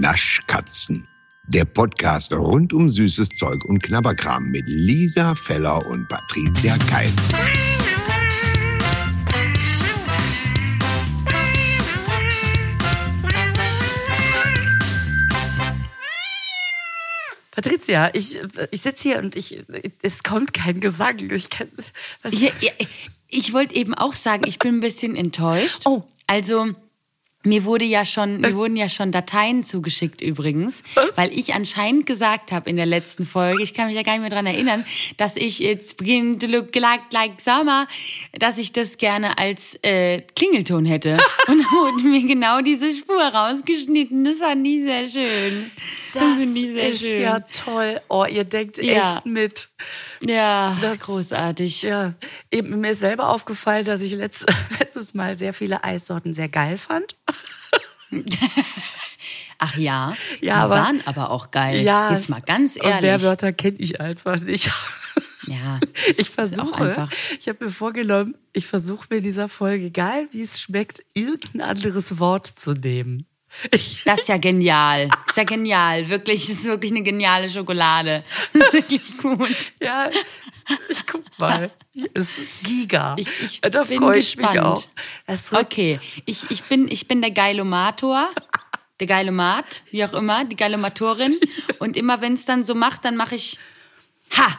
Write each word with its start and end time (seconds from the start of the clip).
Naschkatzen. 0.00 1.06
Der 1.48 1.64
Podcast 1.64 2.32
rund 2.32 2.72
um 2.72 2.90
süßes 2.90 3.30
Zeug 3.30 3.64
und 3.64 3.82
Knabberkram 3.82 4.50
mit 4.50 4.64
Lisa 4.66 5.34
Feller 5.46 5.84
und 5.86 6.06
Patricia 6.08 6.76
Keil. 6.90 7.10
Patricia, 17.52 18.10
ich, 18.12 18.38
ich 18.70 18.82
sitze 18.82 19.08
hier 19.08 19.18
und 19.18 19.34
ich, 19.34 19.64
es 20.02 20.22
kommt 20.22 20.52
kein 20.52 20.80
Gesang. 20.80 21.30
Ich, 21.30 21.48
kann, 21.48 21.68
ja, 22.30 22.50
ich 23.28 23.52
wollte 23.54 23.74
eben 23.74 23.94
auch 23.94 24.14
sagen, 24.14 24.44
ich 24.46 24.58
bin 24.58 24.76
ein 24.76 24.80
bisschen 24.80 25.16
enttäuscht. 25.16 25.86
Oh. 25.86 26.04
Also 26.26 26.74
mir 27.46 27.64
wurde 27.64 27.84
ja 27.84 28.04
schon, 28.04 28.40
mir 28.40 28.54
wurden 28.54 28.76
ja 28.76 28.88
schon 28.88 29.12
Dateien 29.12 29.64
zugeschickt 29.64 30.20
übrigens, 30.20 30.82
Was? 30.94 31.16
weil 31.16 31.32
ich 31.38 31.54
anscheinend 31.54 32.06
gesagt 32.06 32.52
habe 32.52 32.68
in 32.68 32.76
der 32.76 32.86
letzten 32.86 33.24
Folge, 33.24 33.62
ich 33.62 33.72
kann 33.72 33.86
mich 33.86 33.96
ja 33.96 34.02
gar 34.02 34.12
nicht 34.12 34.20
mehr 34.22 34.30
dran 34.30 34.46
erinnern, 34.46 34.84
dass 35.16 35.36
ich 35.36 35.60
jetzt 35.60 35.96
begin 35.96 36.38
to 36.38 36.46
look 36.46 36.74
like, 36.74 37.12
like 37.12 37.40
summer, 37.40 37.86
dass 38.38 38.58
ich 38.58 38.72
das 38.72 38.98
gerne 38.98 39.38
als 39.38 39.78
äh, 39.82 40.22
Klingelton 40.34 40.84
hätte. 40.86 41.14
Und 41.48 41.60
da 41.62 41.70
wurde 41.70 42.02
mir 42.04 42.26
genau 42.26 42.60
diese 42.60 42.94
Spur 42.94 43.22
rausgeschnitten. 43.22 44.24
Das 44.24 44.38
fand 44.38 44.66
ich 44.66 44.82
sehr 44.82 45.08
schön. 45.08 45.70
das 46.12 46.38
finde 46.38 46.60
ich 46.60 46.68
sehr 46.72 46.88
ist 46.88 46.98
schön. 47.00 47.22
ja 47.22 47.40
toll. 47.40 48.00
Oh, 48.08 48.24
ihr 48.24 48.44
denkt 48.44 48.78
Ja. 48.78 49.16
echt 49.16 49.26
mit. 49.26 49.68
Ja, 50.22 50.76
Das- 50.80 51.00
großartig. 51.00 51.82
Ja, 51.82 52.14
eben 52.50 52.80
mir 52.80 52.90
ist 52.92 53.00
selber 53.00 53.28
aufgefallen, 53.28 53.84
dass 53.84 54.00
ich 54.00 54.12
letzt, 54.14 54.46
letztes 54.80 55.14
Mal 55.14 55.36
sehr 55.36 55.52
viele 55.54 55.84
Eissorten 55.84 56.32
sehr 56.32 56.48
geil 56.48 56.78
fand. 56.78 57.16
Ach 59.58 59.76
ja, 59.76 60.10
Ja, 60.10 60.14
die 60.40 60.50
aber- 60.52 60.74
waren 60.74 61.02
aber 61.06 61.30
auch 61.30 61.50
geil. 61.50 61.80
Ja. 61.82 62.12
Jetzt 62.14 62.28
mal 62.28 62.40
ganz 62.42 62.76
Und 62.76 62.84
ehrlich. 62.90 63.22
Wörter 63.22 63.52
kenne 63.52 63.76
ich 63.78 64.00
einfach 64.00 64.40
nicht. 64.40 64.70
Ja, 65.48 65.78
Ich 66.18 66.28
versuche, 66.30 67.08
ich 67.38 67.48
habe 67.48 67.66
mir 67.66 67.70
vorgenommen, 67.70 68.34
ich 68.52 68.66
versuche 68.66 69.06
mir 69.10 69.18
in 69.18 69.22
dieser 69.22 69.48
Folge, 69.48 69.84
egal 69.86 70.26
wie 70.32 70.42
es 70.42 70.60
schmeckt, 70.60 71.04
irgendein 71.14 71.60
anderes 71.60 72.18
Wort 72.18 72.48
zu 72.56 72.72
nehmen. 72.72 73.26
Das 74.04 74.20
ist 74.20 74.28
ja 74.28 74.36
genial. 74.36 75.08
Das 75.08 75.20
ist 75.28 75.36
ja 75.36 75.44
genial. 75.44 76.08
Wirklich, 76.08 76.40
das 76.46 76.50
ist 76.58 76.64
wirklich 76.64 76.92
eine 76.92 77.02
geniale 77.02 77.48
Schokolade. 77.50 78.22
Das 78.52 78.62
ist 78.68 78.72
wirklich 78.72 79.18
gut. 79.18 79.72
ja, 79.80 80.10
ich 80.88 81.06
guck 81.06 81.22
mal. 81.38 81.70
Es 82.14 82.38
ist 82.38 82.62
Giga. 82.64 83.14
Ich, 83.18 83.28
ich 83.42 83.60
da 83.62 83.84
bin 83.84 83.98
freue 83.98 84.18
ich 84.18 84.36
mich 84.36 84.46
gespannt. 84.46 84.66
auch. 84.78 84.84
Das 85.26 85.50
wird 85.52 85.62
Okay, 85.64 86.00
ich, 86.26 86.50
ich, 86.50 86.62
bin, 86.64 86.88
ich 86.90 87.08
bin 87.08 87.20
der 87.22 87.30
Geilomator. 87.30 88.28
Der 89.00 89.06
Geilomat, 89.06 89.82
wie 89.90 90.04
auch 90.04 90.12
immer, 90.14 90.44
die 90.44 90.56
Geilomatorin. 90.56 91.36
Und 91.78 91.96
immer 91.96 92.20
wenn 92.22 92.32
es 92.34 92.44
dann 92.46 92.64
so 92.64 92.74
macht, 92.74 93.04
dann 93.04 93.16
mache 93.16 93.34
ich 93.34 93.58
Ha! 94.36 94.58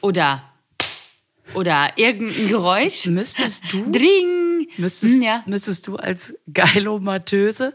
Oder 0.00 0.42
oder 1.54 1.92
irgendein 1.96 2.48
Geräusch. 2.48 3.06
Müsstest 3.06 3.62
du- 3.72 3.90
Dring! 3.90 4.47
Müsstest, 4.76 5.14
Hm, 5.14 5.22
ja. 5.22 5.42
müsstest 5.46 5.86
du 5.86 5.96
als 5.96 6.34
Geilomatöse 6.52 7.74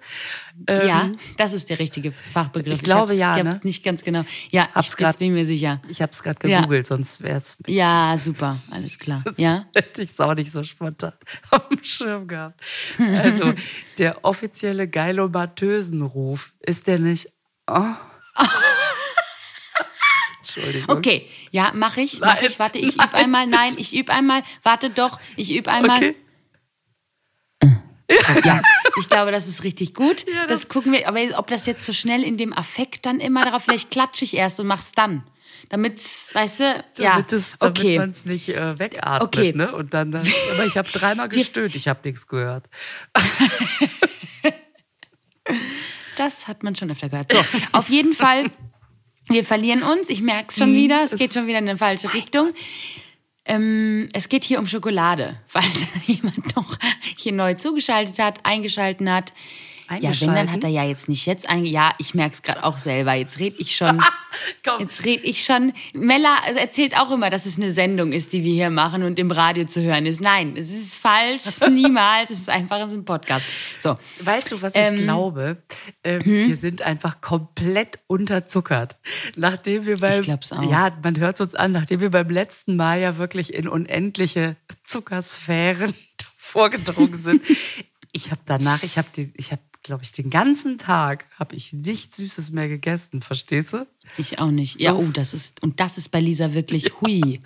ähm, 0.67 0.87
ja, 0.87 1.11
das 1.37 1.51
ist 1.53 1.69
der 1.71 1.79
richtige 1.79 2.11
Fachbegriff. 2.11 2.75
Ich 2.77 2.83
glaube, 2.83 3.09
hab's, 3.09 3.17
ja, 3.19 3.35
Ich 3.37 3.43
hab's 3.45 3.55
ne? 3.57 3.61
nicht 3.63 3.83
ganz 3.83 4.03
genau. 4.03 4.23
Ja, 4.51 4.69
Hab's 4.75 4.89
ich 4.89 4.95
grad- 4.97 5.17
bin 5.17 5.29
ich 5.29 5.33
mir 5.33 5.45
sicher. 5.47 5.81
Ich 5.87 6.01
habe 6.01 6.11
es 6.11 6.21
gerade 6.21 6.47
Ja. 6.47 6.59
gegoogelt, 6.61 6.85
sonst 6.87 7.21
wäre 7.23 7.37
es 7.37 7.57
Ja, 7.65 8.15
super, 8.23 8.59
alles 8.69 8.99
klar. 8.99 9.23
Ja. 9.37 9.65
hätte 9.73 10.03
ich 10.03 10.11
es 10.11 10.19
auch 10.19 10.35
nicht 10.35 10.51
so 10.51 10.63
spontan 10.63 11.13
auf 11.49 11.67
dem 11.69 11.83
Schirm 11.83 12.27
gehabt. 12.27 12.61
Also, 12.99 13.53
der 13.97 14.23
offizielle 14.23 14.87
Geilomatösenruf 14.87 16.53
ist 16.59 16.85
der 16.87 16.99
nicht. 16.99 17.29
Oh. 17.67 17.81
Entschuldigung. 20.39 20.97
Okay, 20.97 21.27
ja, 21.51 21.71
mache 21.73 22.01
ich, 22.01 22.19
mache 22.19 22.35
Nein, 22.41 22.45
ich. 22.49 22.59
Warte, 22.59 22.77
ich 22.77 22.95
übe 22.95 23.13
einmal. 23.13 23.47
Nein, 23.47 23.73
ich 23.77 23.95
übe 23.95 24.11
einmal. 24.11 24.43
Warte 24.61 24.89
doch, 24.89 25.19
ich 25.37 25.55
übe 25.55 25.71
einmal. 25.71 25.97
Okay. 25.97 26.15
Ja, 28.43 28.61
ich 28.99 29.09
glaube, 29.09 29.31
das 29.31 29.47
ist 29.47 29.63
richtig 29.63 29.93
gut. 29.93 30.25
Ja, 30.27 30.45
das, 30.47 30.61
das- 30.61 30.69
gucken 30.69 30.91
wir. 30.91 31.07
Aber 31.07 31.19
ob 31.37 31.47
das 31.47 31.65
jetzt 31.65 31.85
so 31.85 31.93
schnell 31.93 32.23
in 32.23 32.37
dem 32.37 32.53
Affekt 32.53 33.05
dann 33.05 33.19
immer 33.19 33.45
darauf, 33.45 33.63
vielleicht 33.63 33.91
klatsche 33.91 34.25
ich 34.25 34.35
erst 34.35 34.59
und 34.59 34.67
mach's 34.67 34.91
dann. 34.91 35.23
Damit's, 35.69 36.33
weißt 36.35 36.59
du, 36.59 36.63
ja, 36.97 37.11
Damit, 37.11 37.31
es- 37.33 37.57
damit 37.57 37.79
okay. 37.79 37.97
man 37.97 38.09
es 38.09 38.25
nicht 38.25 38.49
äh, 38.49 38.77
wegatmet. 38.79 39.21
Okay. 39.21 39.53
Ne? 39.55 39.71
Und 39.73 39.93
dann, 39.93 40.11
dann, 40.11 40.27
aber 40.53 40.65
ich 40.65 40.77
habe 40.77 40.89
dreimal 40.91 41.29
gestöhnt, 41.29 41.75
ich 41.75 41.87
habe 41.87 41.99
nichts 42.03 42.27
gehört. 42.27 42.65
Das 46.15 46.47
hat 46.47 46.63
man 46.63 46.75
schon 46.75 46.91
öfter 46.91 47.09
gehört. 47.09 47.31
So, 47.33 47.39
auf 47.71 47.89
jeden 47.89 48.13
Fall, 48.13 48.51
wir 49.29 49.43
verlieren 49.43 49.81
uns. 49.83 50.09
Ich 50.09 50.21
merke 50.21 50.49
es 50.49 50.57
schon 50.57 50.73
wieder. 50.73 51.03
Es 51.03 51.13
es- 51.13 51.19
geht 51.19 51.33
schon 51.33 51.47
wieder 51.47 51.57
in 51.59 51.67
eine 51.67 51.77
falsche 51.77 52.13
Richtung. 52.13 52.51
Ähm, 53.45 54.09
es 54.13 54.29
geht 54.29 54.43
hier 54.43 54.59
um 54.59 54.67
Schokolade, 54.67 55.37
weil 55.51 55.63
jemand 56.05 56.55
noch 56.55 56.77
hier 57.17 57.33
neu 57.33 57.53
zugeschaltet 57.55 58.19
hat, 58.19 58.39
eingeschalten 58.43 59.11
hat. 59.11 59.33
Ja, 60.01 60.11
wenn, 60.19 60.35
dann 60.35 60.51
hat 60.51 60.63
er 60.63 60.69
ja 60.69 60.83
jetzt 60.83 61.09
nicht 61.09 61.25
jetzt 61.25 61.49
einge... 61.49 61.69
Ja, 61.69 61.93
ich 61.97 62.13
merke 62.13 62.33
es 62.35 62.41
gerade 62.41 62.63
auch 62.63 62.77
selber. 62.77 63.13
Jetzt 63.13 63.39
red 63.39 63.55
ich 63.57 63.75
schon... 63.75 64.01
Komm. 64.65 64.81
Jetzt 64.81 65.05
red 65.05 65.23
ich 65.23 65.43
schon. 65.45 65.73
Mella 65.93 66.35
erzählt 66.55 66.97
auch 66.97 67.11
immer, 67.11 67.29
dass 67.29 67.45
es 67.45 67.57
eine 67.57 67.71
Sendung 67.71 68.11
ist, 68.11 68.33
die 68.33 68.43
wir 68.43 68.53
hier 68.53 68.69
machen 68.71 69.03
und 69.03 69.19
im 69.19 69.29
Radio 69.29 69.65
zu 69.65 69.81
hören 69.81 70.07
ist. 70.07 70.21
Nein, 70.21 70.55
es 70.57 70.71
ist 70.71 70.95
falsch. 70.95 71.41
Es 71.45 71.57
ist 71.61 71.69
niemals. 71.69 72.31
Es 72.31 72.39
ist 72.39 72.49
einfach 72.49 72.79
es 72.87 72.93
ein 72.93 73.05
Podcast. 73.05 73.45
So. 73.79 73.95
Weißt 74.21 74.51
du, 74.51 74.61
was 74.61 74.75
ich 74.75 74.81
Ähm, 74.81 74.97
glaube? 74.97 75.57
Ähm, 76.03 76.23
hm? 76.23 76.47
Wir 76.47 76.55
sind 76.55 76.81
einfach 76.81 77.21
komplett 77.21 77.99
unterzuckert. 78.07 78.97
Nachdem 79.35 79.85
wir 79.85 79.97
beim, 79.97 80.19
Ich 80.19 80.25
glaub's 80.25 80.51
auch. 80.51 80.63
ja, 80.69 80.91
man 81.03 81.17
hört 81.19 81.39
uns 81.39 81.53
an, 81.53 81.71
nachdem 81.71 82.01
wir 82.01 82.09
beim 82.09 82.29
letzten 82.29 82.75
Mal 82.75 82.99
ja 83.01 83.17
wirklich 83.17 83.53
in 83.53 83.67
unendliche 83.67 84.55
Zuckersphären 84.83 85.93
vorgedrungen 86.37 87.15
sind. 87.15 87.43
ich 88.11 88.31
habe 88.31 88.41
danach, 88.45 88.83
ich 88.83 88.97
habe 88.97 89.07
ich 89.35 89.51
habe, 89.51 89.61
glaube 89.83 90.03
ich, 90.03 90.11
den 90.13 90.29
ganzen 90.29 90.77
Tag 90.77 91.25
habe 91.37 91.55
ich 91.55 91.73
nichts 91.73 92.15
Süßes 92.17 92.51
mehr 92.51 92.67
gegessen. 92.69 93.21
Verstehst 93.21 93.73
du? 93.73 93.85
Ich 94.17 94.39
auch 94.39 94.49
nicht. 94.51 94.79
Ja, 94.81 94.95
oh, 94.95 95.03
das 95.13 95.33
ist, 95.33 95.61
und 95.61 95.79
das 95.79 95.97
ist 95.97 96.09
bei 96.09 96.19
Lisa 96.21 96.53
wirklich 96.53 96.91
hui. 97.01 97.41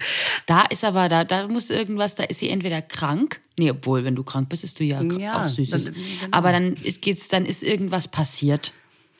Da 0.45 0.61
ist 0.63 0.83
aber, 0.83 1.09
da, 1.09 1.23
da 1.23 1.47
muss 1.47 1.69
irgendwas, 1.69 2.15
da 2.15 2.23
ist 2.23 2.39
sie 2.39 2.49
entweder 2.49 2.81
krank. 2.81 3.41
Nee, 3.57 3.71
obwohl, 3.71 4.03
wenn 4.03 4.15
du 4.15 4.23
krank 4.23 4.49
bist, 4.49 4.63
ist 4.63 4.79
du 4.79 4.83
ja, 4.83 5.01
Ja, 5.03 5.43
auch 5.45 5.47
Süßes. 5.49 5.85
dann- 5.85 5.93
genau. 5.93 6.05
Aber 6.31 6.51
dann 6.51 6.73
ist, 6.75 7.01
geht's, 7.01 7.27
dann 7.27 7.45
ist 7.45 7.63
irgendwas 7.63 8.07
passiert. 8.07 8.71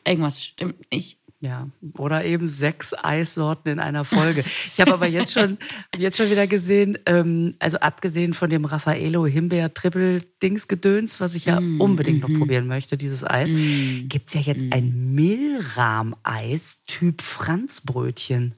Irgendwas 0.06 0.44
stimmt 0.44 0.92
nicht. 0.92 1.18
Ja, 1.40 1.68
oder 1.98 2.26
eben 2.26 2.48
sechs 2.48 2.96
Eissorten 2.96 3.72
in 3.72 3.80
einer 3.80 4.06
Folge. 4.06 4.44
Ich 4.72 4.82
habe 4.82 4.94
aber 4.94 5.08
jetzt 5.08 5.34
schon, 5.34 5.60
jetzt 5.96 6.18
schon 6.18 6.32
wieder 6.32 6.48
gesehen, 6.48 6.98
ähm, 7.06 7.54
also 7.60 7.78
abgesehen 7.78 8.34
von 8.34 8.50
dem 8.50 8.66
Raffaello 8.66 9.28
Himbeer 9.28 9.74
Triple 9.74 10.24
Dings 10.42 10.68
Gedöns, 10.68 11.20
was 11.20 11.36
ich 11.36 11.46
ja 11.46 11.58
Mm, 11.60 11.82
unbedingt 11.82 12.28
mhm. 12.28 12.34
noch 12.34 12.40
probieren 12.40 12.68
möchte, 12.68 12.98
dieses 12.98 13.24
Eis, 13.24 13.52
gibt's 13.54 14.34
ja 14.34 14.42
jetzt 14.42 14.66
ein 14.72 15.14
Mehlrahmeis 15.16 16.82
Typ 16.88 17.22
Franzbrötchen. 17.22 18.56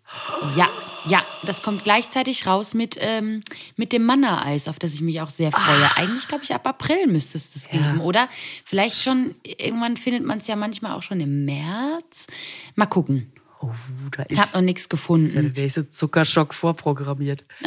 Ja, 0.56 0.68
ja, 1.08 1.24
das 1.44 1.62
kommt 1.62 1.84
gleichzeitig 1.84 2.46
raus 2.46 2.74
mit, 2.74 2.98
ähm, 3.00 3.44
mit 3.76 3.92
dem 3.94 4.06
Manna-Eis, 4.06 4.68
auf 4.68 4.80
das 4.80 4.94
ich 4.94 5.02
mich 5.02 5.22
auch 5.22 5.30
sehr 5.30 5.52
freue. 5.52 5.90
Eigentlich, 5.98 6.28
glaube 6.28 6.44
ich, 6.44 6.54
ab 6.54 6.66
April 6.68 7.08
müsste 7.08 7.38
es 7.38 7.54
das 7.54 7.70
geben, 7.70 8.02
oder? 8.02 8.30
Vielleicht 8.66 9.02
schon, 9.02 9.34
irgendwann 9.44 9.98
findet 9.98 10.26
man 10.26 10.40
es 10.40 10.48
ja 10.48 10.56
manchmal 10.56 10.94
auch 10.94 11.04
schon 11.04 11.20
im 11.20 11.46
März. 11.46 12.28
Mal 12.76 12.86
gucken. 12.88 13.32
Oh, 13.62 13.70
da 14.16 14.24
Ich 14.30 14.38
habe 14.38 14.48
ist 14.48 14.56
noch 14.56 14.62
nichts 14.62 14.84
ja 14.84 14.90
gefunden. 14.90 15.34
der 15.54 15.64
nächste 15.64 15.90
Zuckerschock 15.90 16.54
vorprogrammiert. 16.54 17.46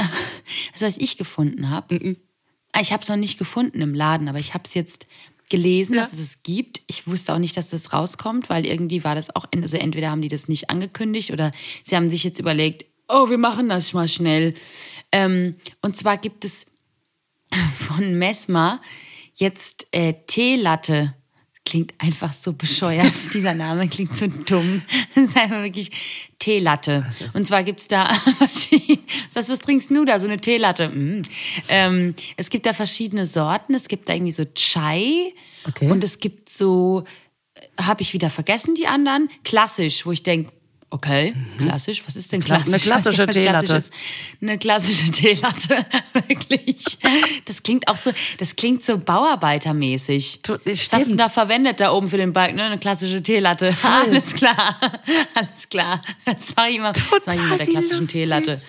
Das, 0.72 0.82
was 0.82 0.96
ich 0.98 1.16
gefunden 1.18 1.68
habe. 1.70 2.16
Ich 2.80 2.92
habe 2.92 3.02
es 3.02 3.08
noch 3.08 3.16
nicht 3.16 3.38
gefunden 3.38 3.80
im 3.82 3.94
Laden, 3.94 4.28
aber 4.28 4.38
ich 4.38 4.54
habe 4.54 4.64
es 4.66 4.74
jetzt 4.74 5.06
gelesen, 5.50 5.94
Ja. 5.96 6.02
dass 6.02 6.14
es 6.14 6.18
es 6.20 6.42
gibt. 6.42 6.80
Ich 6.86 7.06
wusste 7.06 7.34
auch 7.34 7.38
nicht, 7.38 7.56
dass 7.58 7.68
das 7.70 7.92
rauskommt, 7.92 8.48
weil 8.48 8.64
irgendwie 8.64 9.04
war 9.04 9.14
das 9.14 9.34
auch, 9.36 9.46
also 9.54 9.76
entweder 9.76 10.10
haben 10.10 10.22
die 10.22 10.28
das 10.28 10.48
nicht 10.48 10.70
angekündigt 10.70 11.30
oder 11.30 11.50
sie 11.84 11.94
haben 11.94 12.08
sich 12.08 12.24
jetzt 12.24 12.40
überlegt, 12.40 12.86
oh, 13.12 13.30
wir 13.30 13.38
machen 13.38 13.68
das 13.68 13.92
mal 13.92 14.08
schnell. 14.08 14.54
Ähm, 15.12 15.56
und 15.82 15.96
zwar 15.96 16.16
gibt 16.16 16.44
es 16.44 16.66
von 17.78 18.18
Mesma 18.18 18.80
jetzt 19.34 19.86
äh, 19.92 20.14
Teelatte. 20.26 21.14
Klingt 21.64 21.94
einfach 21.98 22.32
so 22.32 22.54
bescheuert. 22.54 23.12
Dieser 23.34 23.54
Name 23.54 23.88
klingt 23.88 24.16
so 24.16 24.26
dumm. 24.26 24.82
Das 25.14 25.24
ist 25.24 25.36
einfach 25.36 25.62
wirklich 25.62 25.90
Teelatte. 26.38 27.06
Und 27.34 27.46
zwar 27.46 27.62
gibt's 27.62 27.86
da 27.86 28.12
verschiedene. 28.38 28.98
Was, 29.32 29.48
was 29.48 29.58
trinkst 29.60 29.90
du 29.90 30.04
da? 30.04 30.18
So 30.18 30.26
eine 30.26 30.40
Teelatte. 30.40 30.88
Mm. 30.88 31.22
Ähm, 31.68 32.14
es 32.36 32.50
gibt 32.50 32.66
da 32.66 32.72
verschiedene 32.72 33.26
Sorten. 33.26 33.74
Es 33.74 33.86
gibt 33.86 34.08
da 34.08 34.14
irgendwie 34.14 34.32
so 34.32 34.44
Chai. 34.54 35.34
Okay. 35.68 35.88
Und 35.88 36.02
es 36.02 36.18
gibt 36.18 36.48
so, 36.48 37.04
habe 37.80 38.02
ich 38.02 38.12
wieder 38.12 38.30
vergessen, 38.30 38.74
die 38.74 38.88
anderen. 38.88 39.28
Klassisch, 39.44 40.04
wo 40.04 40.10
ich 40.10 40.24
denk 40.24 40.48
Okay, 40.94 41.32
klassisch. 41.56 42.02
Was 42.06 42.16
ist 42.16 42.32
denn 42.32 42.42
Kla- 42.42 42.62
klassisch? 42.62 42.68
eine 42.74 42.78
klassische 42.80 43.26
Teelatte. 43.28 43.82
Eine 44.42 44.58
klassische 44.58 45.10
Teelatte, 45.10 45.86
wirklich. 46.28 46.98
Das 47.46 47.62
klingt 47.62 47.88
auch 47.88 47.96
so, 47.96 48.10
das 48.36 48.56
klingt 48.56 48.84
so 48.84 48.98
bauarbeitermäßig. 48.98 50.40
Was 50.66 50.92
hast 50.92 51.10
du 51.10 51.16
da 51.16 51.30
verwendet 51.30 51.80
da 51.80 51.92
oben 51.92 52.10
für 52.10 52.18
den 52.18 52.34
Balken? 52.34 52.56
Ne? 52.56 52.64
Eine 52.64 52.78
klassische 52.78 53.22
Teelatte. 53.22 53.72
Alles 53.82 54.34
klar, 54.34 54.78
alles 55.34 55.68
klar. 55.70 56.02
Das 56.26 56.50
ich 56.50 56.76
immer, 56.76 56.92
das 56.92 57.02
mache 57.10 57.20
ich 57.26 57.36
immer 57.36 57.48
mit 57.48 57.60
der 57.60 57.66
klassischen 57.68 57.96
lustig. 58.00 58.12
Teelatte. 58.12 58.62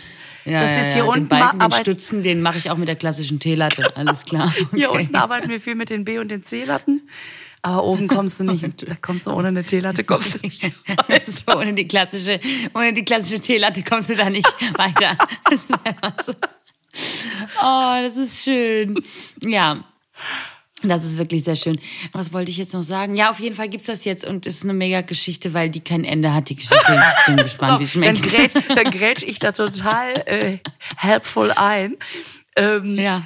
Ja, 0.45 0.61
Das 0.61 0.69
ja, 0.71 0.77
ist 0.77 0.87
ja, 0.87 0.93
hier 0.93 1.03
den 1.03 1.09
unten 1.09 1.27
Balken, 1.27 1.57
mal 1.57 1.67
den 1.69 1.79
Stützen, 1.81 2.23
den 2.23 2.41
mache 2.41 2.57
ich 2.57 2.69
auch 2.69 2.77
mit 2.77 2.87
der 2.87 2.95
klassischen 2.95 3.39
Teelatte. 3.39 3.95
Alles 3.97 4.23
klar. 4.25 4.53
Hier 4.73 4.89
Okay. 4.91 5.01
unten 5.01 5.15
arbeiten 5.15 5.49
wir 5.49 5.59
viel 5.59 5.75
mit 5.75 5.89
den 5.89 6.05
B- 6.05 6.19
und 6.19 6.29
den 6.29 6.43
C-Latten. 6.43 7.01
Aber 7.65 7.85
oben 7.85 8.07
kommst 8.09 8.39
du 8.41 8.43
nicht. 8.43 8.87
Da 8.87 8.95
kommst 9.01 9.25
du 9.25 9.31
ohne 9.31 9.47
eine 9.47 9.63
Teelatte, 9.63 10.03
kommst 10.03 10.35
du 10.35 10.39
nicht. 10.47 10.63
So, 11.25 11.57
ohne 11.57 11.73
die 11.73 11.87
klassische, 11.87 12.39
ohne 12.73 12.93
die 12.93 13.05
klassische 13.05 13.39
Teelatte 13.39 13.81
kommst 13.83 14.09
du 14.09 14.15
da 14.15 14.29
nicht 14.29 14.47
weiter. 14.77 15.17
Das 15.49 15.63
ist 15.63 15.71
einfach 15.83 16.13
so. 16.25 16.33
Oh, 17.61 17.95
das 18.03 18.17
ist 18.17 18.43
schön. 18.43 19.01
Ja. 19.41 19.83
Das 20.81 21.05
ist 21.05 21.17
wirklich 21.17 21.45
sehr 21.45 21.55
schön. 21.55 21.79
Was 22.11 22.33
wollte 22.33 22.51
ich 22.51 22.57
jetzt 22.57 22.73
noch 22.73 22.83
sagen? 22.83 23.15
Ja, 23.15 23.29
auf 23.29 23.39
jeden 23.39 23.55
Fall 23.55 23.69
gibt's 23.69 23.87
das 23.87 24.03
jetzt 24.03 24.25
und 24.25 24.45
es 24.45 24.57
ist 24.57 24.63
eine 24.63 24.73
mega 24.73 24.99
Geschichte, 25.01 25.53
weil 25.53 25.69
die 25.69 25.79
kein 25.79 26.03
Ende 26.03 26.33
hat, 26.33 26.49
die 26.49 26.55
Geschichte. 26.57 27.01
Ich 27.21 27.25
bin 27.27 27.37
gespannt, 27.37 27.79
wie 27.79 27.85
es 27.85 27.93
dann, 27.93 28.17
schmeckt. 28.17 28.53
grätsch, 28.53 28.67
dann 28.75 28.91
grätsch 28.91 29.23
ich 29.23 29.39
da 29.39 29.53
total 29.53 30.15
äh, 30.25 30.57
helpful 30.97 31.51
ein. 31.53 31.95
Ähm, 32.57 32.99
Ja. 32.99 33.23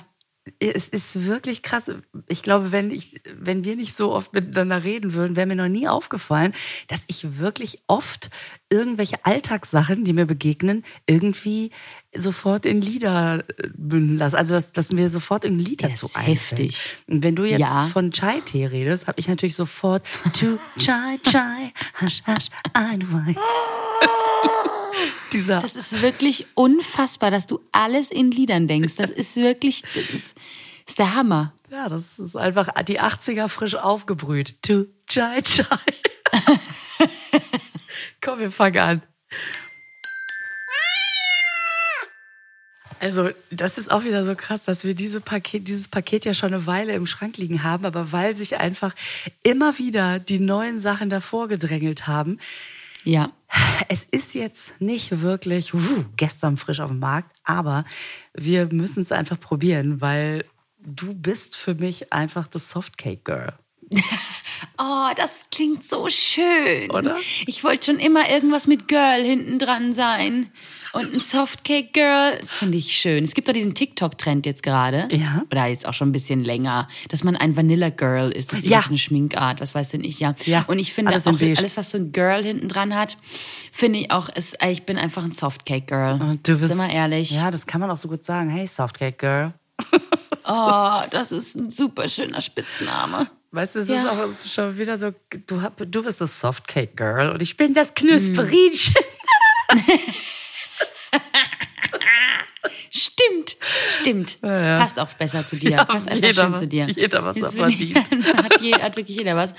Es 0.59 0.87
ist 0.89 1.25
wirklich 1.25 1.61
krass. 1.63 1.91
Ich 2.27 2.43
glaube, 2.43 2.71
wenn 2.71 2.91
ich, 2.91 3.21
wenn 3.37 3.63
wir 3.63 3.75
nicht 3.75 3.95
so 3.97 4.13
oft 4.13 4.33
miteinander 4.33 4.83
reden 4.83 5.13
würden, 5.13 5.35
wäre 5.35 5.47
mir 5.47 5.55
noch 5.55 5.67
nie 5.67 5.87
aufgefallen, 5.87 6.53
dass 6.87 7.03
ich 7.07 7.37
wirklich 7.39 7.81
oft 7.87 8.29
irgendwelche 8.69 9.23
Alltagssachen, 9.25 10.03
die 10.03 10.13
mir 10.13 10.25
begegnen, 10.25 10.83
irgendwie 11.05 11.71
sofort 12.15 12.65
in 12.65 12.81
Lieder 12.81 13.43
äh, 13.57 13.67
bündeln 13.75 14.17
lasse. 14.17 14.37
Also, 14.37 14.53
dass, 14.55 14.71
dass 14.73 14.91
mir 14.91 15.09
sofort 15.09 15.45
ein 15.45 15.57
Lied 15.59 15.83
dazu 15.83 16.07
ist 16.07 16.15
einfällt. 16.15 16.59
heftig. 16.61 16.91
Und 17.07 17.23
wenn 17.23 17.35
du 17.35 17.45
jetzt 17.45 17.59
Ja. 17.61 17.87
von 17.87 18.11
Chai-Tee 18.11 18.65
redest, 18.67 19.07
habe 19.07 19.19
ich 19.19 19.27
natürlich 19.27 19.55
sofort 19.55 20.05
to 20.33 20.57
Chai 20.77 21.17
Chai, 21.23 21.71
hash 21.95 22.21
hash, 22.25 22.47
ein. 22.73 23.01
Dieser 25.33 25.61
Das 25.61 25.75
ist 25.75 26.01
wirklich 26.01 26.47
unfassbar, 26.55 27.31
dass 27.31 27.47
du 27.47 27.59
alles 27.71 28.11
in 28.11 28.31
Liedern 28.31 28.67
denkst. 28.67 28.95
Das 28.95 29.09
ist 29.09 29.35
wirklich, 29.35 29.83
das 29.93 30.03
ist, 30.03 30.13
das 30.13 30.89
ist 30.89 30.99
der 30.99 31.15
Hammer. 31.15 31.53
Ja, 31.69 31.89
das 31.89 32.19
ist 32.19 32.35
einfach 32.35 32.69
die 32.83 33.01
80er 33.01 33.49
frisch 33.49 33.75
aufgebrüht. 33.75 34.55
Tu, 34.61 34.85
chai, 35.07 35.41
chai. 35.41 35.65
Komm, 38.21 38.39
wir 38.39 38.51
fangen 38.51 38.79
an. 38.79 39.01
Also, 42.99 43.29
das 43.51 43.77
ist 43.77 43.91
auch 43.91 44.03
wieder 44.03 44.23
so 44.23 44.35
krass, 44.35 44.65
dass 44.65 44.83
wir 44.83 44.95
diese 44.95 45.21
Paket, 45.21 45.67
dieses 45.67 45.87
Paket 45.87 46.25
ja 46.25 46.33
schon 46.33 46.53
eine 46.53 46.65
Weile 46.65 46.93
im 46.93 47.05
Schrank 47.05 47.37
liegen 47.37 47.61
haben, 47.63 47.85
aber 47.85 48.11
weil 48.11 48.35
sich 48.35 48.57
einfach 48.57 48.95
immer 49.43 49.77
wieder 49.77 50.19
die 50.19 50.39
neuen 50.39 50.79
Sachen 50.79 51.09
davor 51.09 51.47
gedrängelt 51.47 52.07
haben, 52.07 52.39
Ja. 53.07 53.31
es 53.87 54.03
ist 54.03 54.35
jetzt 54.35 54.81
nicht 54.81 55.21
wirklich 55.21 55.73
uh, 55.73 55.79
gestern 56.17 56.57
frisch 56.57 56.81
auf 56.81 56.89
dem 56.89 56.99
Markt, 56.99 57.33
aber 57.45 57.85
wir 58.33 58.67
müssen 58.73 59.01
es 59.01 59.13
einfach 59.13 59.39
probieren, 59.39 60.01
weil 60.01 60.43
du 60.79 61.13
bist 61.13 61.55
für 61.55 61.73
mich 61.73 62.11
einfach 62.11 62.47
das 62.47 62.69
Softcake 62.69 63.23
Girl. 63.23 63.53
Oh, 64.79 65.09
das 65.15 65.45
klingt 65.51 65.83
so 65.83 66.07
schön. 66.09 66.91
Oder? 66.91 67.17
Ich 67.47 67.63
wollte 67.63 67.87
schon 67.87 67.99
immer 67.99 68.29
irgendwas 68.29 68.67
mit 68.67 68.87
Girl 68.87 69.23
hinten 69.23 69.57
dran 69.57 69.93
sein. 69.93 70.51
Und 70.93 71.13
ein 71.15 71.19
Softcake 71.19 71.89
Girl, 71.93 72.37
das 72.39 72.53
finde 72.53 72.77
ich 72.77 72.95
schön. 72.95 73.23
Es 73.23 73.33
gibt 73.33 73.47
doch 73.47 73.53
diesen 73.53 73.73
TikTok-Trend 73.73 74.45
jetzt 74.45 74.61
gerade. 74.61 75.07
Ja. 75.11 75.43
Oder 75.51 75.65
jetzt 75.67 75.87
auch 75.87 75.93
schon 75.93 76.09
ein 76.09 76.11
bisschen 76.11 76.43
länger, 76.43 76.87
dass 77.09 77.23
man 77.23 77.35
ein 77.35 77.55
Vanilla 77.57 77.89
Girl 77.89 78.31
ist. 78.31 78.51
Das 78.53 78.59
ist 78.59 78.69
Ja. 78.69 78.83
eine 78.87 78.97
Schminkart, 78.99 79.61
was 79.61 79.73
weiß 79.73 79.89
denn 79.89 80.03
ich, 80.03 80.19
ja. 80.19 80.35
Ja, 80.45 80.63
Und 80.67 80.77
ich 80.79 80.93
finde 80.93 81.11
alles 81.11 81.25
auch, 81.25 81.39
alles, 81.39 81.77
was 81.77 81.89
so 81.91 81.97
ein 81.97 82.11
Girl 82.11 82.43
hinten 82.43 82.67
dran 82.69 82.95
hat, 82.95 83.17
finde 83.71 83.99
ich 83.99 84.11
auch, 84.11 84.29
ist, 84.29 84.57
ich 84.63 84.83
bin 84.85 84.97
einfach 84.99 85.23
ein 85.23 85.31
Softcake 85.31 85.85
Girl. 85.87 86.21
Und 86.21 86.47
du 86.47 86.57
bist 86.59 86.73
Sind 86.75 86.87
wir 86.87 86.93
ehrlich. 86.93 87.31
Ja, 87.31 87.49
das 87.49 87.65
kann 87.65 87.81
man 87.81 87.89
auch 87.89 87.97
so 87.97 88.07
gut 88.09 88.23
sagen. 88.23 88.49
Hey, 88.49 88.67
Softcake 88.67 89.17
Girl. 89.17 89.53
Oh, 90.49 91.01
das 91.11 91.33
ist 91.33 91.55
ein 91.55 91.69
super 91.69 92.07
schöner 92.07 92.39
Spitzname. 92.39 93.29
Weißt 93.51 93.75
du, 93.75 93.79
es 93.79 93.87
Ja. 93.89 93.95
ist 93.95 94.05
auch 94.07 94.19
es 94.29 94.43
ist 94.43 94.53
schon 94.53 94.77
wieder 94.77 94.97
so, 94.97 95.11
du, 95.47 95.61
hab- 95.61 95.81
du 95.89 96.03
bist 96.03 96.19
das 96.21 96.39
Softcake 96.39 96.95
Girl 96.95 97.29
und 97.29 97.41
ich 97.41 97.55
bin 97.57 97.73
das 97.73 97.93
Knusperinchen. 97.93 98.95
Stimmt, 102.89 103.57
stimmt. 103.89 104.41
Passt 104.41 104.99
auch 104.99 105.13
besser 105.13 105.45
zu 105.45 105.55
dir. 105.57 105.77
Passt 105.77 106.07
einfach 106.07 106.33
schön 106.33 106.51
was- 106.51 106.59
zu 106.59 106.67
dir. 106.67 106.87
jeder 106.87 107.23
was 107.23 107.35
Jetzt 107.37 107.55
er 107.57 107.67
ich- 107.67 107.95
hat, 107.95 108.61
je, 108.61 108.73
hat 108.73 108.95
wirklich 108.95 109.17
jeder 109.17 109.35
was. 109.35 109.53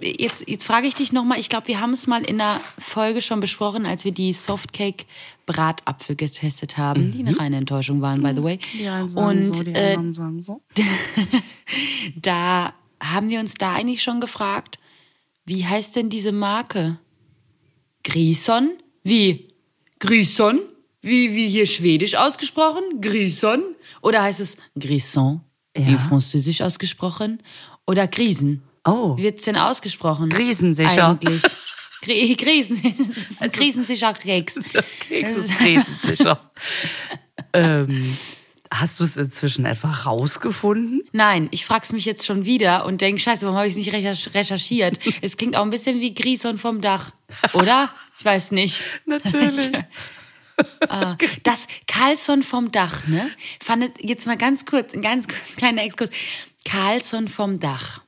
Jetzt, 0.00 0.44
jetzt 0.48 0.64
frage 0.64 0.86
ich 0.86 0.94
dich 0.94 1.12
nochmal, 1.12 1.40
ich 1.40 1.48
glaube, 1.48 1.66
wir 1.68 1.80
haben 1.80 1.92
es 1.92 2.06
mal 2.06 2.22
in 2.24 2.38
der 2.38 2.60
Folge 2.78 3.20
schon 3.20 3.40
besprochen, 3.40 3.84
als 3.86 4.04
wir 4.04 4.12
die 4.12 4.32
Softcake 4.32 5.06
Bratapfel 5.46 6.14
getestet 6.14 6.76
haben, 6.78 7.10
die 7.10 7.20
eine 7.20 7.38
reine 7.38 7.56
Enttäuschung 7.56 8.00
waren, 8.00 8.22
by 8.22 8.32
the 8.36 8.42
way. 8.42 8.56
Mhm. 8.56 8.78
Die 8.78 8.88
einen 8.88 9.08
sagen 9.08 9.26
Und 9.26 9.42
so, 9.42 9.62
die 9.64 9.72
äh, 9.72 9.94
anderen 9.94 10.12
sagen 10.12 10.42
so. 10.42 10.62
da 12.16 12.74
haben 13.02 13.28
wir 13.30 13.40
uns 13.40 13.54
da 13.54 13.74
eigentlich 13.74 14.02
schon 14.02 14.20
gefragt, 14.20 14.78
wie 15.44 15.64
heißt 15.66 15.96
denn 15.96 16.10
diese 16.10 16.32
Marke? 16.32 16.98
Grison? 18.04 18.70
Wie? 19.02 19.48
Grison? 19.98 20.60
Wie, 21.00 21.34
wie 21.34 21.48
hier 21.48 21.66
schwedisch 21.66 22.14
ausgesprochen? 22.16 22.82
Grison? 23.00 23.62
Oder 24.02 24.22
heißt 24.22 24.40
es 24.40 24.56
Grisson? 24.78 25.40
Wie 25.74 25.92
Ja. 25.92 25.98
französisch 25.98 26.60
ausgesprochen? 26.60 27.42
Oder 27.86 28.08
Grisen? 28.08 28.62
Oh. 28.84 29.16
Wie 29.16 29.22
wird's 29.22 29.44
denn 29.44 29.56
ausgesprochen? 29.56 30.28
Krisensicher. 30.28 31.10
Eigentlich. 31.10 31.42
Ein 33.40 33.50
krisensicher 33.50 34.12
Keks. 34.14 34.58
Keks 35.00 35.36
ist 35.36 35.50
krisensicher. 35.56 36.50
ähm, 37.52 38.16
hast 38.72 39.00
du 39.00 39.04
es 39.04 39.16
inzwischen 39.16 39.64
etwa 39.64 39.90
rausgefunden? 39.90 41.02
Nein, 41.12 41.48
ich 41.50 41.64
frag's 41.64 41.92
mich 41.92 42.04
jetzt 42.04 42.26
schon 42.26 42.44
wieder 42.44 42.84
und 42.86 43.00
denk, 43.00 43.20
scheiße, 43.20 43.42
warum 43.46 43.56
habe 43.56 43.66
ich 43.66 43.72
es 43.72 43.76
nicht 43.78 43.92
recher- 43.92 44.34
recherchiert? 44.34 44.98
es 45.22 45.36
klingt 45.36 45.56
auch 45.56 45.62
ein 45.62 45.70
bisschen 45.70 46.00
wie 46.00 46.14
Grison 46.14 46.58
vom 46.58 46.80
Dach, 46.80 47.12
oder? 47.54 47.90
Ich 48.18 48.24
weiß 48.24 48.52
nicht. 48.52 48.84
Natürlich. 49.06 49.70
Ah, 50.88 51.16
Das 51.44 51.68
Carlson 51.86 52.42
vom 52.42 52.72
Dach, 52.72 53.06
ne? 53.06 53.30
Fandet, 53.62 53.92
jetzt 54.04 54.26
mal 54.26 54.36
ganz 54.36 54.66
kurz, 54.66 54.92
ein 54.92 55.02
ganz 55.02 55.28
kurz, 55.28 55.54
kleiner 55.56 55.84
Exkurs. 55.84 56.10
Carlson 56.64 57.28
vom 57.28 57.60
Dach. 57.60 58.00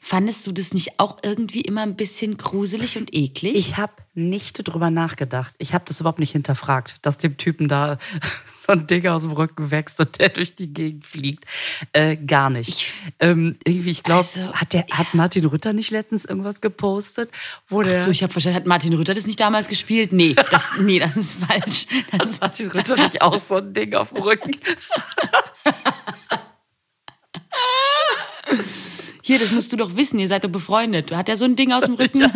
Fandest 0.00 0.46
du 0.46 0.52
das 0.52 0.72
nicht 0.72 0.98
auch 0.98 1.18
irgendwie 1.22 1.60
immer 1.60 1.82
ein 1.82 1.96
bisschen 1.96 2.36
gruselig 2.36 2.96
und 2.96 3.14
eklig? 3.14 3.56
Ich 3.56 3.76
habe 3.76 3.92
nicht 4.14 4.56
drüber 4.66 4.90
nachgedacht. 4.90 5.54
Ich 5.58 5.72
habe 5.72 5.84
das 5.86 6.00
überhaupt 6.00 6.18
nicht 6.18 6.32
hinterfragt, 6.32 6.96
dass 7.02 7.18
dem 7.18 7.36
Typen 7.36 7.68
da 7.68 7.98
so 8.66 8.72
ein 8.72 8.86
Ding 8.86 9.06
aus 9.06 9.22
dem 9.22 9.32
Rücken 9.32 9.70
wächst 9.70 10.00
und 10.00 10.18
der 10.18 10.30
durch 10.30 10.54
die 10.54 10.72
Gegend 10.72 11.04
fliegt. 11.04 11.44
Äh, 11.92 12.16
gar 12.16 12.50
nicht. 12.50 12.92
ähm, 13.20 13.56
irgendwie, 13.64 13.90
ich 13.90 14.02
glaube, 14.02 14.20
Also, 14.20 14.52
hat, 14.52 14.72
der 14.72 14.86
hat 14.90 15.14
Martin 15.14 15.44
Rütter 15.44 15.72
nicht 15.72 15.90
letztens 15.90 16.24
irgendwas 16.24 16.60
gepostet, 16.60 17.30
wo 17.68 17.82
der 17.82 18.00
Ach 18.00 18.04
so, 18.04 18.10
ich 18.10 18.22
habe 18.22 18.32
verstanden, 18.32 18.56
hat 18.56 18.66
Martin 18.66 18.92
Rütter 18.94 19.14
das 19.14 19.26
nicht 19.26 19.40
damals 19.40 19.68
gespielt? 19.68 20.12
Nee, 20.12 20.34
das, 20.34 20.64
nee, 20.80 20.98
das 20.98 21.16
ist 21.16 21.34
falsch. 21.34 21.86
Das, 22.10 22.32
hat 22.32 22.40
Martin 22.40 22.68
Rütter 22.68 22.96
nicht 22.96 23.22
auch 23.22 23.38
so 23.38 23.56
ein 23.56 23.72
Ding 23.72 23.94
auf 23.94 24.12
dem 24.12 24.22
Rücken? 24.22 24.56
hier, 29.22 29.38
das 29.38 29.52
musst 29.52 29.72
du 29.72 29.76
doch 29.76 29.96
wissen, 29.96 30.18
ihr 30.18 30.28
seid 30.28 30.44
doch 30.44 30.50
befreundet. 30.50 31.12
Hat 31.14 31.28
er 31.28 31.36
so 31.36 31.44
ein 31.44 31.56
Ding 31.56 31.72
aus 31.72 31.84
dem 31.84 31.94
Rücken? 31.94 32.20
Ja, 32.20 32.30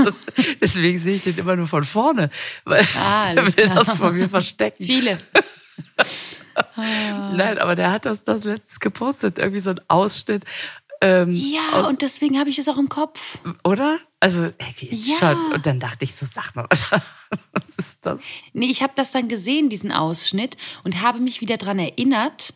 deswegen 0.60 0.98
sehe 0.98 1.16
ich 1.16 1.22
den 1.22 1.38
immer 1.38 1.56
nur 1.56 1.66
von 1.68 1.84
vorne, 1.84 2.30
weil 2.64 2.86
Ah, 2.96 3.24
alles 3.28 3.56
will 3.56 3.64
klar. 3.64 3.84
das 3.84 3.96
von 3.96 4.14
mir 4.14 4.28
verstecken. 4.28 4.84
Viele. 4.84 5.18
Nein, 6.76 7.58
aber 7.58 7.74
der 7.76 7.90
hat 7.90 8.06
das, 8.06 8.22
das 8.24 8.44
letztens 8.44 8.80
gepostet, 8.80 9.38
irgendwie 9.38 9.60
so 9.60 9.70
ein 9.70 9.80
Ausschnitt. 9.88 10.44
Ähm, 11.00 11.34
Ja, 11.34 11.80
und 11.88 12.00
deswegen 12.02 12.38
habe 12.38 12.48
ich 12.50 12.58
es 12.58 12.68
auch 12.68 12.78
im 12.78 12.88
Kopf. 12.88 13.38
oder? 13.64 13.98
Also, 14.20 14.44
ey, 14.58 14.88
ist 14.88 15.06
Ja. 15.08 15.16
schon. 15.18 15.52
Und 15.52 15.66
dann 15.66 15.80
dachte 15.80 16.04
ich 16.04 16.14
so, 16.14 16.24
sag 16.26 16.54
mal, 16.54 16.66
was 16.70 17.64
ist 17.78 17.98
das? 18.02 18.22
Nee, 18.52 18.66
ich 18.66 18.82
habe 18.82 18.92
das 18.96 19.10
dann 19.10 19.28
gesehen, 19.28 19.68
diesen 19.68 19.92
Ausschnitt, 19.92 20.56
und 20.84 21.02
habe 21.02 21.18
mich 21.20 21.40
wieder 21.40 21.56
dran 21.56 21.78
erinnert 21.78 22.54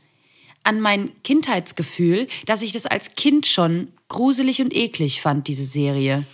an 0.64 0.80
mein 0.80 1.10
Kindheitsgefühl, 1.22 2.28
dass 2.46 2.62
ich 2.62 2.72
das 2.72 2.86
als 2.86 3.14
Kind 3.14 3.46
schon 3.46 3.88
gruselig 4.08 4.60
und 4.60 4.74
eklig 4.74 5.20
fand, 5.20 5.48
diese 5.48 5.64
Serie. 5.64 6.24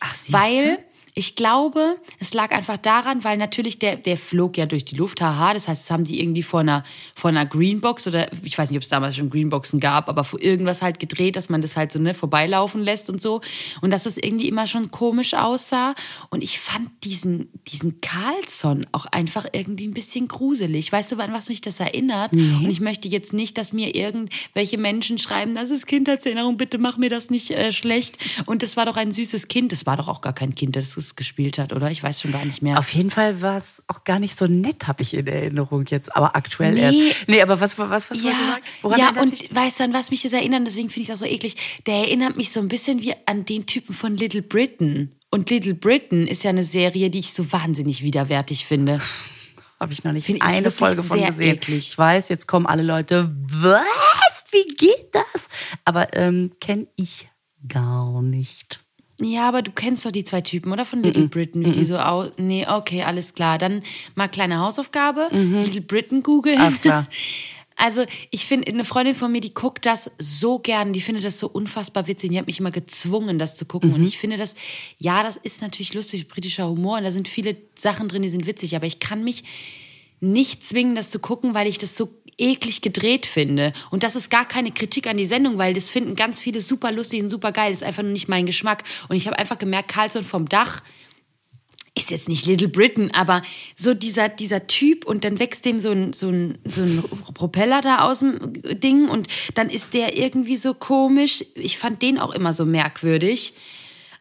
Ach, 0.00 0.14
siehste? 0.14 0.32
Weil 0.32 0.78
Ich 1.18 1.34
glaube, 1.34 1.96
es 2.20 2.32
lag 2.32 2.52
einfach 2.52 2.76
daran, 2.76 3.24
weil 3.24 3.38
natürlich 3.38 3.80
der, 3.80 3.96
der 3.96 4.16
flog 4.16 4.56
ja 4.56 4.66
durch 4.66 4.84
die 4.84 4.94
Luft, 4.94 5.20
haha. 5.20 5.52
Das 5.52 5.66
heißt, 5.66 5.82
das 5.82 5.90
haben 5.90 6.04
die 6.04 6.20
irgendwie 6.20 6.44
vor 6.44 6.60
einer, 6.60 6.84
vor 7.16 7.30
einer 7.30 7.44
Greenbox 7.44 8.06
oder 8.06 8.30
ich 8.44 8.56
weiß 8.56 8.70
nicht, 8.70 8.76
ob 8.76 8.84
es 8.84 8.88
damals 8.88 9.16
schon 9.16 9.28
Greenboxen 9.28 9.80
gab, 9.80 10.08
aber 10.08 10.22
vor 10.22 10.40
irgendwas 10.40 10.80
halt 10.80 11.00
gedreht, 11.00 11.34
dass 11.34 11.48
man 11.48 11.60
das 11.60 11.76
halt 11.76 11.90
so 11.90 11.98
ne, 11.98 12.14
vorbeilaufen 12.14 12.84
lässt 12.84 13.10
und 13.10 13.20
so. 13.20 13.40
Und 13.80 13.90
dass 13.90 14.04
das 14.04 14.16
irgendwie 14.16 14.46
immer 14.46 14.68
schon 14.68 14.92
komisch 14.92 15.34
aussah. 15.34 15.96
Und 16.30 16.44
ich 16.44 16.60
fand 16.60 16.88
diesen, 17.02 17.48
diesen 17.66 18.00
Carlson 18.00 18.86
auch 18.92 19.06
einfach 19.06 19.44
irgendwie 19.52 19.88
ein 19.88 19.94
bisschen 19.94 20.28
gruselig. 20.28 20.92
Weißt 20.92 21.10
du, 21.10 21.16
an 21.16 21.32
was 21.32 21.48
mich 21.48 21.60
das 21.60 21.80
erinnert? 21.80 22.32
Mhm. 22.32 22.62
Und 22.62 22.70
ich 22.70 22.80
möchte 22.80 23.08
jetzt 23.08 23.32
nicht, 23.32 23.58
dass 23.58 23.72
mir 23.72 23.96
irgendwelche 23.96 24.78
Menschen 24.78 25.18
schreiben, 25.18 25.56
das 25.56 25.70
ist 25.70 25.88
Kindheitserinnerung, 25.88 26.56
bitte 26.56 26.78
mach 26.78 26.96
mir 26.96 27.10
das 27.10 27.28
nicht 27.28 27.50
äh, 27.50 27.72
schlecht. 27.72 28.18
Und 28.46 28.62
das 28.62 28.76
war 28.76 28.86
doch 28.86 28.96
ein 28.96 29.10
süßes 29.10 29.48
Kind. 29.48 29.72
Das 29.72 29.84
war 29.84 29.96
doch 29.96 30.06
auch 30.06 30.20
gar 30.20 30.32
kein 30.32 30.54
Kind, 30.54 30.76
das 30.76 31.07
es 31.08 31.16
gespielt 31.16 31.58
hat, 31.58 31.72
oder? 31.72 31.90
Ich 31.90 32.02
weiß 32.02 32.20
schon 32.20 32.32
gar 32.32 32.44
nicht 32.44 32.62
mehr. 32.62 32.78
Auf 32.78 32.90
jeden 32.94 33.10
Fall 33.10 33.42
war 33.42 33.56
es 33.56 33.82
auch 33.88 34.04
gar 34.04 34.18
nicht 34.18 34.38
so 34.38 34.46
nett, 34.46 34.86
habe 34.86 35.02
ich 35.02 35.14
in 35.14 35.26
Erinnerung 35.26 35.84
jetzt. 35.88 36.14
Aber 36.16 36.36
aktuell 36.36 36.74
Nee. 36.74 36.80
erst. 36.80 36.98
Nee, 37.26 37.42
aber 37.42 37.60
was, 37.60 37.78
was, 37.78 37.90
was, 37.90 38.10
was 38.10 38.22
ja, 38.22 38.30
sagen? 38.32 38.62
Woran 38.82 38.98
ja 39.00 39.20
und 39.20 39.32
dich? 39.32 39.54
weißt 39.54 39.80
du, 39.80 39.84
an 39.84 39.92
was 39.94 40.10
mich 40.10 40.22
das 40.22 40.32
erinnert? 40.32 40.66
Deswegen 40.66 40.88
finde 40.90 41.02
ich 41.04 41.08
es 41.10 41.14
auch 41.14 41.24
so 41.26 41.30
eklig. 41.30 41.56
Der 41.86 41.96
erinnert 41.96 42.36
mich 42.36 42.50
so 42.52 42.60
ein 42.60 42.68
bisschen 42.68 43.02
wie 43.02 43.14
an 43.26 43.44
den 43.44 43.66
Typen 43.66 43.94
von 43.94 44.16
Little 44.16 44.42
Britain. 44.42 45.14
Und 45.30 45.50
Little 45.50 45.74
Britain 45.74 46.26
ist 46.26 46.44
ja 46.44 46.50
eine 46.50 46.64
Serie, 46.64 47.10
die 47.10 47.18
ich 47.18 47.32
so 47.34 47.52
wahnsinnig 47.52 48.02
widerwärtig 48.02 48.64
finde. 48.64 49.00
Habe 49.78 49.92
ich 49.92 50.02
noch 50.02 50.12
nicht 50.12 50.24
Finde 50.26 50.40
ich 50.44 50.48
eine 50.50 50.70
Folge 50.70 51.02
von 51.02 51.24
gesehen. 51.24 51.54
eklig. 51.56 51.90
Ich 51.90 51.98
weiß, 51.98 52.28
jetzt 52.30 52.48
kommen 52.48 52.66
alle 52.66 52.82
Leute, 52.82 53.34
was? 53.48 54.44
Wie 54.50 54.74
geht 54.74 55.12
das? 55.12 55.48
Aber 55.84 56.14
ähm, 56.16 56.52
kenne 56.60 56.86
ich 56.96 57.28
gar 57.68 58.22
nicht. 58.22 58.80
Ja, 59.20 59.48
aber 59.48 59.62
du 59.62 59.72
kennst 59.72 60.06
doch 60.06 60.12
die 60.12 60.24
zwei 60.24 60.42
Typen, 60.42 60.72
oder? 60.72 60.84
Von 60.84 61.02
Little 61.02 61.26
Britain, 61.28 61.64
wie 61.64 61.72
die 61.72 61.84
so 61.84 61.98
aus. 61.98 62.30
Nee, 62.36 62.66
okay, 62.68 63.02
alles 63.02 63.34
klar. 63.34 63.58
Dann 63.58 63.82
mal 64.14 64.28
kleine 64.28 64.58
Hausaufgabe. 64.58 65.28
Little 65.32 65.80
Britain 65.80 66.22
googeln. 66.22 66.60
Alles 66.60 66.80
klar. 66.80 67.08
Also, 67.80 68.04
ich 68.30 68.44
finde, 68.44 68.66
eine 68.66 68.84
Freundin 68.84 69.14
von 69.14 69.30
mir, 69.30 69.40
die 69.40 69.54
guckt 69.54 69.86
das 69.86 70.10
so 70.18 70.58
gern, 70.58 70.92
die 70.92 71.00
findet 71.00 71.24
das 71.24 71.38
so 71.38 71.48
unfassbar 71.48 72.08
witzig. 72.08 72.30
Die 72.30 72.38
hat 72.38 72.48
mich 72.48 72.58
immer 72.58 72.72
gezwungen, 72.72 73.38
das 73.38 73.56
zu 73.56 73.66
gucken. 73.66 73.94
Und 73.94 74.02
ich 74.02 74.18
finde 74.18 74.36
das, 74.36 74.56
ja, 74.98 75.22
das 75.22 75.36
ist 75.36 75.62
natürlich 75.62 75.94
lustig, 75.94 76.26
britischer 76.26 76.68
Humor. 76.68 76.98
Und 76.98 77.04
da 77.04 77.12
sind 77.12 77.28
viele 77.28 77.56
Sachen 77.78 78.08
drin, 78.08 78.22
die 78.22 78.30
sind 78.30 78.46
witzig. 78.46 78.74
Aber 78.74 78.86
ich 78.86 78.98
kann 78.98 79.22
mich 79.22 79.44
nicht 80.20 80.64
zwingen, 80.64 80.94
das 80.94 81.10
zu 81.10 81.18
gucken, 81.18 81.54
weil 81.54 81.66
ich 81.66 81.78
das 81.78 81.96
so 81.96 82.10
eklig 82.38 82.80
gedreht 82.80 83.26
finde. 83.26 83.72
Und 83.90 84.02
das 84.02 84.16
ist 84.16 84.30
gar 84.30 84.46
keine 84.46 84.70
Kritik 84.70 85.06
an 85.08 85.16
die 85.16 85.26
Sendung, 85.26 85.58
weil 85.58 85.74
das 85.74 85.90
finden 85.90 86.14
ganz 86.14 86.40
viele 86.40 86.60
super 86.60 86.92
lustig 86.92 87.22
und 87.22 87.28
super 87.28 87.52
geil. 87.52 87.72
Das 87.72 87.80
ist 87.80 87.86
einfach 87.86 88.02
nur 88.02 88.12
nicht 88.12 88.28
mein 88.28 88.46
Geschmack. 88.46 88.84
Und 89.08 89.16
ich 89.16 89.26
habe 89.26 89.38
einfach 89.38 89.58
gemerkt, 89.58 89.88
Carlson 89.88 90.24
vom 90.24 90.48
Dach 90.48 90.82
ist 91.94 92.10
jetzt 92.10 92.28
nicht 92.28 92.46
Little 92.46 92.68
Britain, 92.68 93.10
aber 93.12 93.42
so 93.76 93.92
dieser, 93.92 94.28
dieser 94.28 94.68
Typ 94.68 95.04
und 95.04 95.24
dann 95.24 95.40
wächst 95.40 95.64
dem 95.64 95.80
so 95.80 95.90
ein, 95.90 96.12
so, 96.12 96.28
ein, 96.28 96.58
so 96.64 96.82
ein 96.82 97.02
Propeller 97.34 97.80
da 97.80 98.00
aus 98.00 98.20
dem 98.20 98.52
Ding 98.80 99.08
und 99.08 99.26
dann 99.54 99.68
ist 99.68 99.94
der 99.94 100.16
irgendwie 100.16 100.56
so 100.56 100.74
komisch. 100.74 101.44
Ich 101.54 101.76
fand 101.76 102.00
den 102.02 102.18
auch 102.18 102.32
immer 102.32 102.54
so 102.54 102.64
merkwürdig. 102.64 103.54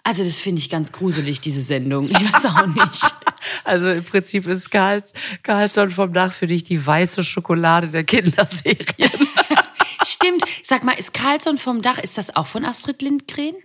Also 0.03 0.23
das 0.23 0.39
finde 0.39 0.59
ich 0.59 0.69
ganz 0.69 0.91
gruselig, 0.91 1.41
diese 1.41 1.61
Sendung. 1.61 2.09
Ich 2.09 2.15
weiß 2.15 2.45
auch 2.45 2.65
nicht. 2.65 3.11
Also 3.63 3.89
im 3.89 4.03
Prinzip 4.03 4.47
ist 4.47 4.69
Karls, 4.69 5.13
Karlsson 5.43 5.91
vom 5.91 6.13
Dach 6.13 6.33
für 6.33 6.47
dich 6.47 6.63
die 6.63 6.85
weiße 6.85 7.23
Schokolade 7.23 7.87
der 7.89 8.03
Kinderserien. 8.03 9.11
Stimmt. 10.05 10.43
Sag 10.63 10.83
mal, 10.83 10.93
ist 10.93 11.13
Carlson 11.13 11.57
vom 11.57 11.81
Dach, 11.81 11.97
ist 11.97 12.17
das 12.17 12.35
auch 12.35 12.47
von 12.47 12.65
Astrid 12.65 13.01
Lindgren? 13.01 13.55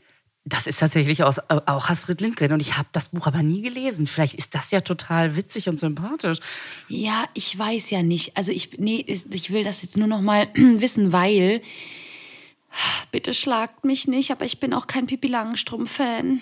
Das 0.44 0.66
ist 0.66 0.80
tatsächlich 0.80 1.22
aus, 1.22 1.38
äh, 1.38 1.60
auch 1.66 1.88
Astrid 1.88 2.20
Lindgren 2.20 2.52
und 2.52 2.60
ich 2.60 2.76
habe 2.76 2.88
das 2.92 3.10
Buch 3.10 3.28
aber 3.28 3.44
nie 3.44 3.62
gelesen. 3.62 4.08
Vielleicht 4.08 4.34
ist 4.34 4.56
das 4.56 4.72
ja 4.72 4.80
total 4.80 5.36
witzig 5.36 5.68
und 5.68 5.78
sympathisch. 5.78 6.38
Ja, 6.88 7.26
ich 7.34 7.56
weiß 7.56 7.90
ja 7.90 8.02
nicht. 8.02 8.36
Also 8.36 8.50
ich, 8.50 8.78
nee, 8.78 9.04
ich 9.06 9.50
will 9.52 9.62
das 9.62 9.82
jetzt 9.82 9.96
nur 9.96 10.08
noch 10.08 10.20
mal 10.20 10.48
wissen, 10.54 11.12
weil 11.12 11.62
bitte 13.12 13.34
schlagt 13.34 13.84
mich 13.84 14.08
nicht, 14.08 14.32
aber 14.32 14.44
ich 14.44 14.58
bin 14.58 14.74
auch 14.74 14.88
kein 14.88 15.06
Pippi 15.06 15.28
Langstrumpf-Fan. 15.28 16.40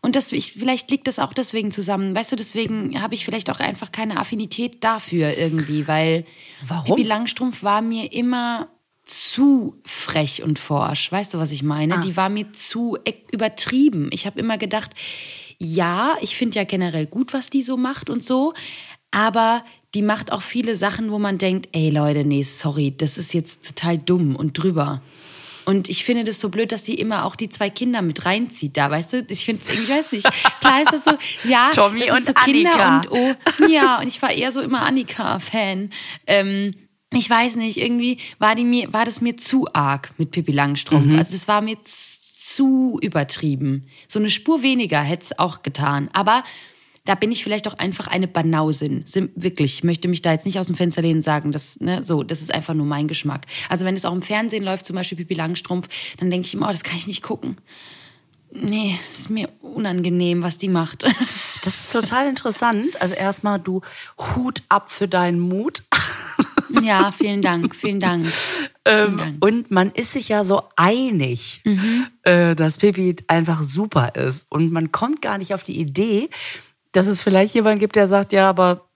Und 0.00 0.16
das, 0.16 0.32
ich, 0.32 0.52
vielleicht 0.52 0.90
liegt 0.90 1.06
das 1.06 1.18
auch 1.18 1.32
deswegen 1.32 1.70
zusammen. 1.70 2.14
Weißt 2.14 2.32
du, 2.32 2.36
deswegen 2.36 3.00
habe 3.00 3.14
ich 3.14 3.24
vielleicht 3.24 3.50
auch 3.50 3.60
einfach 3.60 3.92
keine 3.92 4.18
Affinität 4.18 4.84
dafür 4.84 5.36
irgendwie, 5.36 5.88
weil 5.88 6.24
Warum? 6.66 6.96
Pippi 6.96 7.02
Langstrumpf 7.02 7.62
war 7.62 7.82
mir 7.82 8.12
immer 8.12 8.68
zu 9.04 9.80
frech 9.84 10.42
und 10.42 10.58
forsch. 10.58 11.10
Weißt 11.10 11.34
du, 11.34 11.38
was 11.38 11.50
ich 11.50 11.62
meine? 11.62 12.00
Die 12.00 12.16
war 12.16 12.28
mir 12.28 12.52
zu 12.52 12.98
übertrieben. 13.32 14.10
Ich 14.12 14.26
habe 14.26 14.38
immer 14.38 14.58
gedacht, 14.58 14.90
ja, 15.58 16.16
ich 16.20 16.36
finde 16.36 16.56
ja 16.56 16.64
generell 16.64 17.06
gut, 17.06 17.32
was 17.32 17.50
die 17.50 17.62
so 17.62 17.76
macht 17.76 18.10
und 18.10 18.24
so, 18.24 18.52
aber 19.10 19.64
die 19.94 20.02
macht 20.02 20.30
auch 20.30 20.42
viele 20.42 20.76
Sachen, 20.76 21.10
wo 21.10 21.18
man 21.18 21.38
denkt, 21.38 21.70
ey 21.72 21.90
Leute, 21.90 22.24
nee, 22.24 22.42
sorry, 22.42 22.94
das 22.96 23.16
ist 23.18 23.32
jetzt 23.32 23.66
total 23.66 23.98
dumm 23.98 24.36
und 24.36 24.52
drüber. 24.52 25.02
Und 25.68 25.90
ich 25.90 26.02
finde 26.02 26.24
das 26.24 26.40
so 26.40 26.48
blöd, 26.48 26.72
dass 26.72 26.86
sie 26.86 26.94
immer 26.94 27.26
auch 27.26 27.36
die 27.36 27.50
zwei 27.50 27.68
Kinder 27.68 28.00
mit 28.00 28.24
reinzieht 28.24 28.74
da, 28.78 28.90
weißt 28.90 29.12
du? 29.12 29.26
Ich 29.28 29.44
finde 29.44 29.60
es 29.60 29.68
irgendwie, 29.68 29.92
ich 29.92 29.98
weiß 29.98 30.12
nicht. 30.12 30.26
Klar 30.60 30.80
ist 30.80 30.92
das 30.94 31.04
so, 31.04 31.10
ja, 31.46 31.68
Tommy 31.74 32.00
das 32.00 32.08
ist 32.08 32.14
und 32.14 32.26
so 32.26 32.32
Kinder 32.32 32.74
Annika. 32.74 33.10
und 33.10 33.10
oh, 33.10 33.66
ja, 33.68 34.00
und 34.00 34.08
ich 34.08 34.22
war 34.22 34.30
eher 34.30 34.50
so 34.50 34.62
immer 34.62 34.86
Annika-Fan. 34.86 35.90
Ähm, 36.26 36.74
ich 37.12 37.28
weiß 37.28 37.56
nicht, 37.56 37.76
irgendwie 37.76 38.16
war 38.38 38.54
die 38.54 38.64
mir, 38.64 38.90
war 38.94 39.04
das 39.04 39.20
mir 39.20 39.36
zu 39.36 39.66
arg 39.74 40.14
mit 40.16 40.30
Pippi 40.30 40.52
Langstrumpf. 40.52 41.14
Also 41.18 41.32
das 41.32 41.46
war 41.48 41.60
mir 41.60 41.76
zu 41.82 42.98
übertrieben. 43.02 43.88
So 44.08 44.18
eine 44.20 44.30
Spur 44.30 44.62
weniger 44.62 45.02
hätte 45.02 45.24
es 45.24 45.38
auch 45.38 45.60
getan. 45.60 46.08
Aber 46.14 46.44
da 47.04 47.14
bin 47.14 47.32
ich 47.32 47.42
vielleicht 47.42 47.66
auch 47.68 47.74
einfach 47.74 48.06
eine 48.06 48.28
Banausin. 48.28 49.04
Wirklich, 49.34 49.74
ich 49.74 49.84
möchte 49.84 50.08
mich 50.08 50.22
da 50.22 50.32
jetzt 50.32 50.46
nicht 50.46 50.58
aus 50.58 50.66
dem 50.66 50.76
Fenster 50.76 51.02
lehnen 51.02 51.18
und 51.18 51.22
sagen, 51.22 51.52
das, 51.52 51.80
ne, 51.80 52.04
so, 52.04 52.22
das 52.22 52.42
ist 52.42 52.52
einfach 52.52 52.74
nur 52.74 52.86
mein 52.86 53.08
Geschmack. 53.08 53.46
Also 53.68 53.84
wenn 53.84 53.96
es 53.96 54.04
auch 54.04 54.14
im 54.14 54.22
Fernsehen 54.22 54.64
läuft, 54.64 54.84
zum 54.86 54.96
Beispiel 54.96 55.16
Pippi 55.18 55.34
Langstrumpf, 55.34 55.88
dann 56.18 56.30
denke 56.30 56.46
ich 56.46 56.54
immer, 56.54 56.68
oh, 56.68 56.72
das 56.72 56.82
kann 56.84 56.96
ich 56.96 57.06
nicht 57.06 57.22
gucken. 57.22 57.56
Nee, 58.50 58.98
ist 59.12 59.28
mir 59.28 59.50
unangenehm, 59.60 60.42
was 60.42 60.58
die 60.58 60.68
macht. 60.68 61.04
Das 61.64 61.74
ist 61.74 61.92
total 61.92 62.28
interessant. 62.28 63.02
Also 63.02 63.14
erstmal 63.14 63.58
du 63.58 63.82
Hut 64.18 64.62
ab 64.68 64.90
für 64.90 65.08
deinen 65.08 65.40
Mut. 65.40 65.82
ja, 66.82 67.10
vielen 67.12 67.42
Dank, 67.42 67.74
vielen 67.74 67.98
Dank. 67.98 68.26
Vielen 68.26 68.70
Ähm, 68.84 69.16
Dank. 69.18 69.44
und 69.44 69.70
man 69.70 69.90
ist 69.90 70.12
sich 70.12 70.28
ja 70.28 70.44
so 70.44 70.62
einig, 70.76 71.60
äh, 72.22 72.54
dass 72.54 72.78
Pippi 72.78 73.16
einfach 73.26 73.64
super 73.64 74.14
ist. 74.14 74.46
Und 74.50 74.72
man 74.72 74.92
kommt 74.92 75.20
gar 75.20 75.36
nicht 75.36 75.52
auf 75.52 75.64
die 75.64 75.78
Idee, 75.78 76.30
dass 76.92 77.06
es 77.06 77.20
vielleicht 77.20 77.54
jemanden 77.54 77.80
gibt, 77.80 77.96
der 77.96 78.08
sagt, 78.08 78.32
ja, 78.32 78.48
aber 78.48 78.88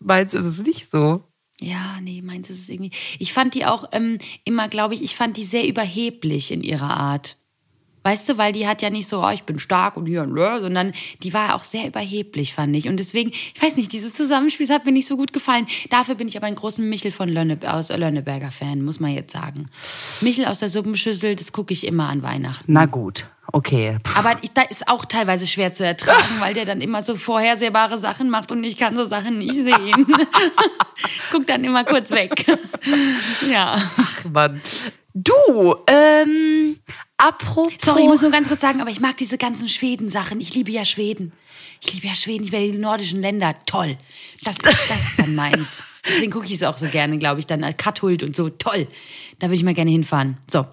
meins 0.00 0.34
ist 0.34 0.44
es 0.44 0.62
nicht 0.62 0.90
so. 0.90 1.22
Ja, 1.60 2.00
nee, 2.00 2.22
meins 2.22 2.50
ist 2.50 2.62
es 2.62 2.68
irgendwie. 2.68 2.90
Ich 3.18 3.32
fand 3.32 3.54
die 3.54 3.66
auch 3.66 3.88
ähm, 3.92 4.18
immer, 4.44 4.68
glaube 4.68 4.94
ich, 4.94 5.02
ich 5.02 5.14
fand 5.14 5.36
die 5.36 5.44
sehr 5.44 5.66
überheblich 5.66 6.50
in 6.50 6.62
ihrer 6.62 6.96
Art. 6.96 7.36
Weißt 8.02 8.28
du, 8.28 8.38
weil 8.38 8.52
die 8.52 8.66
hat 8.66 8.82
ja 8.82 8.90
nicht 8.90 9.08
so, 9.08 9.24
oh, 9.24 9.30
ich 9.30 9.44
bin 9.44 9.58
stark 9.58 9.96
und 9.96 10.06
hier 10.06 10.22
und 10.22 10.34
da, 10.34 10.60
sondern 10.60 10.92
die 11.22 11.32
war 11.32 11.54
auch 11.54 11.64
sehr 11.64 11.86
überheblich, 11.86 12.52
fand 12.52 12.74
ich. 12.74 12.88
Und 12.88 12.96
deswegen, 12.96 13.30
ich 13.30 13.62
weiß 13.62 13.76
nicht, 13.76 13.92
dieses 13.92 14.14
Zusammenspiel 14.14 14.68
hat 14.70 14.84
mir 14.84 14.92
nicht 14.92 15.06
so 15.06 15.16
gut 15.16 15.32
gefallen. 15.32 15.66
Dafür 15.90 16.16
bin 16.16 16.28
ich 16.28 16.36
aber 16.36 16.46
ein 16.46 16.54
großen 16.54 16.88
Michel 16.88 17.12
von 17.12 17.28
Lönne, 17.28 17.58
aus 17.66 17.90
Lönneberger 17.90 18.50
Fan, 18.50 18.82
muss 18.82 18.98
man 18.98 19.12
jetzt 19.12 19.32
sagen. 19.32 19.68
Michel 20.20 20.46
aus 20.46 20.58
der 20.58 20.68
Suppenschüssel, 20.68 21.36
das 21.36 21.52
gucke 21.52 21.72
ich 21.72 21.86
immer 21.86 22.08
an 22.08 22.22
Weihnachten. 22.22 22.72
Na 22.72 22.86
gut, 22.86 23.26
okay. 23.52 23.98
Puh. 24.02 24.18
Aber 24.18 24.36
ich, 24.42 24.52
da 24.52 24.62
ist 24.62 24.88
auch 24.88 25.04
teilweise 25.04 25.46
schwer 25.46 25.72
zu 25.72 25.84
ertragen, 25.84 26.40
weil 26.40 26.54
der 26.54 26.64
dann 26.64 26.80
immer 26.80 27.02
so 27.02 27.14
vorhersehbare 27.14 27.98
Sachen 27.98 28.30
macht 28.30 28.50
und 28.50 28.64
ich 28.64 28.76
kann 28.76 28.96
so 28.96 29.04
Sachen 29.04 29.38
nicht 29.38 29.54
sehen. 29.54 30.06
Guck 31.30 31.46
dann 31.46 31.62
immer 31.62 31.84
kurz 31.84 32.10
weg. 32.10 32.44
ja. 33.50 33.76
Ach 33.96 34.24
Mann. 34.32 34.60
Du, 35.14 35.76
ähm, 35.88 36.76
apropos. 37.18 37.72
Sorry, 37.78 38.02
ich 38.02 38.08
muss 38.08 38.22
nur 38.22 38.30
ganz 38.30 38.48
kurz 38.48 38.60
sagen, 38.60 38.80
aber 38.80 38.90
ich 38.90 39.00
mag 39.00 39.16
diese 39.18 39.36
ganzen 39.38 39.68
Schweden-Sachen. 39.68 40.40
Ich 40.40 40.54
liebe 40.54 40.70
ja 40.70 40.84
Schweden. 40.84 41.32
Ich 41.84 41.92
liebe 41.94 42.06
ja 42.06 42.14
Schweden, 42.14 42.44
ich 42.44 42.52
werde 42.52 42.70
die 42.72 42.78
nordischen 42.78 43.20
Länder. 43.20 43.54
Toll. 43.66 43.98
Das, 44.44 44.56
das, 44.58 44.76
das 44.88 44.98
ist 45.10 45.18
dann 45.18 45.34
meins. 45.34 45.82
Deswegen 46.06 46.32
gucke 46.32 46.46
ich 46.46 46.54
es 46.54 46.62
auch 46.62 46.78
so 46.78 46.86
gerne, 46.88 47.18
glaube 47.18 47.40
ich, 47.40 47.46
dann 47.46 47.76
Kathult 47.76 48.22
und 48.22 48.34
so. 48.34 48.48
Toll. 48.50 48.88
Da 49.38 49.48
würde 49.48 49.56
ich 49.56 49.64
mal 49.64 49.74
gerne 49.74 49.90
hinfahren. 49.90 50.38
So, 50.50 50.66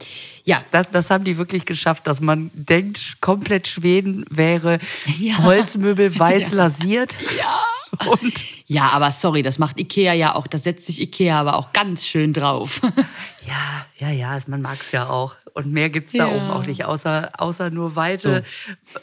ja. 0.43 0.63
Das, 0.71 0.89
das 0.89 1.09
haben 1.09 1.23
die 1.23 1.37
wirklich 1.37 1.65
geschafft, 1.65 2.07
dass 2.07 2.21
man 2.21 2.49
denkt, 2.53 3.17
komplett 3.21 3.67
Schweden 3.67 4.25
wäre 4.29 4.79
Ja. 5.19 5.39
Holzmöbel 5.39 6.17
weiß 6.17 6.49
Ja. 6.51 6.55
lasiert. 6.55 7.17
Ja. 7.37 7.59
Und 8.07 8.45
Ja, 8.67 8.89
aber 8.89 9.11
sorry, 9.11 9.41
das 9.43 9.59
macht 9.59 9.79
Ikea 9.79 10.13
ja 10.13 10.35
auch. 10.35 10.47
Das 10.47 10.63
setzt 10.63 10.85
sich 10.87 11.01
Ikea 11.01 11.39
aber 11.39 11.55
auch 11.55 11.73
ganz 11.73 12.05
schön 12.05 12.33
drauf. 12.33 12.81
ja, 13.47 13.85
ja, 13.99 14.09
ja, 14.09 14.37
man 14.47 14.61
mag 14.61 14.77
es 14.79 14.91
ja 14.91 15.09
auch. 15.09 15.35
Und 15.53 15.71
mehr 15.73 15.89
gibt's 15.89 16.13
da 16.13 16.27
Ja. 16.27 16.35
oben 16.35 16.51
auch 16.51 16.65
nicht, 16.65 16.85
außer, 16.85 17.31
außer 17.37 17.69
nur 17.71 17.95
Weite 17.95 18.45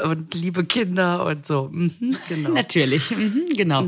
und 0.03 0.33
liebe 0.35 0.65
Kinder 0.65 1.25
und 1.27 1.47
so. 1.47 1.69
Mhm, 1.71 2.17
genau. 2.29 2.51
Natürlich, 2.55 3.11
mhm, 3.11 3.49
genau. 3.55 3.87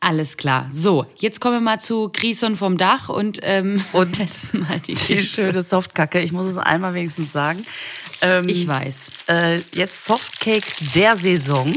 Alles 0.00 0.36
klar. 0.36 0.70
So, 0.72 1.06
jetzt 1.18 1.40
kommen 1.40 1.56
wir 1.56 1.60
mal 1.60 1.80
zu 1.80 2.08
Grison 2.12 2.56
vom 2.56 2.78
Dach 2.78 3.08
und, 3.08 3.40
ähm, 3.42 3.84
Und 3.92 4.12
testen 4.14 4.60
mal 4.60 4.80
die, 4.80 4.94
Die 4.94 5.20
schöne 5.20 5.62
Softcake. 5.62 6.20
Ich 6.22 6.32
muss 6.32 6.46
es 6.46 6.56
einmal 6.56 6.94
wenigstens 6.94 7.32
sagen. 7.32 7.64
Ähm, 8.22 8.48
Ich 8.48 8.66
weiß. 8.66 9.10
Äh, 9.26 9.60
jetzt 9.74 10.04
Softcake 10.04 10.66
der 10.94 11.16
Saison. 11.16 11.72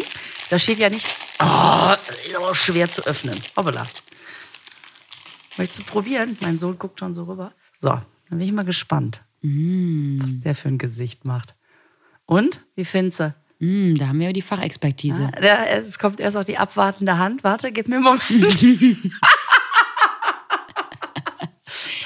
Da 0.52 0.60
steht 0.60 0.80
ja 0.80 0.90
nicht. 0.90 1.08
Oh, 1.40 1.94
ist 2.28 2.36
aber 2.36 2.54
schwer 2.54 2.92
zu 2.92 3.06
öffnen. 3.06 3.40
Hoppala. 3.56 3.88
Möchtest 5.58 5.80
du 5.80 5.84
probieren? 5.86 6.38
Mein 6.42 6.60
Sohn 6.60 6.78
guckt 6.78 7.00
schon 7.00 7.14
so 7.14 7.24
rüber. 7.24 7.54
So, 7.80 7.88
dann 7.88 8.04
bin 8.30 8.42
ich 8.42 8.52
mal 8.52 8.66
gespannt, 8.66 9.22
was 9.42 10.40
der 10.40 10.54
für 10.54 10.68
ein 10.68 10.78
Gesicht 10.78 11.24
macht. 11.24 11.56
Und? 12.26 12.66
Wie 12.76 12.84
findest 12.84 13.22
du? 13.22 13.34
Mm, 13.60 13.96
da 13.96 14.10
haben 14.10 14.20
wir 14.20 14.34
die 14.34 14.42
Fachexpertise. 14.42 15.32
Ja, 15.42 15.64
es 15.64 15.98
kommt 15.98 16.20
erst 16.20 16.36
auch 16.36 16.44
die 16.44 16.58
abwartende 16.58 17.18
Hand. 17.18 17.46
Warte, 17.46 17.72
gib 17.72 17.88
mir 17.88 17.96
einen 17.96 18.04
Moment. 18.04 18.62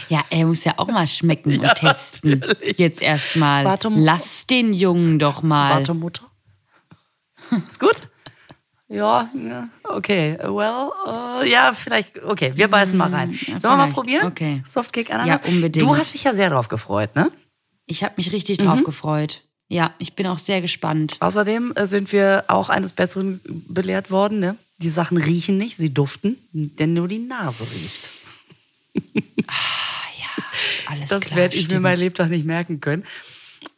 Ja, 0.08 0.24
er 0.30 0.46
muss 0.46 0.64
ja 0.64 0.76
auch 0.78 0.88
mal 0.88 1.08
schmecken 1.08 1.60
und 1.60 1.74
testen. 1.74 2.38
natürlich. 2.40 2.78
Jetzt 2.78 3.02
erstmal. 3.02 3.66
Warte, 3.66 3.90
Lass 3.90 4.46
den 4.46 4.72
Jungen 4.72 5.18
doch 5.18 5.42
mal. 5.42 5.78
Warte, 5.78 5.96
Mutter. 5.96 6.30
Ist 7.68 7.80
gut? 7.80 8.04
Ja, 8.88 9.30
ja, 9.34 9.68
okay. 9.84 10.38
Well, 10.42 10.92
äh, 11.44 11.50
ja, 11.50 11.74
vielleicht. 11.74 12.22
Okay, 12.24 12.52
wir 12.56 12.68
beißen 12.68 12.96
mal 12.98 13.12
rein. 13.12 13.34
Sollen 13.34 13.62
wir 13.62 13.78
mal 13.78 13.92
probieren? 13.92 14.28
Okay. 14.28 14.62
Softcake 14.68 15.12
Ananas? 15.12 15.42
Ja, 15.44 15.48
unbedingt. 15.50 15.84
Du 15.84 15.98
hast 15.98 16.14
dich 16.14 16.24
ja 16.24 16.34
sehr 16.36 16.52
drauf 16.52 16.68
gefreut, 16.68 17.16
ne? 17.16 17.32
Ich 17.88 18.04
habe 18.04 18.14
mich 18.18 18.32
richtig 18.32 18.60
Mhm. 18.60 18.66
drauf 18.66 18.84
gefreut. 18.84 19.42
Ja, 19.70 19.96
ich 19.98 20.14
bin 20.16 20.28
auch 20.28 20.38
sehr 20.38 20.62
gespannt. 20.62 21.18
Außerdem 21.20 21.74
äh, 21.76 21.88
sind 21.88 22.12
wir 22.12 22.44
auch 22.48 22.70
eines 22.70 22.94
Besseren 22.94 23.42
belehrt 23.68 24.12
worden, 24.12 24.40
ne? 24.40 24.56
Die 24.78 24.90
Sachen 24.92 25.18
riechen 25.18 25.58
nicht, 25.58 25.78
sie 25.78 25.92
duften, 25.92 26.38
denn 26.52 26.94
nur 26.94 27.08
die 27.08 27.18
Nase 27.20 27.64
riecht. 27.64 28.10
Alles 30.88 31.10
Das 31.10 31.24
klar, 31.24 31.38
werde 31.38 31.56
ich 31.56 31.64
mir 31.64 31.70
stimmt. 31.70 31.82
mein 31.84 31.98
Lebtag 31.98 32.30
nicht 32.30 32.46
merken 32.46 32.80
können. 32.82 33.04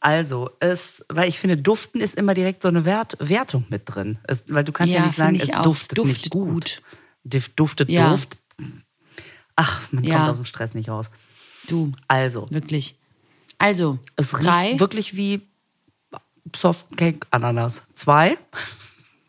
Also, 0.08 0.52
es, 0.62 1.06
weil 1.10 1.28
ich 1.28 1.38
finde, 1.38 1.58
Duften 1.58 2.00
ist 2.00 2.16
immer 2.16 2.34
direkt 2.34 2.62
so 2.62 2.70
eine 2.70 2.86
Wert, 2.86 3.18
Wertung 3.20 3.66
mit 3.68 3.82
drin. 3.94 4.20
Es, 4.24 4.46
weil 4.48 4.64
du 4.64 4.72
kannst 4.72 4.94
ja, 4.94 5.02
Ja, 5.02 5.06
nicht 5.06 5.18
sagen, 5.18 5.36
es 5.36 5.52
duftet, 5.64 6.00
Es 6.00 6.06
nicht 6.06 6.26
duftet 6.28 6.32
gut. 6.32 6.82
gut. 7.26 7.52
Duftet 7.58 7.90
Ja. 7.90 8.12
Duft. 8.12 8.38
Ach, 9.58 9.92
man 9.92 10.06
Ja. 10.06 10.16
kommt 10.20 10.30
aus 10.30 10.36
dem 10.38 10.46
Stress 10.46 10.74
nicht 10.76 10.88
raus. 10.88 11.10
Du, 11.68 11.92
Also, 12.08 12.50
wirklich. 12.52 12.96
Also, 13.58 14.00
es 14.16 14.38
riecht 14.40 14.48
drei, 14.48 14.80
wirklich 14.80 15.18
wie 15.18 15.42
Softcake 16.56 17.28
Ananas. 17.32 17.84
Zwei. 17.94 18.38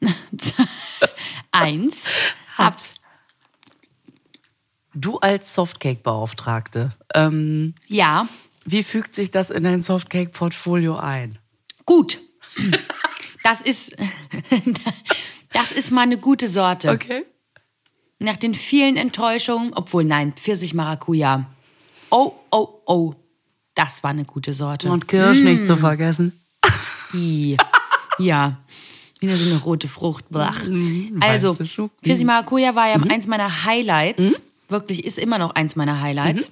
eins, 1.51 2.09
hab's. 2.57 3.01
Du 4.95 5.19
als 5.19 5.55
Softcake-Beauftragte, 5.55 6.95
ähm, 7.15 7.75
Ja, 7.89 8.29
wie 8.71 8.83
fügt 8.83 9.15
sich 9.15 9.31
das 9.31 9.51
in 9.51 9.65
dein 9.65 9.83
Softcake-Portfolio 9.83 10.97
ein? 10.97 11.39
gut. 11.85 12.19
Das 13.45 13.63
ist, 13.63 13.97
das 15.53 15.73
ist 15.73 15.91
mal 15.91 16.03
eine 16.03 16.19
gute 16.19 16.49
Sorte. 16.49 16.91
Okay. 16.91 17.25
Nach 18.19 18.37
den 18.37 18.53
vielen 18.55 18.97
Enttäuschungen, 18.97 19.73
obwohl 19.75 20.05
nein, 20.05 20.33
Pfirsich 20.33 20.75
Maracuja. 20.75 21.47
Oh, 22.11 22.33
oh, 22.51 22.69
oh. 22.87 23.15
Das 23.75 24.03
war 24.03 24.11
eine 24.11 24.25
gute 24.25 24.53
Sorte. 24.53 24.91
Und 24.91 25.07
Kirsch 25.09 25.41
nicht 25.41 25.63
Mm. 25.63 25.65
zu 25.65 25.77
vergessen. 25.77 26.33
I. 27.15 27.57
Ja. 28.19 28.59
Wieder 29.21 29.37
so 29.37 29.51
eine 29.51 29.61
rote 29.61 29.87
Frucht. 29.89 30.29
Blach. 30.31 30.61
Also, 31.21 31.51
weiße 31.51 31.67
Schoki. 31.67 31.95
Pfirsich 32.05 32.27
Maracuja 32.27 32.75
war 32.75 32.89
ja 32.89 32.97
eins 33.09 33.27
meiner 33.29 33.65
Highlights. 33.65 34.43
Wirklich, 34.69 35.05
ist 35.05 35.19
immer 35.19 35.39
noch 35.39 35.55
eins 35.55 35.77
meiner 35.77 36.01
Highlights. 36.01 36.51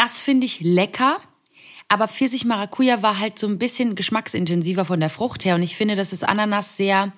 Das 0.00 0.22
finde 0.22 0.46
ich 0.46 0.60
lecker. 0.60 1.20
Aber 1.88 2.08
Pfirsich 2.08 2.46
Maracuja 2.46 3.02
war 3.02 3.18
halt 3.18 3.38
so 3.38 3.46
ein 3.46 3.58
bisschen 3.58 3.94
geschmacksintensiver 3.96 4.86
von 4.86 4.98
der 4.98 5.10
Frucht 5.10 5.44
her. 5.44 5.56
Und 5.56 5.62
ich 5.62 5.76
finde, 5.76 5.94
dass 5.94 6.08
das 6.08 6.22
Ananas 6.22 6.78
sehr 6.78 7.12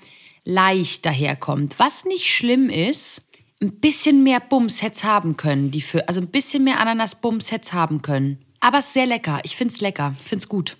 leicht 0.44 1.06
daherkommt. 1.06 1.78
Was 1.78 2.04
nicht 2.04 2.26
schlimm 2.34 2.68
ist, 2.68 3.22
ein 3.60 3.78
bisschen 3.78 4.24
mehr 4.24 4.40
Bums 4.40 4.82
hätte 4.82 4.96
es 4.96 5.04
haben 5.04 5.36
können. 5.36 5.70
Die 5.70 5.80
für, 5.80 6.08
also 6.08 6.20
ein 6.20 6.26
bisschen 6.26 6.64
mehr 6.64 6.80
Ananas-Bums 6.80 7.52
hätte 7.52 7.66
es 7.66 7.72
haben 7.72 8.02
können. 8.02 8.44
Aber 8.58 8.80
es 8.80 8.86
ist 8.86 8.94
sehr 8.94 9.06
lecker. 9.06 9.38
Ich 9.44 9.54
finde 9.54 9.74
es 9.74 9.80
lecker. 9.80 10.16
Ich 10.16 10.26
finde 10.26 10.42
es 10.42 10.48
gut. 10.48 10.76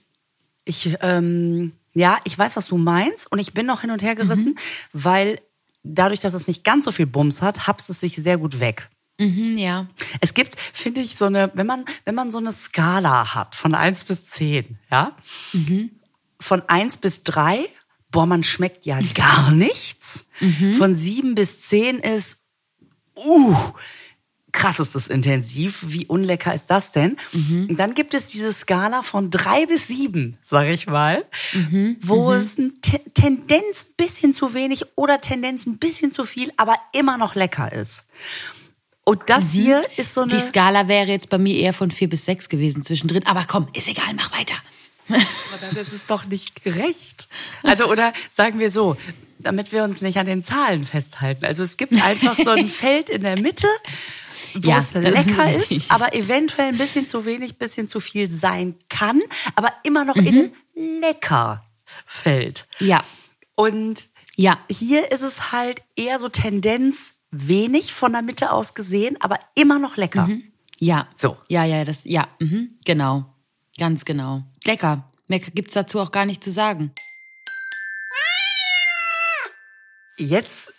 Ich, 0.64 0.96
ähm, 1.02 1.70
ja, 1.94 2.18
ich 2.24 2.36
weiß, 2.36 2.56
was 2.56 2.66
du 2.66 2.78
meinst 2.78 3.30
und 3.30 3.38
ich 3.38 3.54
bin 3.54 3.66
noch 3.66 3.82
hin 3.82 3.92
und 3.92 4.02
her 4.02 4.16
gerissen, 4.16 4.58
weil 4.92 5.40
dadurch, 5.84 6.18
dass 6.18 6.34
es 6.34 6.48
nicht 6.48 6.64
ganz 6.64 6.84
so 6.84 6.90
viel 6.90 7.06
Bums 7.06 7.42
hat, 7.42 7.68
habst 7.68 7.90
es 7.90 8.00
sich 8.00 8.16
sehr 8.16 8.38
gut 8.38 8.58
weg. 8.58 8.88
Mhm, 9.26 9.58
ja. 9.58 9.86
Es 10.20 10.34
gibt, 10.34 10.58
finde 10.72 11.00
ich, 11.00 11.16
so 11.16 11.26
eine, 11.26 11.50
wenn 11.54 11.66
man, 11.66 11.84
wenn 12.04 12.14
man 12.14 12.30
so 12.30 12.38
eine 12.38 12.52
Skala 12.52 13.34
hat 13.34 13.54
von 13.54 13.74
1 13.74 14.04
bis 14.04 14.28
10, 14.28 14.78
ja, 14.90 15.16
von 16.40 16.62
1 16.68 16.98
bis 16.98 17.22
3, 17.24 17.64
boah, 18.10 18.26
man 18.26 18.42
schmeckt 18.42 18.86
ja 18.86 19.00
gar 19.14 19.50
nichts. 19.52 20.26
Von 20.76 20.96
7 20.96 21.34
bis 21.34 21.62
10 21.62 21.98
ist, 21.98 22.42
uh, 23.16 23.56
krass 24.52 24.80
ist 24.80 24.94
das 24.94 25.08
intensiv. 25.08 25.84
Wie 25.88 26.06
unlecker 26.06 26.54
ist 26.54 26.66
das 26.66 26.92
denn? 26.92 27.16
Und 27.70 27.76
dann 27.78 27.94
gibt 27.94 28.14
es 28.14 28.28
diese 28.28 28.52
Skala 28.52 29.02
von 29.02 29.30
3 29.30 29.66
bis 29.66 29.88
7, 29.88 30.38
sag 30.42 30.68
ich 30.68 30.86
mal, 30.86 31.24
wo 32.02 32.32
es 32.32 32.58
ein 32.58 32.80
Te 32.82 33.00
Tendenz 33.14 33.86
ein 33.88 33.94
bisschen 33.96 34.32
zu 34.32 34.54
wenig 34.54 34.84
oder 34.94 35.20
Tendenz 35.20 35.66
ein 35.66 35.78
bisschen 35.78 36.12
zu 36.12 36.26
viel, 36.26 36.52
aber 36.56 36.76
immer 36.92 37.16
noch 37.18 37.34
lecker 37.34 37.72
ist. 37.72 38.04
Und 39.04 39.22
das 39.26 39.50
hier 39.52 39.82
ist 39.96 40.14
so 40.14 40.22
eine. 40.22 40.34
Die 40.34 40.40
Skala 40.40 40.86
wäre 40.88 41.08
jetzt 41.08 41.28
bei 41.28 41.38
mir 41.38 41.56
eher 41.56 41.72
von 41.72 41.90
vier 41.90 42.08
bis 42.08 42.24
sechs 42.24 42.48
gewesen 42.48 42.84
zwischendrin. 42.84 43.26
Aber 43.26 43.44
komm, 43.48 43.68
ist 43.72 43.88
egal, 43.88 44.14
mach 44.14 44.32
weiter. 44.38 44.54
Aber 45.08 45.74
das 45.74 45.92
ist 45.92 46.08
doch 46.10 46.24
nicht 46.26 46.62
gerecht. 46.62 47.28
Also, 47.64 47.86
oder 47.90 48.12
sagen 48.30 48.60
wir 48.60 48.70
so, 48.70 48.96
damit 49.38 49.72
wir 49.72 49.82
uns 49.82 50.00
nicht 50.00 50.18
an 50.18 50.26
den 50.26 50.42
Zahlen 50.42 50.84
festhalten. 50.84 51.44
Also 51.44 51.64
es 51.64 51.76
gibt 51.76 51.92
einfach 52.00 52.36
so 52.36 52.50
ein 52.50 52.68
Feld 52.70 53.10
in 53.10 53.22
der 53.22 53.38
Mitte, 53.38 53.66
wo 54.54 54.70
Ja, 54.70 54.78
es 54.78 54.92
das 54.92 55.02
lecker 55.02 55.52
ist 55.56 55.90
aber 55.90 56.14
eventuell 56.14 56.68
ein 56.68 56.78
bisschen 56.78 57.08
zu 57.08 57.26
wenig, 57.26 57.58
bisschen 57.58 57.88
zu 57.88 57.98
viel 57.98 58.30
sein 58.30 58.76
kann, 58.88 59.20
aber 59.56 59.72
immer 59.82 60.04
noch 60.04 60.16
in 60.16 60.28
einem 60.28 60.52
lecker 61.00 61.64
Feld. 62.06 62.66
Ja, 62.78 63.02
Und 63.56 64.06
ja, 64.36 64.58
hier 64.70 65.10
ist 65.10 65.22
es 65.22 65.50
halt 65.52 65.82
eher 65.96 66.18
so 66.20 66.28
Tendenz 66.28 67.21
wenig 67.32 67.92
von 67.92 68.12
der 68.12 68.22
Mitte 68.22 68.52
aus 68.52 68.74
gesehen, 68.74 69.16
aber 69.20 69.40
immer 69.54 69.78
noch 69.80 69.96
lecker. 69.96 70.28
ja. 70.78 71.08
So. 71.16 71.36
Ja, 71.48 71.64
ja, 71.64 71.84
das, 71.84 72.04
ja, 72.04 72.28
mhm, 72.38 72.78
genau. 72.84 73.26
Ganz 73.78 74.04
genau. 74.04 74.42
Lecker. 74.64 75.10
Mehr 75.28 75.40
gibt's 75.40 75.72
dazu 75.72 75.98
auch 76.00 76.12
gar 76.12 76.26
nicht 76.26 76.44
zu 76.44 76.50
sagen. 76.52 76.92
Jetzt 80.18 80.72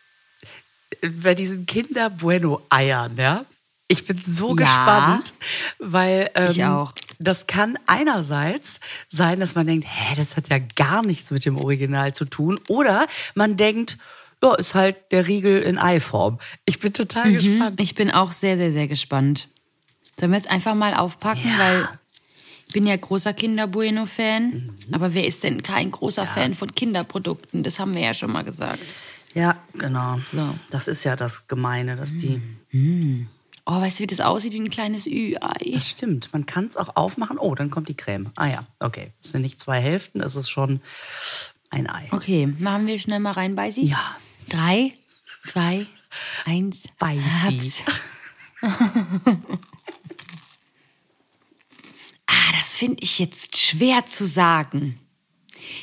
äh, 1.02 1.10
bei 1.10 1.34
diesen 1.36 1.66
Kinder 1.66 2.10
Bueno 2.10 2.62
Eiern, 2.70 3.18
ja. 3.18 3.46
Ich 3.88 4.06
bin 4.06 4.22
so 4.26 4.50
Ja. 4.50 4.56
gespannt, 4.56 5.34
weil 5.80 6.30
ähm, 6.36 6.52
Ich 6.52 6.64
auch. 6.64 6.94
das 7.20 7.48
kann 7.48 7.78
einerseits 7.86 8.80
sein, 9.08 9.40
dass 9.40 9.56
man 9.56 9.68
denkt, 9.68 9.86
hä, 9.88 10.16
das 10.16 10.38
hat 10.38 10.50
ja 10.50 10.60
gar 10.76 11.06
nichts 11.06 11.32
mit 11.32 11.46
dem 11.46 11.58
Original 11.58 12.14
zu 12.14 12.26
tun, 12.26 12.60
oder 12.70 13.08
man 13.36 13.58
denkt, 13.58 13.98
ja, 14.44 14.54
ist 14.56 14.76
halt 14.76 15.12
der 15.12 15.28
Riegel 15.28 15.62
in 15.62 15.78
Eiform. 15.78 16.40
Ich 16.66 16.80
bin 16.80 16.94
total 16.94 17.30
Mhm. 17.32 17.34
gespannt. 17.36 17.80
Ich 17.82 17.96
bin 17.96 18.12
auch 18.12 18.32
sehr, 18.32 18.58
sehr, 18.58 18.72
sehr 18.72 18.88
gespannt. 18.88 19.48
Sollen 20.20 20.32
wir 20.32 20.38
jetzt 20.38 20.52
einfach 20.52 20.76
mal 20.76 20.94
aufpacken, 20.94 21.50
Ja. 21.50 21.58
weil 21.60 21.88
ich 22.68 22.74
bin 22.74 22.86
ja 22.86 22.96
großer 22.96 23.34
Kinder 23.34 23.68
Bueno-Fan. 23.68 24.72
Aber 24.92 25.14
wer 25.14 25.26
ist 25.26 25.44
denn 25.44 25.64
kein 25.64 25.92
großer 25.92 26.26
Fan 26.28 26.54
von 26.56 26.74
Kinderprodukten? 26.76 27.64
Das 27.64 27.80
haben 27.80 27.94
wir 27.96 28.02
ja 28.02 28.14
schon 28.14 28.32
mal 28.32 28.44
gesagt. 28.44 28.80
Ja, 29.34 29.58
genau. 29.74 30.20
So. 30.32 30.54
Das 30.70 30.88
ist 30.88 31.04
ja 31.04 31.16
das 31.16 31.48
Gemeine, 31.48 31.96
dass 31.96 32.16
die. 32.16 32.40
Oh, 33.66 33.80
weißt 33.80 34.00
du, 34.00 34.04
wie 34.04 34.08
das 34.08 34.20
aussieht 34.20 34.54
wie 34.54 34.60
ein 34.60 34.70
kleines 34.70 35.08
Ü-Ei? 35.08 35.72
Das 35.74 35.90
stimmt. 35.90 36.30
Man 36.34 36.46
kann 36.46 36.66
es 36.66 36.76
auch 36.78 36.96
aufmachen. 36.96 37.38
Oh, 37.40 37.56
dann 37.56 37.70
kommt 37.72 37.88
die 37.90 37.96
Creme. 37.96 38.30
Ah 38.36 38.48
ja, 38.48 38.66
okay. 38.80 39.12
Es 39.22 39.32
sind 39.32 39.42
nicht 39.42 39.60
zwei 39.60 39.80
Hälften, 39.80 40.20
es 40.22 40.36
ist 40.36 40.50
schon 40.50 40.82
ein 41.70 41.90
Ei. 41.90 42.10
Okay, 42.12 42.46
machen 42.60 42.86
wir 42.88 43.00
schnell 43.00 43.20
mal 43.20 43.32
rein, 43.32 43.56
Beisi? 43.56 43.82
Ja. 43.84 44.18
Drei, 44.50 44.94
zwei, 45.48 45.88
eins. 46.46 46.84
Hab's. 47.00 47.84
ah, 52.28 52.52
das 52.58 52.74
finde 52.76 52.98
ich 53.02 53.20
jetzt 53.20 53.58
schwer 53.58 54.06
zu 54.06 54.26
sagen. 54.26 55.00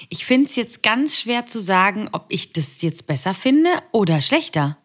Ich 0.09 0.25
finde 0.25 0.49
es 0.49 0.57
jetzt 0.57 0.83
ganz 0.83 1.19
schwer 1.19 1.47
zu 1.47 1.61
sagen, 1.61 2.09
ob 2.13 2.27
ich 2.29 2.53
das 2.53 2.83
jetzt 2.83 3.07
besser 3.07 3.35
finde 3.35 3.71
oder 3.93 4.21
schlechter. 4.21 4.77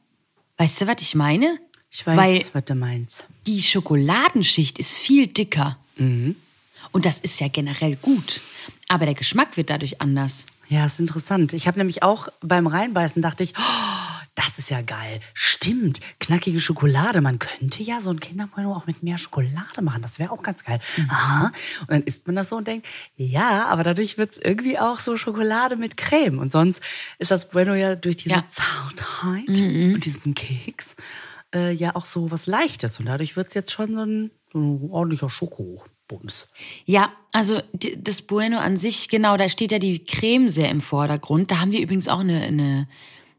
Weißt 0.58 0.82
du, 0.82 0.88
was 0.88 1.02
ich 1.02 1.16
meine? 1.16 1.60
Ich 1.92 2.06
weiß, 2.06 2.18
Weil 2.18 2.46
was 2.54 2.66
du 2.66 2.76
meinst. 2.76 3.26
die 3.46 3.62
Schokoladenschicht 3.62 4.80
ist 4.80 4.94
viel 4.98 5.28
dicker. 5.28 5.78
Mhm. 5.98 6.36
Und 6.92 7.06
das 7.06 7.20
ist 7.20 7.40
ja 7.40 7.48
generell 7.48 7.96
gut. 7.98 8.42
Aber 8.88 9.06
der 9.06 9.16
Geschmack 9.16 9.58
wird 9.58 9.70
dadurch 9.70 10.02
anders. 10.02 10.46
Ja, 10.68 10.86
ist 10.86 11.00
interessant. 11.00 11.54
Ich 11.54 11.68
habe 11.68 11.78
nämlich 11.78 12.04
auch 12.04 12.28
beim 12.42 12.68
Reinbeißen 12.68 13.22
dachte 13.22 13.44
ich, 13.44 13.54
oh, 13.58 14.06
das 14.36 14.58
ist 14.58 14.70
ja 14.70 14.82
geil. 14.82 15.22
Stimmt, 15.34 16.02
knackige 16.20 16.60
Schokolade. 16.60 17.22
Man 17.22 17.40
könnte 17.40 17.82
ja 17.84 18.02
so 18.02 18.10
ein 18.10 18.20
Kinderbueno 18.20 18.76
auch 18.76 18.86
mit 18.86 19.02
mehr 19.02 19.18
Schokolade 19.18 19.82
machen. 19.82 20.02
Das 20.02 20.20
wäre 20.20 20.32
auch 20.32 20.44
ganz 20.44 20.64
geil. 20.64 20.80
Mhm. 20.98 21.10
Aha. 21.10 21.52
Und 21.82 21.92
dann 21.92 22.04
isst 22.04 22.28
man 22.28 22.36
das 22.36 22.50
so 22.50 22.58
und 22.58 22.68
denkt, 22.68 22.88
ja, 23.16 23.66
aber 23.68 23.84
dadurch 23.84 24.18
wird's 24.18 24.38
irgendwie 24.38 24.78
auch 24.78 25.00
so 25.00 25.16
Schokolade 25.18 25.78
mit 25.78 25.96
Creme. 25.98 26.40
Und 26.40 26.52
sonst 26.52 26.82
ist 27.18 27.32
das 27.32 27.50
Bueno 27.50 27.76
ja 27.76 27.96
durch 27.96 28.18
diese 28.18 28.36
Ja. 28.36 28.42
Mhm. 28.42 28.48
Zartheit 28.48 29.48
und 29.48 30.06
diesen 30.06 30.34
Keks 30.34 30.96
äh, 31.54 31.72
ja 31.72 31.96
auch 31.96 32.06
so 32.06 32.32
was 32.32 32.48
Leichtes. 32.48 33.00
Und 33.00 33.06
dadurch 33.06 33.38
wird's 33.38 33.54
jetzt 33.54 33.72
schon 33.72 33.96
so 33.96 34.04
ein, 34.04 34.32
so 34.52 34.60
ein 34.60 34.90
ordentlicher 34.92 35.30
Schokobums. 36.10 36.48
Ja, 36.86 37.12
also 37.32 37.60
das 37.98 38.22
Bueno 38.22 38.60
an 38.60 38.78
sich, 38.78 39.10
genau, 39.10 39.38
da 39.38 39.50
steht 39.50 39.72
ja 39.72 39.80
die 39.80 40.04
Creme 40.04 40.50
sehr 40.50 40.70
im 40.70 40.82
Vordergrund. 40.82 41.52
Da 41.52 41.60
haben 41.60 41.72
wir 41.72 41.82
übrigens 41.82 42.08
auch 42.08 42.20
eine, 42.20 42.42
eine, 42.42 42.88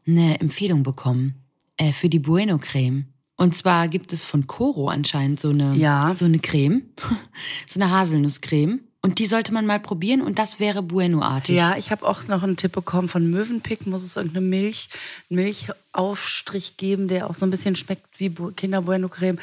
eine 0.05 0.39
Empfehlung 0.39 0.83
bekommen 0.83 1.35
äh, 1.77 1.91
für 1.91 2.09
die 2.09 2.19
Bueno-Creme. 2.19 3.05
Und 3.35 3.55
zwar 3.55 3.87
gibt 3.87 4.13
es 4.13 4.23
von 4.23 4.47
Coro 4.47 4.89
anscheinend 4.89 5.39
so 5.39 5.49
eine, 5.51 5.75
Ja. 5.75 6.15
so 6.17 6.25
eine 6.25 6.39
Creme, 6.39 6.83
so 7.67 7.79
eine 7.79 7.91
Haselnusscreme. 7.91 8.81
Und 9.07 9.19
die 9.19 9.25
sollte 9.25 9.53
man 9.53 9.65
mal 9.65 9.79
probieren 9.79 10.21
und 10.21 10.37
das 10.37 10.59
wäre 10.59 10.83
Bueno-artig. 10.83 11.55
Ja, 11.55 11.77
ich 11.77 11.91
habe 11.91 12.05
auch 12.05 12.27
noch 12.27 12.43
einen 12.43 12.57
Tipp 12.57 12.73
bekommen 12.73 13.07
von 13.07 13.31
Mövenpick. 13.31 13.87
Muss 13.87 14.03
es 14.03 14.17
irgendeine 14.17 14.45
Milch, 14.45 14.89
Milchaufstrich 15.29 16.75
geben, 16.75 17.07
der 17.07 17.29
auch 17.29 17.33
so 17.33 17.45
ein 17.45 17.49
bisschen 17.49 17.77
schmeckt 17.77 18.05
wie 18.17 18.29
Kinder 18.57 18.81
Bueno 18.81 19.07
Creme. 19.07 19.39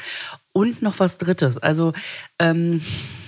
Und 0.51 0.83
noch 0.83 0.99
was 0.99 1.17
Drittes. 1.17 1.57
Also 1.57 1.93
ähm, 2.37 2.79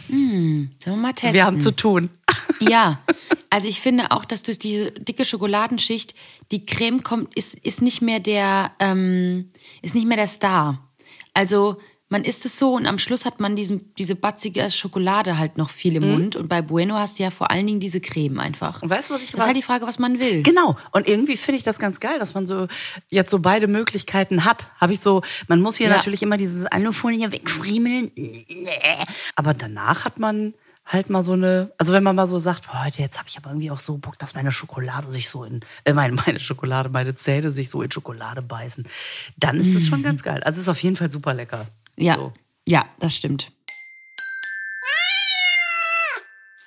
Sollen 0.09 0.69
wir 0.83 0.95
mal 0.95 1.13
testen? 1.13 1.33
wir 1.33 1.45
haben 1.45 1.59
zu 1.59 1.75
tun. 1.75 2.11
Ja, 2.59 2.99
also 3.51 3.67
ich 3.67 3.81
finde 3.81 4.09
auch, 4.11 4.25
dass 4.25 4.41
durch 4.41 4.57
diese 4.57 4.91
dicke 4.91 5.25
Schokoladenschicht 5.25 6.15
die 6.51 6.65
Creme 6.65 7.03
kommt, 7.03 7.35
ist, 7.35 7.53
ist 7.53 7.83
nicht 7.83 8.01
mehr 8.01 8.19
der, 8.19 8.71
ähm, 8.79 9.49
ist 9.83 9.93
nicht 9.93 10.07
mehr 10.07 10.17
der 10.17 10.27
Star. 10.27 10.79
Also 11.35 11.77
man 12.09 12.23
isst 12.23 12.45
es 12.45 12.57
so 12.57 12.73
und 12.75 12.85
am 12.85 12.99
Schluss 12.99 13.25
hat 13.25 13.39
man 13.41 13.55
diesen, 13.55 13.93
diese 13.95 14.15
batzige 14.15 14.69
Schokolade 14.71 15.37
halt 15.37 15.57
noch 15.57 15.69
viel 15.69 15.97
im 15.97 16.09
Mund 16.09 16.35
und 16.37 16.47
bei 16.47 16.61
Bueno 16.61 16.95
hast 16.95 17.19
du 17.19 17.23
ja 17.23 17.29
vor 17.31 17.51
allen 17.51 17.67
Dingen 17.67 17.79
diese 17.81 17.99
Creme 17.99 18.39
einfach. 18.39 18.81
Und 18.81 18.89
weißt 18.89 19.09
du, 19.09 19.13
was 19.13 19.21
ich 19.23 19.31
Das 19.31 19.41
ist 19.41 19.45
halt 19.45 19.57
die 19.57 19.61
Frage, 19.61 19.85
was 19.85 19.99
man 19.99 20.17
will. 20.19 20.41
Genau. 20.43 20.77
Und 20.91 21.07
irgendwie 21.07 21.35
finde 21.35 21.57
ich 21.57 21.63
das 21.63 21.79
ganz 21.79 21.99
geil, 21.99 22.17
dass 22.17 22.33
man 22.33 22.45
so 22.47 22.67
jetzt 23.09 23.29
so 23.29 23.39
beide 23.39 23.67
Möglichkeiten 23.67 24.45
hat. 24.45 24.67
Habe 24.79 24.93
ich 24.93 25.01
so, 25.01 25.21
man 25.47 25.59
muss 25.59 25.75
hier 25.75 25.89
Ja. 25.89 25.97
natürlich 25.97 26.23
immer 26.23 26.37
dieses 26.37 26.65
Alufolie 26.65 27.31
wegfriemeln. 27.31 28.11
Aber 29.35 29.53
danach 29.53 30.05
hat 30.05 30.17
man 30.17 30.53
halt 30.85 31.09
mal 31.09 31.21
so 31.23 31.33
eine, 31.33 31.71
also 31.77 31.91
wenn 31.91 32.03
man 32.03 32.15
mal 32.15 32.27
so 32.27 32.39
sagt, 32.39 32.73
heute 32.73 33.01
jetzt 33.01 33.17
habe 33.19 33.27
ich 33.27 33.37
aber 33.37 33.49
irgendwie 33.49 33.71
auch 33.71 33.79
so 33.79 33.97
Bock, 33.97 34.17
dass 34.19 34.33
meine 34.35 34.53
Schokolade 34.53 35.11
sich 35.11 35.27
so 35.27 35.43
in, 35.43 35.59
äh, 35.83 35.91
meine, 35.91 36.13
meine 36.13 36.39
Schokolade, 36.39 36.87
meine 36.87 37.13
Zähne 37.15 37.51
sich 37.51 37.69
so 37.69 37.81
in 37.81 37.91
Schokolade 37.91 38.41
beißen, 38.41 38.87
dann 39.35 39.59
ist 39.59 39.75
das 39.75 39.85
schon 39.87 40.01
ganz 40.03 40.23
geil. 40.23 40.41
Also 40.43 40.61
ist 40.61 40.69
auf 40.69 40.81
jeden 40.81 40.95
Fall 40.95 41.11
super 41.11 41.33
lecker. 41.33 41.65
Ja, 41.97 42.15
So. 42.15 42.33
ja, 42.67 42.85
das 42.99 43.15
stimmt. 43.15 43.51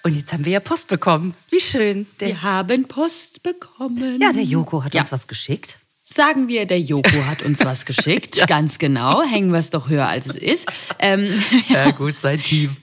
Und 0.02 0.16
jetzt 0.16 0.32
haben 0.32 0.44
wir 0.46 0.52
ja 0.52 0.60
Post 0.60 0.88
bekommen. 0.88 1.34
Wie 1.50 1.60
schön. 1.60 2.06
Der, 2.20 2.28
Wir 2.28 2.42
haben 2.42 2.88
Post 2.88 3.42
bekommen. 3.42 4.18
ja, 4.20 4.32
der 4.32 4.44
Joko 4.44 4.82
hat 4.82 4.94
Ja. 4.94 5.02
uns 5.02 5.12
was 5.12 5.28
geschickt. 5.28 5.76
Sagen 6.00 6.48
wir, 6.48 6.64
der 6.66 6.80
Joko 6.80 7.24
hat 7.26 7.42
uns 7.42 7.60
was 7.60 7.84
geschickt. 7.84 8.42
Ganz 8.48 8.78
genau. 8.78 9.22
Hängen 9.22 9.52
wir 9.52 9.58
es 9.58 9.68
doch 9.70 9.88
höher, 9.90 10.08
als 10.08 10.26
es 10.26 10.36
ist. 10.36 10.66
Ähm, 10.98 11.42
Ja, 11.68 11.90
gut, 11.90 12.18
sein 12.18 12.42
Team. 12.42 12.74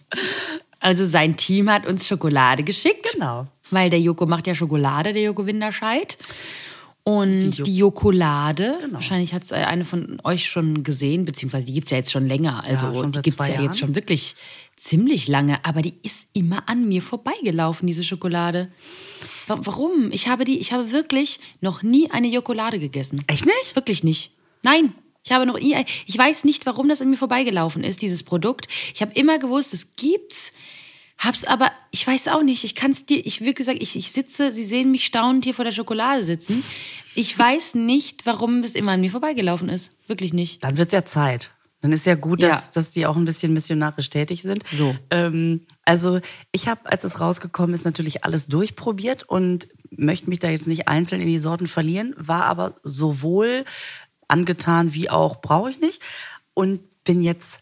also 0.79 1.05
sein 1.07 1.35
Team 1.37 1.69
hat 1.71 1.87
uns 1.87 2.07
Schokolade 2.07 2.63
geschickt. 2.63 3.13
Genau. 3.13 3.47
Weil 3.71 3.89
der 3.89 3.99
Joko 3.99 4.27
macht 4.27 4.45
ja 4.47 4.53
Schokolade, 4.53 5.11
der 5.11 5.23
Joko 5.23 5.45
Winterscheid. 5.47 6.17
Und 7.07 7.65
die 7.65 7.77
Jokolade, 7.77 8.77
Genau. 8.81 8.95
wahrscheinlich 8.95 9.33
hat 9.33 9.43
es 9.45 9.53
eine 9.53 9.85
von 9.85 10.19
euch 10.25 10.49
schon 10.49 10.83
gesehen, 10.83 11.23
beziehungsweise 11.23 11.65
die 11.65 11.73
gibt's 11.73 11.91
ja 11.91 11.97
jetzt 11.97 12.11
schon 12.11 12.27
länger. 12.27 12.63
Also 12.65 12.93
schon 12.93 13.11
die 13.13 13.21
gibt's 13.21 13.37
zwei 13.37 13.47
ja 13.47 13.53
Jahren. 13.55 13.65
jetzt 13.65 13.79
schon 13.79 13.95
wirklich 13.95 14.35
ziemlich 14.75 15.29
lange. 15.29 15.63
Aber 15.63 15.81
die 15.81 15.93
ist 16.03 16.27
immer 16.33 16.67
an 16.67 16.87
mir 16.87 17.01
vorbeigelaufen, 17.01 17.87
diese 17.87 18.03
Schokolade. 18.03 18.69
Wa- 19.47 19.59
Warum? 19.63 20.11
Ich 20.11 20.27
habe 20.27 20.43
die, 20.43 20.57
ich 20.59 20.73
habe 20.73 20.91
wirklich 20.91 21.39
noch 21.61 21.81
nie 21.81 22.11
eine 22.11 22.27
Jokolade 22.27 22.77
gegessen. 22.77 23.23
Echt 23.27 23.45
nicht? 23.45 23.75
Wirklich 23.75 24.03
nicht. 24.03 24.35
Nein. 24.63 24.93
Ich 25.23 25.31
habe 25.33 25.45
noch 25.45 25.59
nie, 25.59 25.75
ich 26.05 26.17
weiß 26.17 26.43
nicht, 26.45 26.65
warum 26.65 26.87
das 26.89 27.01
an 27.01 27.09
mir 27.09 27.17
vorbeigelaufen 27.17 27.83
ist, 27.83 28.01
dieses 28.01 28.23
Produkt. 28.23 28.67
Ich 28.93 29.01
habe 29.01 29.11
immer 29.13 29.39
gewusst, 29.39 29.73
es 29.73 29.95
gibt's. 29.95 30.51
Hab's 31.19 31.45
aber, 31.45 31.71
ich 31.91 32.05
weiß 32.05 32.27
auch 32.27 32.43
nicht, 32.43 32.63
ich 32.63 32.75
kann's 32.75 33.05
dir, 33.05 33.25
ich 33.25 33.41
will 33.41 33.53
gesagt, 33.53 33.79
ich, 33.81 33.95
ich 33.95 34.11
sitze, 34.11 34.53
Sie 34.53 34.63
sehen 34.63 34.91
mich 34.91 35.05
staunend 35.05 35.45
hier 35.45 35.53
vor 35.55 35.65
der 35.65 35.71
Schokolade 35.71 36.23
sitzen. 36.23 36.63
Ich 37.15 37.37
weiß 37.37 37.73
nicht, 37.75 38.25
warum 38.27 38.59
es 38.59 38.75
immer 38.75 38.91
an 38.91 39.01
mir 39.01 39.09
vorbeigelaufen 39.09 39.67
ist. 39.69 39.93
Wirklich 40.07 40.31
nicht. 40.33 40.63
Dann 40.63 40.77
wird's 40.77 40.93
ja 40.93 41.05
Zeit. 41.05 41.51
Dann 41.81 41.91
ist 41.91 42.05
ja 42.05 42.15
gut, 42.15 42.41
dass, 42.43 42.65
Ja. 42.67 42.71
dass 42.75 42.91
die 42.91 43.05
auch 43.07 43.15
ein 43.15 43.25
bisschen 43.25 43.53
missionarisch 43.53 44.09
tätig 44.09 44.41
sind. 44.43 44.63
So. 44.71 44.95
Ähm, 45.09 45.65
also 45.85 46.19
ich 46.51 46.67
habe, 46.67 46.81
als 46.89 47.03
es 47.03 47.19
rausgekommen 47.19 47.73
ist, 47.73 47.85
natürlich 47.85 48.23
alles 48.23 48.47
durchprobiert 48.47 49.23
und 49.23 49.67
möchte 49.89 50.29
mich 50.29 50.39
da 50.39 50.49
jetzt 50.49 50.67
nicht 50.67 50.87
einzeln 50.87 51.21
in 51.21 51.27
die 51.27 51.39
Sorten 51.39 51.67
verlieren, 51.67 52.13
war 52.17 52.45
aber 52.45 52.75
sowohl 52.83 53.65
angetan 54.27 54.93
wie 54.93 55.09
auch 55.09 55.39
brauche 55.41 55.69
ich 55.71 55.79
nicht 55.79 56.01
und 56.53 56.81
bin 57.03 57.21
jetzt 57.21 57.59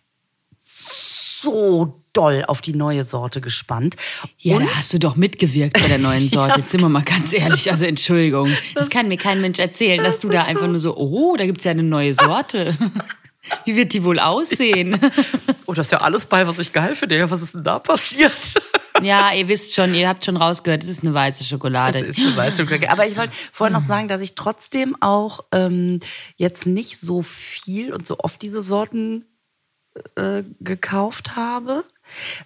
so 1.41 2.01
doll 2.13 2.43
auf 2.47 2.61
die 2.61 2.73
neue 2.73 3.03
Sorte 3.03 3.41
gespannt. 3.41 3.95
Ja, 4.37 4.57
und 4.57 4.65
da 4.65 4.75
hast 4.75 4.93
du 4.93 4.99
doch 4.99 5.15
mitgewirkt 5.15 5.79
bei 5.79 5.87
der 5.87 5.97
neuen 5.97 6.29
Sorte. 6.29 6.53
Ja. 6.53 6.57
Jetzt 6.57 6.71
sind 6.71 6.81
wir 6.81 6.89
mal 6.89 7.03
ganz 7.03 7.33
ehrlich, 7.33 7.69
also 7.69 7.85
Entschuldigung. 7.85 8.49
Das 8.73 8.89
kann 8.89 9.07
mir 9.07 9.17
kein 9.17 9.41
Mensch 9.41 9.59
erzählen, 9.59 10.03
dass 10.03 10.19
du 10.19 10.29
da 10.29 10.43
einfach 10.43 10.67
nur 10.67 10.79
so, 10.79 10.95
oh, 10.95 11.35
da 11.35 11.45
gibt's 11.45 11.63
ja 11.65 11.71
eine 11.71 11.83
neue 11.83 12.13
Sorte. 12.13 12.77
Wie 13.65 13.75
wird 13.75 13.93
die 13.93 14.03
wohl 14.03 14.19
aussehen? 14.19 14.99
oh, 15.67 15.73
da 15.73 15.81
ist 15.81 15.91
ja 15.91 16.01
alles 16.01 16.25
bei, 16.25 16.47
was 16.47 16.57
ich 16.57 16.73
geil 16.73 16.95
finde. 16.95 17.17
Ja, 17.17 17.29
was 17.29 17.43
ist 17.43 17.53
denn 17.53 17.63
da 17.63 17.79
passiert? 17.79 18.33
Ja, 19.03 19.33
ihr 19.33 19.49
wisst 19.49 19.75
schon, 19.75 19.93
ihr 19.93 20.07
habt 20.07 20.23
schon 20.23 20.37
rausgehört, 20.37 20.81
es 20.81 20.89
ist 20.89 21.03
eine 21.03 21.13
weiße 21.13 21.43
Schokolade. 21.43 21.99
Das 21.99 22.17
ist 22.17 22.25
eine 22.25 22.37
Weißschokolade. 22.37 22.89
Aber 22.89 23.05
ich 23.05 23.17
wollte 23.17 23.33
vorhin 23.51 23.73
noch 23.73 23.81
sagen, 23.81 24.07
dass 24.07 24.21
ich 24.21 24.35
trotzdem 24.35 24.95
auch 25.01 25.41
ähm, 25.51 25.99
jetzt 26.37 26.65
nicht 26.65 26.97
so 26.97 27.21
viel 27.21 27.93
und 27.93 28.07
so 28.07 28.19
oft 28.19 28.41
diese 28.41 28.61
Sorten 28.61 29.25
äh, 30.15 30.43
gekauft 30.59 31.35
habe, 31.35 31.83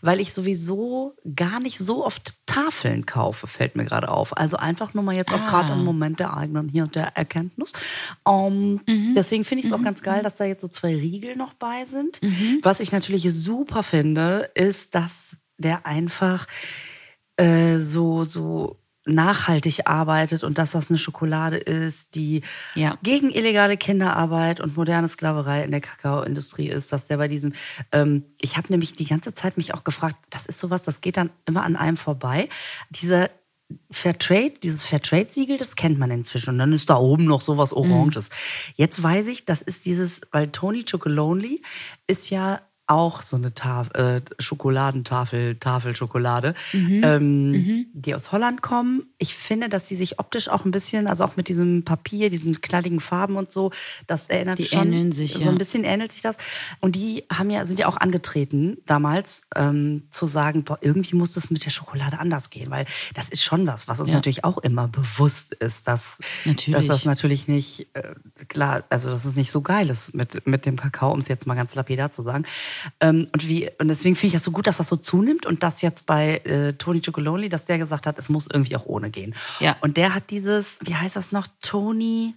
weil 0.01 0.19
ich 0.19 0.33
sowieso 0.33 1.15
gar 1.35 1.59
nicht 1.59 1.77
so 1.79 2.05
oft 2.05 2.35
Tafeln 2.45 3.05
kaufe, 3.05 3.47
fällt 3.47 3.75
mir 3.75 3.85
gerade 3.85 4.09
auf. 4.09 4.37
Also 4.37 4.57
einfach 4.57 4.93
nur 4.93 5.03
mal 5.03 5.15
jetzt 5.15 5.33
auch 5.33 5.45
gerade 5.45 5.73
im 5.73 5.83
Moment 5.83 6.19
der 6.19 6.35
eigenen 6.35 6.69
hier 6.69 6.83
und 6.83 6.95
der 6.95 7.17
Erkenntnis. 7.17 7.73
Ähm, 8.27 8.81
Deswegen 9.15 9.43
finde 9.45 9.61
ich 9.61 9.67
es 9.67 9.73
auch 9.73 9.83
ganz 9.83 10.01
geil, 10.01 10.23
dass 10.23 10.37
da 10.37 10.45
jetzt 10.45 10.61
so 10.61 10.67
zwei 10.67 10.95
Riegel 10.95 11.35
noch 11.35 11.53
bei 11.53 11.85
sind. 11.85 12.19
Was 12.63 12.79
ich 12.79 12.91
natürlich 12.91 13.31
super 13.31 13.83
finde, 13.83 14.49
ist, 14.53 14.95
dass 14.95 15.37
der 15.57 15.85
einfach 15.85 16.47
äh, 17.37 17.77
so, 17.77 18.25
so 18.25 18.77
nachhaltig 19.13 19.87
arbeitet 19.87 20.43
und 20.43 20.57
dass 20.57 20.71
das 20.71 20.89
eine 20.89 20.97
Schokolade 20.97 21.57
ist, 21.57 22.15
die 22.15 22.41
Ja. 22.75 22.97
gegen 23.03 23.31
illegale 23.31 23.77
Kinderarbeit 23.77 24.59
und 24.59 24.77
moderne 24.77 25.09
Sklaverei 25.09 25.63
in 25.63 25.71
der 25.71 25.81
Kakaoindustrie 25.81 26.69
ist, 26.69 26.91
dass 26.93 27.07
der 27.07 27.17
bei 27.17 27.27
diesem, 27.27 27.53
ähm, 27.91 28.23
ich 28.39 28.57
habe 28.57 28.67
nämlich 28.69 28.93
die 28.93 29.05
ganze 29.05 29.33
Zeit 29.33 29.57
mich 29.57 29.73
auch 29.73 29.83
gefragt, 29.83 30.15
das 30.29 30.45
ist 30.45 30.59
sowas, 30.59 30.83
das 30.83 31.01
geht 31.01 31.17
dann 31.17 31.29
immer 31.45 31.63
an 31.63 31.75
einem 31.75 31.97
vorbei. 31.97 32.49
Dieser 32.89 33.29
Fairtrade, 33.91 34.53
dieses 34.63 34.83
Fairtrade-Siegel, 34.85 35.57
das 35.57 35.75
kennt 35.75 35.99
man 35.99 36.09
inzwischen. 36.09 36.49
Und 36.51 36.57
dann 36.57 36.73
ist 36.73 36.89
da 36.89 36.95
oben 36.97 37.25
noch 37.25 37.41
sowas 37.41 37.71
Oranges. 37.71 38.31
Jetzt 38.73 39.01
weiß 39.03 39.27
ich, 39.27 39.45
das 39.45 39.61
ist 39.61 39.85
dieses, 39.85 40.21
weil 40.31 40.47
Tony 40.49 40.83
Chocolonely 40.83 41.61
ist 42.07 42.31
ja 42.31 42.61
auch 42.89 43.21
so 43.21 43.35
eine 43.35 43.53
Taf 43.53 43.89
äh, 43.93 44.21
Schokoladentafel, 44.39 45.55
Tafelschokolade, 45.55 46.55
ähm, 46.73 47.85
die 47.93 48.15
aus 48.15 48.31
Holland 48.31 48.61
kommen. 48.61 49.03
Ich 49.17 49.35
finde, 49.35 49.69
dass 49.69 49.83
die 49.85 49.95
sich 49.95 50.19
optisch 50.19 50.49
auch 50.49 50.65
ein 50.65 50.71
bisschen, 50.71 51.07
also 51.07 51.23
auch 51.23 51.35
mit 51.35 51.47
diesem 51.47 51.83
Papier, 51.83 52.29
diesen 52.29 52.61
knalligen 52.61 52.99
Farben 52.99 53.35
und 53.35 53.51
so, 53.51 53.71
das 54.07 54.27
erinnert 54.27 54.57
Die 54.59 54.65
schon. 54.65 54.87
ähneln 54.87 55.11
sich, 55.11 55.33
so 55.33 55.41
ja. 55.41 55.49
ein 55.49 55.57
bisschen 55.57 55.83
ähnelt 55.83 56.11
sich 56.13 56.21
das. 56.21 56.35
Und 56.79 56.95
die 56.95 57.23
haben 57.31 57.49
ja, 57.49 57.65
sind 57.65 57.79
ja 57.79 57.87
auch 57.87 57.97
angetreten, 57.97 58.77
damals, 58.85 59.43
ähm, 59.55 60.03
zu 60.11 60.25
sagen, 60.25 60.63
boah, 60.63 60.77
irgendwie 60.81 61.15
muss 61.15 61.33
das 61.33 61.51
mit 61.51 61.65
der 61.65 61.69
Schokolade 61.71 62.19
anders 62.19 62.49
gehen, 62.49 62.71
weil 62.71 62.85
das 63.13 63.29
ist 63.29 63.43
schon 63.43 63.67
was, 63.67 63.87
was 63.87 63.99
uns 63.99 64.09
Ja. 64.09 64.15
natürlich 64.15 64.43
auch 64.43 64.57
immer 64.57 64.87
bewusst 64.87 65.53
ist, 65.53 65.87
dass, 65.87 66.19
Natürlich. 66.45 66.75
dass 66.75 66.87
das 66.87 67.05
natürlich 67.05 67.47
nicht, 67.47 67.87
äh, 67.93 68.15
klar, 68.47 68.83
also 68.89 69.09
dass 69.09 69.25
es 69.25 69.35
nicht 69.35 69.51
so 69.51 69.61
geil 69.61 69.89
ist 69.89 70.13
mit, 70.15 70.47
mit 70.47 70.65
dem 70.65 70.75
Kakao, 70.77 71.11
um 71.11 71.19
es 71.19 71.27
jetzt 71.27 71.45
mal 71.45 71.55
ganz 71.55 71.75
lapidar 71.75 72.11
zu 72.11 72.21
sagen. 72.21 72.45
Ähm, 72.99 73.27
und 73.33 73.47
wie, 73.47 73.69
und 73.79 73.87
deswegen 73.87 74.15
finde 74.15 74.27
ich 74.27 74.33
das 74.33 74.43
so 74.43 74.51
gut, 74.51 74.67
dass 74.67 74.77
das 74.77 74.89
so 74.89 74.95
zunimmt 74.95 75.45
und 75.45 75.63
das 75.63 75.81
jetzt 75.81 76.05
bei 76.05 76.37
äh, 76.39 76.73
Tony 76.73 77.01
Chocolonely, 77.01 77.49
dass 77.49 77.65
der 77.65 77.77
gesagt 77.77 78.05
hat, 78.05 78.17
es 78.17 78.29
muss 78.29 78.47
irgendwie 78.51 78.75
auch 78.75 78.85
ohne 78.85 79.09
gehen. 79.09 79.35
Ja. 79.59 79.77
Und 79.81 79.97
der 79.97 80.13
hat 80.13 80.29
dieses, 80.29 80.79
wie 80.81 80.95
heißt 80.95 81.15
das 81.15 81.31
noch, 81.31 81.47
Tony, 81.61 82.35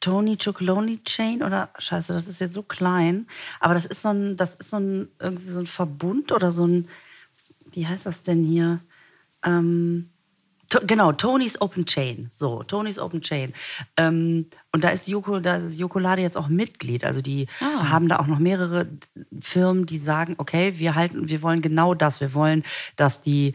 Tony 0.00 0.36
Chocolonely 0.36 1.02
Chain 1.04 1.42
oder 1.42 1.70
scheiße, 1.78 2.12
das 2.12 2.28
ist 2.28 2.40
jetzt 2.40 2.54
so 2.54 2.62
klein, 2.62 3.26
aber 3.60 3.74
das 3.74 3.86
ist 3.86 4.02
so 4.02 4.08
ein, 4.10 4.36
das 4.36 4.54
ist 4.54 4.70
so 4.70 4.78
ein 4.78 5.08
irgendwie 5.18 5.50
so 5.50 5.60
ein 5.60 5.66
Verbund 5.66 6.32
oder 6.32 6.52
so 6.52 6.66
ein, 6.66 6.88
wie 7.70 7.86
heißt 7.86 8.06
das 8.06 8.22
denn 8.22 8.44
hier? 8.44 8.80
Ähm, 9.44 10.10
genau, 10.86 11.12
Tony's 11.12 11.60
Open 11.60 11.86
Chain. 11.86 12.28
So, 12.30 12.62
Tony's 12.62 12.98
Open 12.98 13.20
Chain. 13.20 13.52
Ähm, 13.96 14.46
und 14.72 14.84
da 14.84 14.88
ist 14.90 15.08
Joko, 15.08 15.40
da 15.40 15.56
ist 15.56 15.78
Jokolade 15.78 16.22
jetzt 16.22 16.36
auch 16.36 16.48
Mitglied. 16.48 17.04
Also 17.04 17.20
die 17.22 17.46
Ah. 17.60 17.90
haben 17.90 18.08
da 18.08 18.18
auch 18.18 18.26
noch 18.26 18.38
mehrere 18.38 18.88
Firmen, 19.40 19.86
die 19.86 19.98
sagen, 19.98 20.34
okay, 20.38 20.74
wir 20.78 20.94
halten, 20.94 21.28
wir 21.28 21.42
wollen 21.42 21.62
genau 21.62 21.94
das. 21.94 22.20
Wir 22.20 22.34
wollen, 22.34 22.64
dass 22.96 23.20
die 23.20 23.54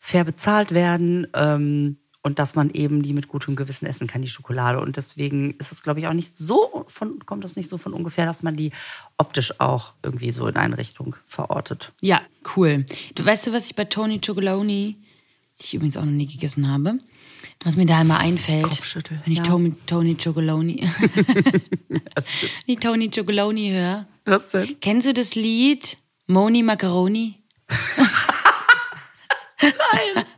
fair 0.00 0.24
bezahlt 0.24 0.72
werden. 0.72 1.26
Ähm, 1.34 1.98
und 2.20 2.40
dass 2.40 2.56
man 2.56 2.68
eben 2.70 3.00
die 3.02 3.12
mit 3.14 3.28
gutem 3.28 3.54
Gewissen 3.56 3.86
essen 3.86 4.06
kann, 4.08 4.20
die 4.20 4.28
Schokolade. 4.28 4.80
Und 4.80 4.96
deswegen 4.96 5.52
ist 5.54 5.70
es, 5.72 5.82
glaube 5.84 6.00
ich, 6.00 6.08
auch 6.08 6.12
nicht 6.12 6.36
so 6.36 6.84
von, 6.88 7.24
kommt 7.24 7.44
das 7.44 7.54
nicht 7.56 7.70
so 7.70 7.78
von 7.78 7.94
ungefähr, 7.94 8.26
dass 8.26 8.42
man 8.42 8.56
die 8.56 8.72
optisch 9.16 9.60
auch 9.60 9.94
irgendwie 10.02 10.32
so 10.32 10.46
in 10.48 10.56
eine 10.56 10.76
Richtung 10.76 11.14
verortet. 11.28 11.92
Ja, 12.02 12.20
cool. 12.56 12.84
Du 13.14 13.24
weißt 13.24 13.46
du, 13.46 13.52
was 13.52 13.66
ich 13.66 13.76
bei 13.76 13.84
Tony 13.84 14.20
Chocoloni, 14.20 14.96
die 15.60 15.64
ich 15.64 15.74
übrigens 15.74 15.96
auch 15.96 16.04
noch 16.04 16.12
nie 16.12 16.26
gegessen 16.26 16.70
habe, 16.70 16.98
was 17.64 17.76
mir 17.76 17.86
da 17.86 18.00
immer 18.00 18.18
einfällt, 18.18 18.80
wenn 19.24 19.32
ich 19.32 19.38
ja. 19.38 19.44
Tony, 19.44 19.74
Tony 19.86 20.16
Chocoloni, 20.16 20.88
die 22.66 22.76
Tony 22.80 23.10
Chocoloni 23.10 23.70
höre. 23.70 24.06
Was 24.24 24.50
denn? 24.50 24.76
Kennst 24.80 25.06
du 25.06 25.14
das 25.14 25.34
Lied 25.34 25.98
Moni 26.26 26.62
Macaroni? 26.62 27.42
Nein. 29.60 30.24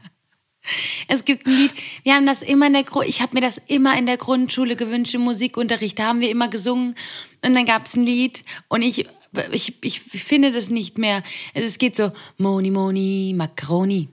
Es 1.08 1.24
gibt 1.24 1.48
ein 1.48 1.56
Lied, 1.56 1.72
wir 2.04 2.14
haben 2.14 2.26
das 2.26 2.42
immer 2.42 2.68
in 2.68 2.74
der 2.74 2.84
ich 3.04 3.20
habe 3.20 3.34
mir 3.34 3.40
das 3.40 3.60
immer 3.66 3.98
in 3.98 4.06
der 4.06 4.16
Grundschule 4.16 4.76
gewünscht 4.76 5.14
im 5.14 5.22
Musikunterricht, 5.22 5.98
da 5.98 6.04
haben 6.04 6.20
wir 6.20 6.30
immer 6.30 6.46
gesungen 6.46 6.94
und 7.44 7.54
dann 7.54 7.64
gab 7.64 7.86
es 7.86 7.96
ein 7.96 8.04
Lied 8.04 8.44
und 8.68 8.82
ich 8.82 9.08
ich, 9.50 9.74
ich 9.82 10.00
finde 10.00 10.52
das 10.52 10.70
nicht 10.70 10.98
mehr. 10.98 11.22
Es 11.54 11.78
geht 11.78 11.96
so 11.96 12.12
Moni 12.38 12.70
Moni 12.70 13.34
Macaroni. 13.36 14.08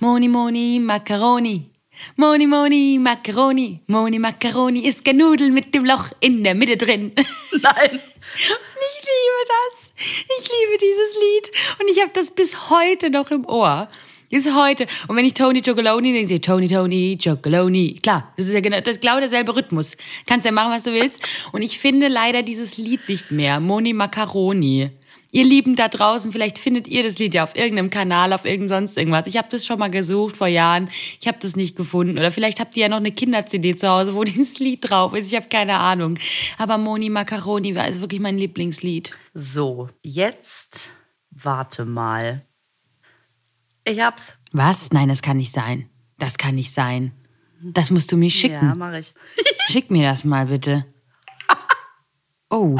Moni 0.00 0.28
Moni 0.28 0.78
Macaroni. 0.78 1.70
Moni 2.16 2.46
Moni 2.46 2.98
Macaroni. 2.98 3.80
Moni 3.88 4.18
Macaroni 4.18 4.86
ist 4.86 5.04
kein 5.04 5.16
Nudel 5.16 5.50
mit 5.50 5.74
dem 5.74 5.84
Loch 5.84 6.12
in 6.20 6.44
der 6.44 6.54
Mitte 6.54 6.76
drin. 6.76 7.12
Nein. 7.52 7.90
Ich 7.90 8.98
liebe 9.10 9.42
das. 9.54 9.92
Ich 10.38 10.44
liebe 10.44 10.78
dieses 10.80 11.14
Lied. 11.16 11.50
Und 11.80 11.88
ich 11.90 12.00
habe 12.00 12.12
das 12.14 12.30
bis 12.30 12.70
heute 12.70 13.10
noch 13.10 13.30
im 13.30 13.44
Ohr. 13.46 13.88
Bis 14.30 14.52
heute. 14.52 14.86
Und 15.08 15.16
wenn 15.16 15.24
ich 15.24 15.34
Tony 15.34 15.62
Chocoloni 15.62 16.12
denke, 16.12 16.34
ich 16.34 16.40
Tony, 16.40 16.68
Tony, 16.68 17.18
Chocoloni. 17.22 17.98
Klar, 18.02 18.32
das 18.36 18.46
ist 18.46 18.54
ja 18.54 18.60
genau, 18.60 18.80
das 18.80 18.94
ist 18.94 19.00
genau 19.00 19.18
derselbe 19.18 19.56
Rhythmus. 19.56 19.96
Kannst 20.26 20.46
ja 20.46 20.52
machen, 20.52 20.72
was 20.72 20.84
du 20.84 20.92
willst. 20.92 21.22
Und 21.52 21.62
ich 21.62 21.78
finde 21.78 22.08
leider 22.08 22.42
dieses 22.42 22.76
Lied 22.76 23.08
nicht 23.08 23.30
mehr. 23.30 23.58
Moni 23.60 23.92
Macaroni. 23.92 24.90
Ihr 25.36 25.44
Lieben 25.44 25.76
da 25.76 25.88
draußen, 25.88 26.32
vielleicht 26.32 26.58
findet 26.58 26.88
ihr 26.88 27.02
das 27.02 27.18
Lied 27.18 27.34
ja 27.34 27.44
auf 27.44 27.54
irgendeinem 27.56 27.90
Kanal, 27.90 28.32
auf 28.32 28.46
irgend 28.46 28.70
sonst 28.70 28.96
irgendwas. 28.96 29.26
Ich 29.26 29.36
habe 29.36 29.48
das 29.50 29.66
schon 29.66 29.78
mal 29.78 29.90
gesucht 29.90 30.38
vor 30.38 30.46
Jahren. 30.46 30.88
Ich 31.20 31.28
habe 31.28 31.36
das 31.38 31.56
nicht 31.56 31.76
gefunden. 31.76 32.16
Oder 32.16 32.32
vielleicht 32.32 32.58
habt 32.58 32.74
ihr 32.74 32.84
ja 32.84 32.88
noch 32.88 32.96
eine 32.96 33.12
Kinder-CD 33.12 33.76
zu 33.76 33.86
Hause, 33.86 34.14
wo 34.14 34.24
dieses 34.24 34.58
Lied 34.60 34.88
drauf 34.88 35.12
ist. 35.12 35.26
Ich 35.30 35.36
habe 35.36 35.48
keine 35.50 35.74
Ahnung. 35.74 36.18
Aber 36.56 36.78
Moni 36.78 37.10
Macaroni 37.10 37.74
war 37.74 37.86
ist 37.86 38.00
wirklich 38.00 38.18
mein 38.18 38.38
Lieblingslied. 38.38 39.12
So, 39.34 39.90
jetzt 40.02 40.88
warte 41.30 41.84
mal. 41.84 42.46
Ich 43.84 44.00
hab's. 44.00 44.38
Was? 44.52 44.90
Nein, 44.92 45.10
das 45.10 45.20
kann 45.20 45.36
nicht 45.36 45.52
sein. 45.54 45.90
Das 46.18 46.38
kann 46.38 46.54
nicht 46.54 46.72
sein. 46.72 47.12
Das 47.62 47.90
musst 47.90 48.10
du 48.10 48.16
mir 48.16 48.30
Ja, 48.30 48.30
schicken. 48.30 48.72
mach 48.78 48.94
ich. 48.94 49.12
Schick 49.68 49.90
mir 49.90 50.08
das 50.08 50.24
mal 50.24 50.46
bitte. 50.46 50.86
Oh, 52.48 52.78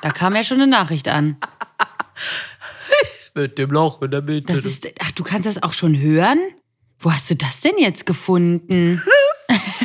da 0.00 0.08
kam 0.08 0.34
ja 0.34 0.42
schon 0.42 0.56
eine 0.62 0.70
Nachricht 0.70 1.08
an. 1.08 1.36
Mit 3.34 3.58
dem 3.58 3.70
Loch 3.70 4.02
in 4.02 4.10
der 4.10 4.22
Mitte. 4.22 4.52
Das 4.52 4.64
ist, 4.64 4.86
ach, 5.00 5.12
du 5.12 5.22
kannst 5.22 5.46
das 5.46 5.62
auch 5.62 5.72
schon 5.72 5.98
hören? 5.98 6.38
Wo 6.98 7.12
hast 7.12 7.30
du 7.30 7.36
das 7.36 7.60
denn 7.60 7.74
jetzt 7.78 8.06
gefunden? 8.06 9.02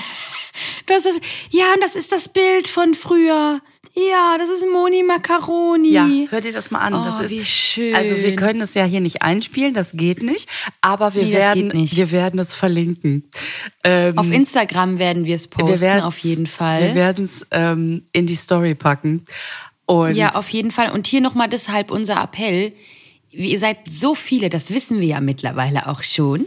das, 0.87 1.03
ja, 1.49 1.73
und 1.73 1.83
das 1.83 1.95
ist 1.95 2.11
das 2.11 2.29
Bild 2.29 2.67
von 2.67 2.93
früher. 2.93 3.61
Ja, 3.93 4.37
das 4.37 4.47
ist 4.47 4.63
Moni 4.71 5.03
Macaroni. 5.03 5.91
ja, 5.91 6.07
hör 6.29 6.39
dir 6.39 6.53
das 6.53 6.71
mal 6.71 6.79
an. 6.79 6.93
Oh, 6.93 7.03
das 7.03 7.19
ist, 7.23 7.29
wie 7.29 7.43
schön. 7.43 7.93
Also 7.93 8.15
wir 8.15 8.37
können 8.37 8.61
es 8.61 8.73
ja 8.73 8.85
hier 8.85 9.01
nicht 9.01 9.21
einspielen, 9.21 9.73
das 9.73 9.91
geht 9.91 10.23
nicht. 10.23 10.47
Aber 10.79 11.13
wir 11.13 11.25
Nee, 11.25 11.33
werden, 11.33 11.71
wir 11.73 12.11
werden 12.11 12.39
es 12.39 12.53
verlinken. 12.53 13.29
Ähm, 13.83 14.17
Auf 14.17 14.31
Instagram 14.31 14.97
werden 14.97 15.25
wir 15.25 15.35
es 15.35 15.49
posten, 15.49 15.81
wir 15.81 16.05
auf 16.05 16.17
jeden 16.19 16.47
Fall. 16.47 16.83
Wir 16.83 16.95
werden 16.95 17.25
es 17.25 17.45
ähm, 17.51 18.05
in 18.13 18.27
die 18.27 18.35
Story 18.35 18.75
packen. 18.75 19.25
Und 19.91 20.15
Ja, 20.15 20.29
auf 20.29 20.49
jeden 20.49 20.71
Fall. 20.71 20.91
Und 20.91 21.05
hier 21.05 21.19
nochmal 21.19 21.49
deshalb 21.49 21.91
unser 21.91 22.21
Appell. 22.23 22.73
Ihr 23.29 23.59
seid 23.59 23.79
so 23.89 24.15
viele, 24.15 24.49
das 24.49 24.69
wissen 24.69 25.01
wir 25.01 25.07
ja 25.07 25.21
mittlerweile 25.21 25.87
auch 25.87 26.03
schon. 26.03 26.45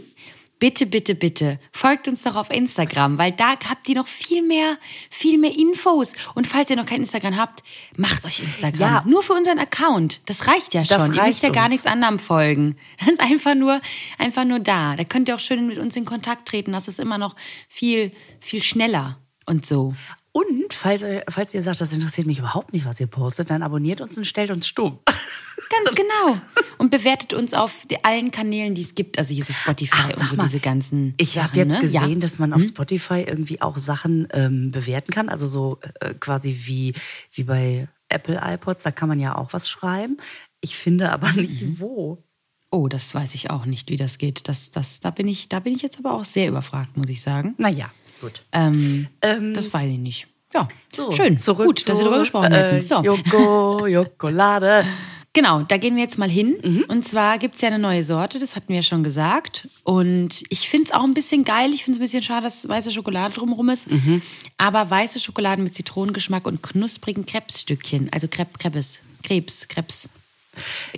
Bitte, 0.57 0.85
bitte, 0.85 1.15
bitte, 1.15 1.59
folgt 1.71 2.07
uns 2.07 2.23
doch 2.23 2.35
auf 2.35 2.49
Instagram, 2.49 3.17
weil 3.17 3.33
da 3.33 3.55
habt 3.69 3.89
ihr 3.89 3.95
noch 3.95 4.07
viel 4.07 4.41
mehr, 4.41 4.77
viel 5.11 5.37
mehr 5.37 5.51
Infos. 5.53 6.13
Und 6.33 6.47
falls 6.47 6.69
ihr 6.69 6.75
noch 6.75 6.85
kein 6.85 7.01
Instagram 7.01 7.37
habt, 7.37 7.61
macht 7.97 8.25
euch 8.25 8.39
Instagram. 8.39 8.79
Ja. 8.79 9.03
Nur 9.05 9.21
für 9.21 9.33
unseren 9.33 9.59
Account. 9.59 10.21
Das 10.27 10.47
reicht 10.47 10.73
ja 10.73 10.85
schon. 10.85 10.97
Das 10.97 11.07
ihr 11.07 11.09
müsst 11.09 11.21
reicht 11.21 11.43
ja 11.43 11.49
gar 11.49 11.69
nichts 11.69 11.85
anderem 11.85 12.19
folgen. 12.19 12.77
Das 12.99 13.09
ist 13.09 13.19
einfach 13.19 13.53
nur, 13.53 13.81
einfach 14.17 14.45
nur 14.45 14.59
da. 14.59 14.95
Da 14.95 15.03
könnt 15.03 15.27
ihr 15.27 15.35
auch 15.35 15.39
schön 15.39 15.67
mit 15.67 15.77
uns 15.77 15.95
in 15.95 16.05
Kontakt 16.05 16.47
treten. 16.47 16.71
Das 16.71 16.87
ist 16.87 16.99
immer 16.99 17.17
noch 17.19 17.35
viel, 17.67 18.11
viel 18.39 18.63
schneller 18.63 19.19
und 19.45 19.65
so. 19.65 19.93
Und 20.37 20.73
falls, 20.73 21.01
ihr- 21.01 21.23
falls 21.29 21.53
ihr 21.53 21.63
sagt, 21.63 21.79
das 21.79 21.93
interessiert 21.93 22.27
mich 22.27 22.39
überhaupt 22.39 22.73
nicht, 22.73 22.85
was 22.85 22.99
ihr 22.99 23.07
postet, 23.07 23.49
dann 23.49 23.63
abonniert 23.63 24.01
uns 24.01 24.17
und 24.17 24.25
stellt 24.25 24.51
uns 24.51 24.67
stumm. 24.67 24.99
Ganz 25.07 25.95
genau. 25.95 26.37
Und 26.77 26.91
bewertet 26.91 27.33
uns 27.33 27.53
auf 27.53 27.85
die, 27.89 28.03
allen 28.03 28.31
Kanälen, 28.31 28.75
die 28.75 28.81
es 28.81 28.95
gibt. 28.95 29.17
Also 29.17 29.33
hier 29.33 29.45
so 29.45 29.53
Spotify 29.53 29.95
Ach, 29.97 30.17
und 30.17 30.27
so 30.27 30.35
mal, 30.35 30.43
diese 30.43 30.59
ganzen. 30.59 31.13
Ich 31.17 31.37
habe 31.39 31.55
jetzt 31.55 31.75
ne? 31.75 31.79
gesehen, 31.79 32.09
ja. 32.09 32.19
dass 32.19 32.37
man 32.37 32.51
auf 32.51 32.61
Spotify 32.61 33.21
irgendwie 33.25 33.61
auch 33.61 33.77
Sachen 33.77 34.27
ähm, 34.33 34.71
bewerten 34.71 35.11
kann. 35.13 35.29
Also 35.29 35.47
so 35.47 35.79
äh, 36.01 36.13
quasi 36.15 36.59
wie, 36.65 36.93
wie 37.31 37.43
bei 37.45 37.87
Apple 38.09 38.39
iPods, 38.43 38.83
da 38.83 38.91
kann 38.91 39.07
man 39.07 39.21
ja 39.21 39.37
auch 39.37 39.53
was 39.53 39.69
schreiben. 39.69 40.17
Ich 40.59 40.75
finde 40.75 41.11
aber 41.13 41.31
nicht 41.31 41.61
Mhm. 41.61 41.79
wo. 41.79 42.23
Oh, 42.71 42.89
das 42.89 43.15
weiß 43.15 43.35
ich 43.35 43.49
auch 43.51 43.65
nicht, 43.65 43.89
wie 43.89 43.95
das 43.97 44.17
geht. 44.17 44.49
Das, 44.49 44.71
das, 44.71 44.99
da, 44.99 45.09
bin 45.11 45.29
ich, 45.29 45.47
da 45.47 45.61
bin 45.61 45.73
ich 45.73 45.81
jetzt 45.81 45.97
aber 45.97 46.13
auch 46.13 46.25
sehr 46.25 46.49
überfragt, 46.49 46.97
muss 46.97 47.07
ich 47.07 47.21
sagen. 47.21 47.55
Naja, 47.57 47.89
gut. 48.21 48.41
Ähm, 48.51 49.07
Ähm, 49.21 49.53
das 49.53 49.71
weiß 49.73 49.91
ich 49.91 49.99
nicht. 49.99 50.27
Ja, 50.53 50.67
So, 50.95 51.11
schön. 51.11 51.37
Zurück 51.37 51.67
Gut, 51.67 51.79
dass 51.81 51.87
wir 51.87 51.95
zu, 51.95 52.01
darüber 52.01 52.19
gesprochen 52.19 52.53
äh, 52.53 52.57
hätten. 52.57 52.81
So. 52.85 53.03
Joko, 53.03 53.87
Jokolade. 53.87 54.85
Genau, 55.33 55.63
da 55.63 55.75
gehen 55.75 55.97
wir 55.97 56.03
jetzt 56.03 56.17
mal 56.17 56.29
hin. 56.29 56.55
Mhm. 56.63 56.85
Und 56.87 57.05
zwar 57.05 57.37
gibt's 57.39 57.59
ja 57.59 57.67
eine 57.67 57.77
neue 57.77 58.03
Sorte, 58.03 58.39
das 58.39 58.55
hatten 58.55 58.69
wir 58.69 58.77
ja 58.77 58.81
schon 58.81 59.03
gesagt. 59.03 59.67
Und 59.83 60.43
ich 60.47 60.69
find's 60.69 60.91
auch 60.91 61.03
ein 61.03 61.13
bisschen 61.13 61.43
geil. 61.43 61.73
Ich 61.73 61.83
find's 61.83 61.99
ein 61.99 62.03
bisschen 62.03 62.23
schade, 62.23 62.45
dass 62.45 62.65
weiße 62.69 62.93
Schokolade 62.93 63.33
drumherum 63.33 63.67
ist. 63.67 63.91
Mhm. 63.91 64.21
Aber 64.57 64.89
weiße 64.89 65.19
Schokolade 65.19 65.61
mit 65.61 65.75
Zitronengeschmack 65.75 66.47
und 66.47 66.63
knusprigen 66.63 67.25
Krebsstückchen. 67.25 68.07
Also 68.13 68.29
Krebs, 68.29 69.01
Krebs, 69.23 69.67
Krebs. 69.67 70.09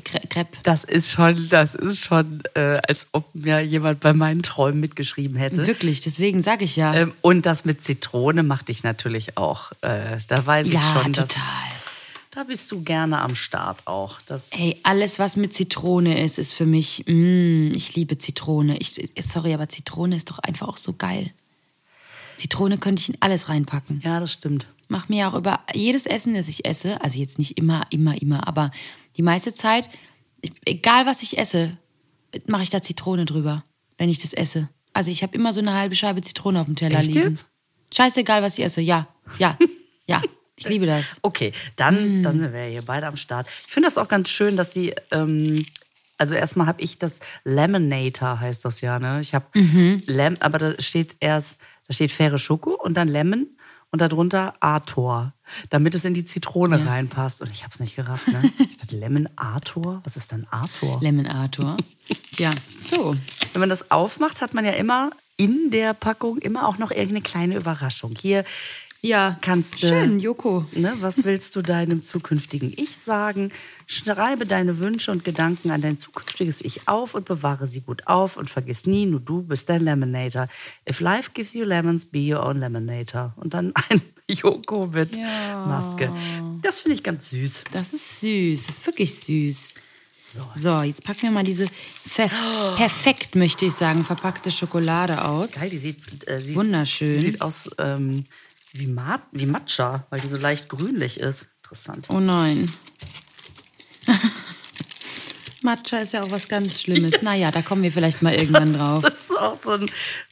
Crepe. 0.04 0.58
Das 0.64 0.84
ist 0.84 1.12
schon, 1.12 1.50
das 1.50 1.76
ist 1.76 2.04
schon, 2.04 2.44
äh, 2.54 2.80
als 2.88 3.08
ob 3.12 3.34
mir 3.34 3.62
jemand 3.62 4.00
bei 4.00 4.14
meinen 4.14 4.44
Träumen 4.44 4.80
mitgeschrieben 4.80 5.38
hätte. 5.38 5.66
Wirklich, 5.68 6.02
deswegen 6.02 6.42
sage 6.42 6.64
ich 6.64 6.76
ja. 6.76 6.94
Ähm, 6.94 7.14
und 7.22 7.46
das 7.46 7.66
mit 7.66 7.82
Zitrone 7.82 8.44
macht 8.44 8.70
dich 8.70 8.84
natürlich 8.84 9.38
auch. 9.38 9.72
Äh, 9.82 10.18
da 10.28 10.46
weiß 10.46 10.68
ja, 10.68 10.80
ich 10.80 11.02
schon, 11.04 11.14
dass, 11.14 11.30
total. 11.30 11.72
da 12.32 12.44
bist 12.44 12.72
du 12.72 12.82
gerne 12.82 13.22
am 13.22 13.36
Start 13.36 13.86
auch. 13.86 14.20
Das, 14.26 14.52
Ey, 14.52 14.80
alles, 14.84 15.20
was 15.20 15.36
mit 15.36 15.54
Zitrone 15.54 16.24
ist, 16.24 16.40
ist 16.40 16.54
für 16.54 16.66
mich, 16.66 17.04
mm, 17.08 17.72
ich 17.76 17.96
liebe 17.96 18.18
Zitrone. 18.18 18.78
Ich, 18.78 19.10
sorry, 19.24 19.54
aber 19.54 19.70
Zitrone 19.70 20.16
ist 20.16 20.30
doch 20.30 20.40
einfach 20.40 20.68
auch 20.68 20.78
so 20.78 20.94
geil. 20.94 21.32
Zitrone 22.38 22.78
könnte 22.78 23.02
ich 23.02 23.10
in 23.10 23.18
alles 23.20 23.50
reinpacken. 23.50 24.02
ja, 24.04 24.20
das 24.20 24.32
stimmt. 24.32 24.68
Mach 24.90 25.10
mir 25.10 25.28
auch 25.28 25.34
über 25.34 25.60
jedes 25.74 26.06
Essen, 26.06 26.34
das 26.34 26.48
ich 26.48 26.66
esse, 26.66 27.02
also 27.02 27.20
jetzt 27.20 27.40
nicht 27.40 27.58
immer, 27.58 27.86
immer, 27.90 28.22
immer, 28.22 28.48
aber 28.48 28.72
die 29.18 29.22
meiste 29.24 29.54
Zeit, 29.56 29.90
egal 30.66 31.06
was 31.06 31.22
ich 31.24 31.38
esse, 31.38 31.78
mache 32.46 32.64
ich 32.64 32.70
da 32.70 32.82
Zitrone 32.82 33.26
drüber, 33.26 33.64
wenn 33.98 34.10
ich 34.10 34.20
das 34.20 34.34
esse. 34.34 34.70
Also 34.94 35.12
ich 35.12 35.24
habe 35.24 35.36
immer 35.36 35.54
so 35.54 35.60
eine 35.62 35.74
halbe 35.74 35.96
Scheibe 35.96 36.22
Zitrone 36.22 36.60
auf 36.60 36.66
dem 36.66 36.76
Teller 36.76 37.00
Echt 37.00 37.14
liegen. 37.14 37.30
jetzt? 37.30 37.48
Scheißegal, 37.94 38.42
was 38.42 38.58
ich 38.58 38.64
esse. 38.66 38.82
Ja, 38.82 39.08
ja, 39.40 39.58
ja. 40.08 40.22
Ich 40.60 40.68
liebe 40.68 40.86
das. 40.88 41.18
Okay, 41.22 41.52
Mm. 41.52 41.54
dann, 41.76 42.24
dann 42.24 42.40
sind 42.40 42.52
wir 42.54 42.64
hier 42.64 42.82
beide 42.82 43.06
am 43.08 43.16
Start. 43.16 43.48
Ich 43.68 43.72
finde 43.74 43.88
das 43.88 43.98
auch 44.00 44.08
ganz 44.08 44.30
schön, 44.30 44.58
dass 44.58 44.74
sie, 44.74 44.94
ähm, 45.12 45.64
also 46.18 46.34
erstmal 46.34 46.66
habe 46.66 46.82
ich 46.82 46.98
das 46.98 47.20
Lemonator 47.44 48.40
heißt 48.40 48.66
das 48.66 48.82
ja, 48.82 48.98
ne? 49.00 49.20
Ich 49.22 49.36
habe 49.36 49.46
Mhm. 49.54 50.02
Lem, 50.08 50.36
aber 50.40 50.58
da 50.58 50.82
steht 50.82 51.16
erst, 51.20 51.62
da 51.88 51.94
steht 51.94 52.12
faire 52.12 52.38
Schoko 52.40 52.72
und 52.72 52.96
dann 52.96 53.08
Lemon 53.08 53.48
und 53.92 54.02
darunter 54.02 54.56
Ator, 54.60 55.34
damit 55.70 55.96
es 55.96 56.06
in 56.06 56.14
die 56.14 56.26
Zitrone 56.26 56.86
reinpasst. 56.86 57.42
Und 57.42 57.52
ich 57.52 57.64
habe 57.64 57.72
es 57.74 57.80
nicht 57.80 57.96
gerafft, 57.96 58.28
ne? 58.28 58.42
Ich 58.60 58.78
dachte, 58.78 58.98
Lemon 58.98 59.30
Ator? 59.36 60.02
Was 60.04 60.18
ist 60.18 60.32
denn 60.32 60.46
Ator? 60.52 61.00
Lemon 61.02 61.28
Arthur. 61.28 61.78
Ja, 62.38 62.52
so. 62.80 63.16
Wenn 63.54 63.60
man 63.60 63.70
das 63.70 63.92
aufmacht, 63.92 64.42
hat 64.42 64.54
man 64.54 64.66
ja 64.66 64.72
immer 64.72 65.12
in 65.38 65.70
der 65.72 65.94
Packung 65.94 66.40
immer 66.40 66.68
auch 66.68 66.78
noch 66.78 66.92
irgendeine 66.92 67.22
kleine 67.22 67.56
Überraschung. 67.56 68.16
Hier 68.20 68.44
Ja, 69.02 69.38
kannst 69.42 69.76
du. 69.82 69.88
schön, 69.88 70.20
Joko. 70.20 70.66
Ne, 70.74 70.94
was 71.00 71.24
willst 71.24 71.56
du 71.56 71.62
deinem 71.62 72.02
zukünftigen 72.02 72.74
Ich 72.76 72.98
sagen? 72.98 73.52
Schreibe 73.86 74.46
deine 74.46 74.80
Wünsche 74.80 75.12
und 75.12 75.24
Gedanken 75.24 75.72
an 75.72 75.82
dein 75.82 75.98
zukünftiges 75.98 76.62
Ich 76.62 76.88
auf 76.88 77.14
und 77.14 77.26
bewahre 77.26 77.68
sie 77.68 77.82
gut 77.82 78.08
auf 78.08 78.38
und 78.38 78.50
vergiss 78.50 78.86
nie, 78.86 79.06
nur 79.06 79.20
du 79.20 79.44
bist 79.44 79.70
dein 79.70 79.82
Lemonator. 79.82 80.48
If 80.90 81.00
life 81.00 81.32
gives 81.34 81.54
you 81.54 81.64
lemons, 81.64 82.06
be 82.06 82.34
your 82.34 82.44
own 82.44 82.58
Lemonator. 82.58 83.34
Und 83.38 83.54
dann 83.54 83.72
ein 83.90 84.02
Joko 84.30 84.88
mit 84.88 85.16
Ja. 85.16 85.66
Maske. 85.68 86.12
Das 86.64 86.80
finde 86.82 86.96
ich 86.96 87.04
ganz 87.04 87.30
süß. 87.30 87.66
Das 87.72 87.94
ist 87.94 88.20
süß, 88.20 88.66
das 88.66 88.80
ist 88.80 88.86
wirklich 88.88 89.16
süß. 89.16 89.76
So, 90.56 90.82
jetzt 90.82 91.04
packen 91.06 91.22
wir 91.22 91.32
mal 91.32 91.44
diese 91.44 91.68
per 92.14 92.30
perfekt, 92.76 93.36
möchte 93.36 93.66
ich 93.66 93.74
sagen, 93.74 94.04
verpackte 94.04 94.52
Schokolade 94.52 95.24
aus. 95.24 95.54
Geil, 95.54 95.70
die 95.70 95.78
sieht, 95.78 96.28
äh, 96.28 96.40
sieht 96.42 96.56
Wunderschön. 96.56 97.22
Sieht 97.22 97.42
aus 97.42 97.70
ähm, 97.78 98.26
wie, 98.80 98.88
Mat 98.88 99.22
wie 99.32 99.46
Matcha, 99.46 100.06
weil 100.10 100.20
die 100.20 100.28
so 100.28 100.38
leicht 100.38 100.70
grünlich 100.70 101.20
ist. 101.20 101.46
Interessant. 101.64 102.06
Oh 102.10 102.20
nein. 102.20 102.70
Matcha 105.64 105.98
ist 105.98 106.14
ja 106.14 106.24
auch 106.24 106.32
was 106.32 106.48
ganz 106.48 106.82
Schlimmes. 106.82 107.14
Naja, 107.22 107.52
da 107.52 107.62
kommen 107.62 107.84
wir 107.84 107.92
vielleicht 107.92 108.22
mal 108.22 108.34
irgendwann 108.34 108.74
drauf. 108.74 109.02
Das 109.04 109.14
ist 109.16 109.38
auch 109.38 109.58
so 109.64 109.72
ein, 109.72 109.86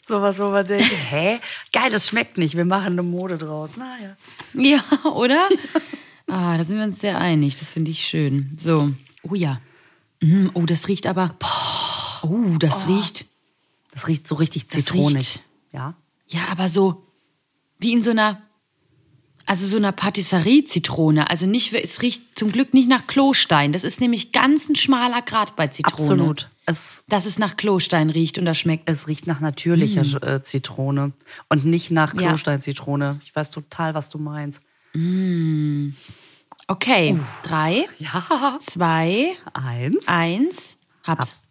sowas, 0.07 0.39
wo 0.39 0.49
man 0.49 0.65
denkt, 0.65 0.85
hä? 1.09 1.39
Geil, 1.73 1.91
das 1.91 2.07
schmeckt 2.07 2.37
nicht. 2.37 2.55
Wir 2.55 2.65
machen 2.65 2.93
eine 2.93 3.03
Mode 3.03 3.37
draus. 3.37 3.71
Naja. 3.75 4.15
Ja, 4.53 4.83
oder? 5.09 5.49
Ah, 6.27 6.57
da 6.57 6.63
sind 6.63 6.77
wir 6.77 6.83
uns 6.85 6.99
sehr 6.99 7.17
einig. 7.19 7.57
Das 7.59 7.71
finde 7.71 7.91
ich 7.91 8.05
schön. 8.05 8.55
So. 8.57 8.91
Oh 9.23 9.35
ja. 9.35 9.59
Mm, 10.21 10.49
Oh, 10.53 10.65
das 10.65 10.87
riecht 10.87 11.07
aber. 11.07 11.35
Oh, 12.21 12.57
das 12.59 12.87
riecht. 12.87 13.25
Das 13.91 14.07
riecht 14.07 14.27
so 14.27 14.35
richtig 14.35 14.67
zitronig. 14.69 15.15
riecht- 15.15 15.39
Ja. 15.73 15.95
Ja, 16.27 16.41
aber 16.51 16.69
so 16.69 17.04
wie 17.79 17.93
in 17.93 18.01
so 18.03 18.11
einer, 18.11 18.41
also 19.45 19.67
so 19.67 19.77
einer 19.77 19.91
Patisserie-Zitrone. 19.91 21.29
Also 21.29 21.45
nicht, 21.45 21.73
es 21.73 22.01
riecht 22.01 22.37
zum 22.37 22.51
Glück 22.51 22.73
nicht 22.73 22.89
nach 22.89 23.05
Klostein. 23.07 23.71
Das 23.73 23.83
ist 23.83 24.01
nämlich 24.01 24.31
ganz 24.31 24.69
ein 24.69 24.75
schmaler 24.75 25.21
Grad 25.21 25.55
bei 25.55 25.67
Zitrone. 25.67 25.93
Absolut. 26.01 26.49
Es, 26.67 27.03
Dass 27.07 27.25
es 27.27 27.37
nach 27.37 27.57
Klostein 27.57 28.09
riecht 28.09 28.39
und 28.39 28.45
das 28.45 28.57
schmeckt. 28.57 28.89
es 28.89 29.07
riecht 29.07 29.27
nach 29.27 29.39
natürlicher 29.39 30.01
äh, 30.23 30.41
Zitrone 30.43 31.11
und 31.47 31.63
nicht 31.65 31.91
nach. 31.91 32.15
Klosteinzitrone. 32.15 33.19
Ich 33.23 33.35
weiß 33.35 33.51
total, 33.51 33.93
was 33.93 34.09
du 34.09 34.17
meinst. 34.17 34.63
Okay, 36.67 37.19
drei, 37.43 37.87
Ja. 37.99 38.57
zwei, 38.65 39.33
Eins. 39.53 40.07
eins, 40.07 40.77
hab's. 41.03 41.27
Hab's. 41.27 41.41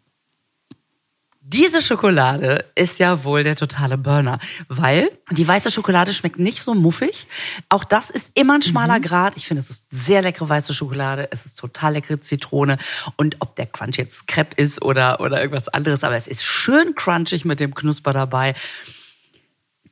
Diese 1.46 1.82
Schokolade 1.82 2.64
ist 2.74 2.98
ja 2.98 3.22
wohl 3.22 3.44
der 3.44 3.54
totale 3.54 3.98
Burner, 3.98 4.38
weil 4.68 5.10
die 5.30 5.46
weiße 5.46 5.70
Schokolade 5.70 6.14
schmeckt 6.14 6.38
nicht 6.38 6.62
so 6.62 6.74
muffig. 6.74 7.26
Auch 7.68 7.84
das 7.84 8.08
ist 8.08 8.30
immer 8.32 8.54
ein 8.54 8.62
schmaler 8.62 8.98
Grad. 8.98 9.36
Ich 9.36 9.46
finde, 9.46 9.60
es 9.60 9.68
ist 9.68 9.84
sehr 9.90 10.22
leckere 10.22 10.48
weiße 10.48 10.72
Schokolade. 10.72 11.28
Es 11.32 11.44
ist 11.44 11.58
total 11.58 11.92
leckere 11.92 12.18
Zitrone. 12.18 12.78
Und 13.16 13.36
ob 13.40 13.56
der 13.56 13.66
Crunch 13.66 13.98
jetzt 13.98 14.26
Crepe 14.26 14.56
ist 14.56 14.80
oder, 14.80 15.20
oder 15.20 15.38
irgendwas 15.38 15.68
anderes, 15.68 16.02
aber 16.02 16.16
es 16.16 16.26
ist 16.26 16.44
schön 16.44 16.94
crunchig 16.94 17.44
mit 17.44 17.60
dem 17.60 17.74
Knusper 17.74 18.14
dabei. 18.14 18.54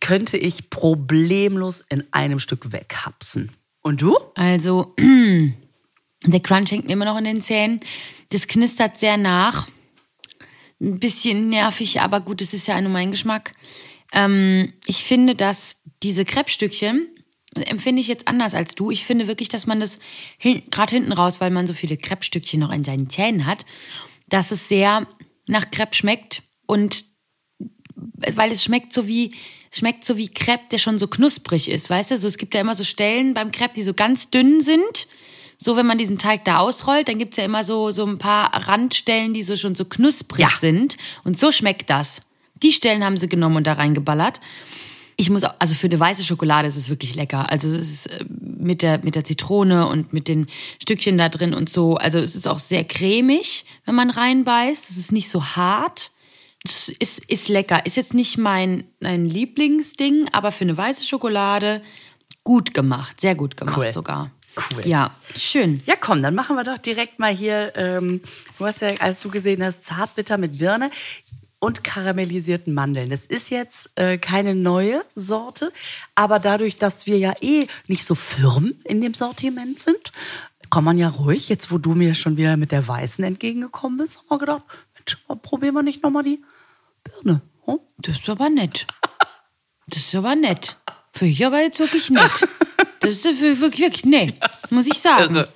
Könnte 0.01 0.39
ich 0.39 0.71
problemlos 0.71 1.85
in 1.87 2.05
einem 2.13 2.39
Stück 2.39 2.73
weghapsen. 2.73 3.53
Und 3.83 4.01
du? 4.01 4.17
Also, 4.37 4.95
der 6.25 6.41
Crunch 6.41 6.71
hängt 6.71 6.87
mir 6.87 6.95
immer 6.95 7.05
noch 7.05 7.19
in 7.19 7.25
den 7.25 7.43
Zähnen. 7.43 7.81
Das 8.31 8.47
knistert 8.47 8.99
sehr 8.99 9.19
nach. 9.19 9.67
Ein 10.83 10.99
bisschen 10.99 11.49
nervig, 11.49 12.01
aber 12.01 12.21
gut, 12.21 12.43
es 12.43 12.53
ist 12.53 12.67
ja 12.67 12.81
nur 12.81 12.91
mein 12.91 13.13
Geschmack. 13.13 13.53
Ähm, 14.13 14.73
ich 14.87 15.05
finde, 15.05 15.37
dass 15.37 15.81
diese 16.03 16.25
Crepe-Stückchen, 16.25 17.07
empfinde 17.55 18.01
ich 18.01 18.09
jetzt 18.09 18.27
anders 18.27 18.55
als 18.55 18.75
du. 18.75 18.91
Ich 18.91 19.05
finde 19.05 19.29
wirklich, 19.29 19.49
dass 19.49 19.67
man 19.67 19.79
das 19.79 20.01
hin, 20.39 20.63
gerade 20.71 20.95
hinten 20.95 21.13
raus, 21.13 21.41
weil 21.41 21.51
man 21.51 21.67
so 21.67 21.75
viele 21.75 21.97
Crepe-Stückchen 21.97 22.59
noch 22.59 22.73
in 22.73 22.83
seinen 22.83 23.11
Zähnen 23.11 23.47
hat, 23.47 23.65
dass 24.29 24.51
es 24.51 24.69
sehr 24.69 25.07
nach 25.49 25.71
Crepe 25.71 25.95
schmeckt 25.95 26.43
und 26.67 27.05
weil 27.95 28.51
es 28.51 28.65
schmeckt 28.65 28.93
so 28.93 29.07
wie 29.07 29.35
schmeckt 29.75 30.05
so 30.05 30.17
wie 30.17 30.29
Crepe, 30.29 30.65
der 30.71 30.79
schon 30.79 30.99
so 30.99 31.07
knusprig 31.07 31.69
ist, 31.69 31.89
weißt 31.89 32.11
du? 32.11 32.19
So 32.19 32.29
es 32.29 32.39
gibt 32.39 32.55
ja 32.55 32.61
immer 32.61 32.75
so 32.75 32.85
Stellen 32.85 33.35
beim 33.35 33.53
Crepe, 33.53 33.75
die 33.75 33.83
so 33.83 33.95
ganz 33.95 34.31
dünn 34.31 34.61
sind. 34.61 35.07
So 35.63 35.77
wenn 35.77 35.87
man 35.87 35.99
diesen 35.99 36.19
Teig 36.19 36.45
da 36.45 36.59
ausrollt, 36.59 37.09
dann 37.09 37.19
gibt's 37.19 37.37
ja 37.37 37.45
immer 37.45 37.65
so 37.65 37.91
so 37.91 38.05
ein 38.07 38.19
paar 38.19 38.53
Randstellen, 38.69 39.33
die 39.35 39.43
so 39.43 39.57
schon 39.57 39.75
so 39.75 39.85
knusprig 39.85 40.41
Ja. 40.41 40.51
sind 40.61 40.97
und 41.25 41.39
so 41.39 41.53
schmeckt 41.53 41.89
das. 41.91 42.23
Die 42.63 42.73
Stellen 42.73 43.05
haben 43.05 43.17
sie 43.17 43.29
genommen 43.29 43.57
und 43.57 43.67
da 43.67 43.75
reingeballert. 43.75 44.41
Ich 45.17 45.29
muss 45.31 45.45
auch, 45.45 45.55
also 45.59 45.75
für 45.75 45.87
eine 45.89 46.01
weiße 46.01 46.25
Schokolade 46.25 46.67
ist 46.69 46.77
es 46.77 46.89
wirklich 46.89 47.15
lecker. 47.15 47.51
Also 47.51 47.69
es 47.69 47.89
ist 47.91 48.07
äh, 48.07 48.25
mit 48.29 48.83
der, 48.83 49.01
mit 49.05 49.15
der 49.15 49.25
Zitrone 49.25 49.87
und 49.87 50.13
mit 50.13 50.27
den 50.27 50.47
Stückchen 50.81 51.19
da 51.19 51.29
drin 51.29 51.55
und 51.55 51.69
so. 51.69 51.97
Also 51.97 52.19
es 52.19 52.35
ist 52.35 52.49
auch 52.49 52.59
sehr 52.59 52.83
cremig, 52.85 53.65
wenn 53.85 53.95
man 53.95 54.11
reinbeißt. 54.11 54.91
Es 54.91 54.97
ist 54.97 55.13
nicht 55.13 55.29
so 55.29 55.45
hart. 55.45 56.11
Es 56.65 56.89
ist, 56.89 57.25
ist 57.27 57.49
lecker. 57.49 57.85
Ist 57.85 57.97
jetzt 57.97 58.15
nicht 58.15 58.39
mein, 58.39 58.85
mein 59.01 59.25
Lieblingsding, 59.27 60.29
aber 60.33 60.51
für 60.51 60.65
eine 60.65 60.77
weiße 60.77 61.05
Schokolade 61.05 61.83
gut 62.43 62.73
gemacht. 62.75 63.21
Sehr 63.21 63.35
gut 63.35 63.57
gemacht 63.57 63.77
Cool. 63.77 63.93
sogar. 63.93 64.31
Cool. 64.57 64.87
Ja, 64.87 65.11
schön. 65.35 65.83
Ja, 65.87 65.95
komm, 65.99 66.23
dann 66.23 66.35
machen 66.35 66.57
wir 66.57 66.65
doch 66.65 66.79
direkt 66.79 67.19
mal 67.19 67.35
hier, 67.35 67.73
ähm, 67.77 68.21
du 68.59 68.67
hast 68.67 68.83
ja, 68.83 68.89
als 68.99 69.23
du 69.23 69.31
gesehen 69.31 69.65
hast, 69.65 69.85
Zartbitter 69.85 70.37
mit 70.37 70.59
Birne 70.59 70.91
und 71.59 71.85
karamellisierten 71.85 72.75
Mandeln. 72.75 73.09
Das 73.09 73.25
ist 73.25 73.51
jetzt 73.51 73.93
äh, 73.97 74.19
keine 74.19 74.55
neue 74.55 75.05
Sorte, 75.15 75.73
aber 76.15 76.39
dadurch, 76.39 76.77
dass 76.77 77.07
wir 77.07 77.19
ja 77.19 77.35
eh 77.41 77.67
nicht 77.87 78.05
so 78.05 78.15
firm 78.15 78.75
in 78.85 79.01
dem 79.01 79.15
Sortiment 79.15 79.79
sind, 79.79 80.13
kann 80.71 80.85
man 80.85 80.99
ja 80.99 81.09
ruhig, 81.09 81.49
jetzt 81.49 81.71
wo 81.71 81.79
du 81.79 81.95
mir 81.95 82.15
schon 82.15 82.37
wieder 82.37 82.57
mit 82.57 82.73
der 82.73 82.89
Weißen 82.89 83.23
entgegengekommen 83.25 83.99
bist, 83.99 84.19
haben 84.19 84.31
wir 84.31 84.39
gedacht, 84.39 84.63
Mensch, 84.95 85.19
probieren 85.43 85.75
wir 85.75 85.83
nicht 85.83 86.03
nochmal 86.03 86.25
die 86.25 86.43
Birne. 87.05 87.43
Hm? 87.67 87.79
Das 87.99 88.19
ist 88.19 88.29
aber 88.29 88.51
nett. 88.51 88.87
Das 89.87 90.01
ist 90.01 90.15
aber 90.15 90.35
nett. 90.35 90.79
Für 91.13 91.27
ich 91.27 91.45
aber 91.45 91.61
jetzt 91.61 91.79
wirklich 91.79 92.11
nett. 92.11 92.49
Das 93.03 93.15
ist 93.15 93.25
wirklich, 93.25 93.81
wirklich 93.81 94.05
nee, 94.05 94.35
muss 94.71 94.87
ich 94.87 94.99
sagen. 94.99 95.37
Irre. 95.37 95.53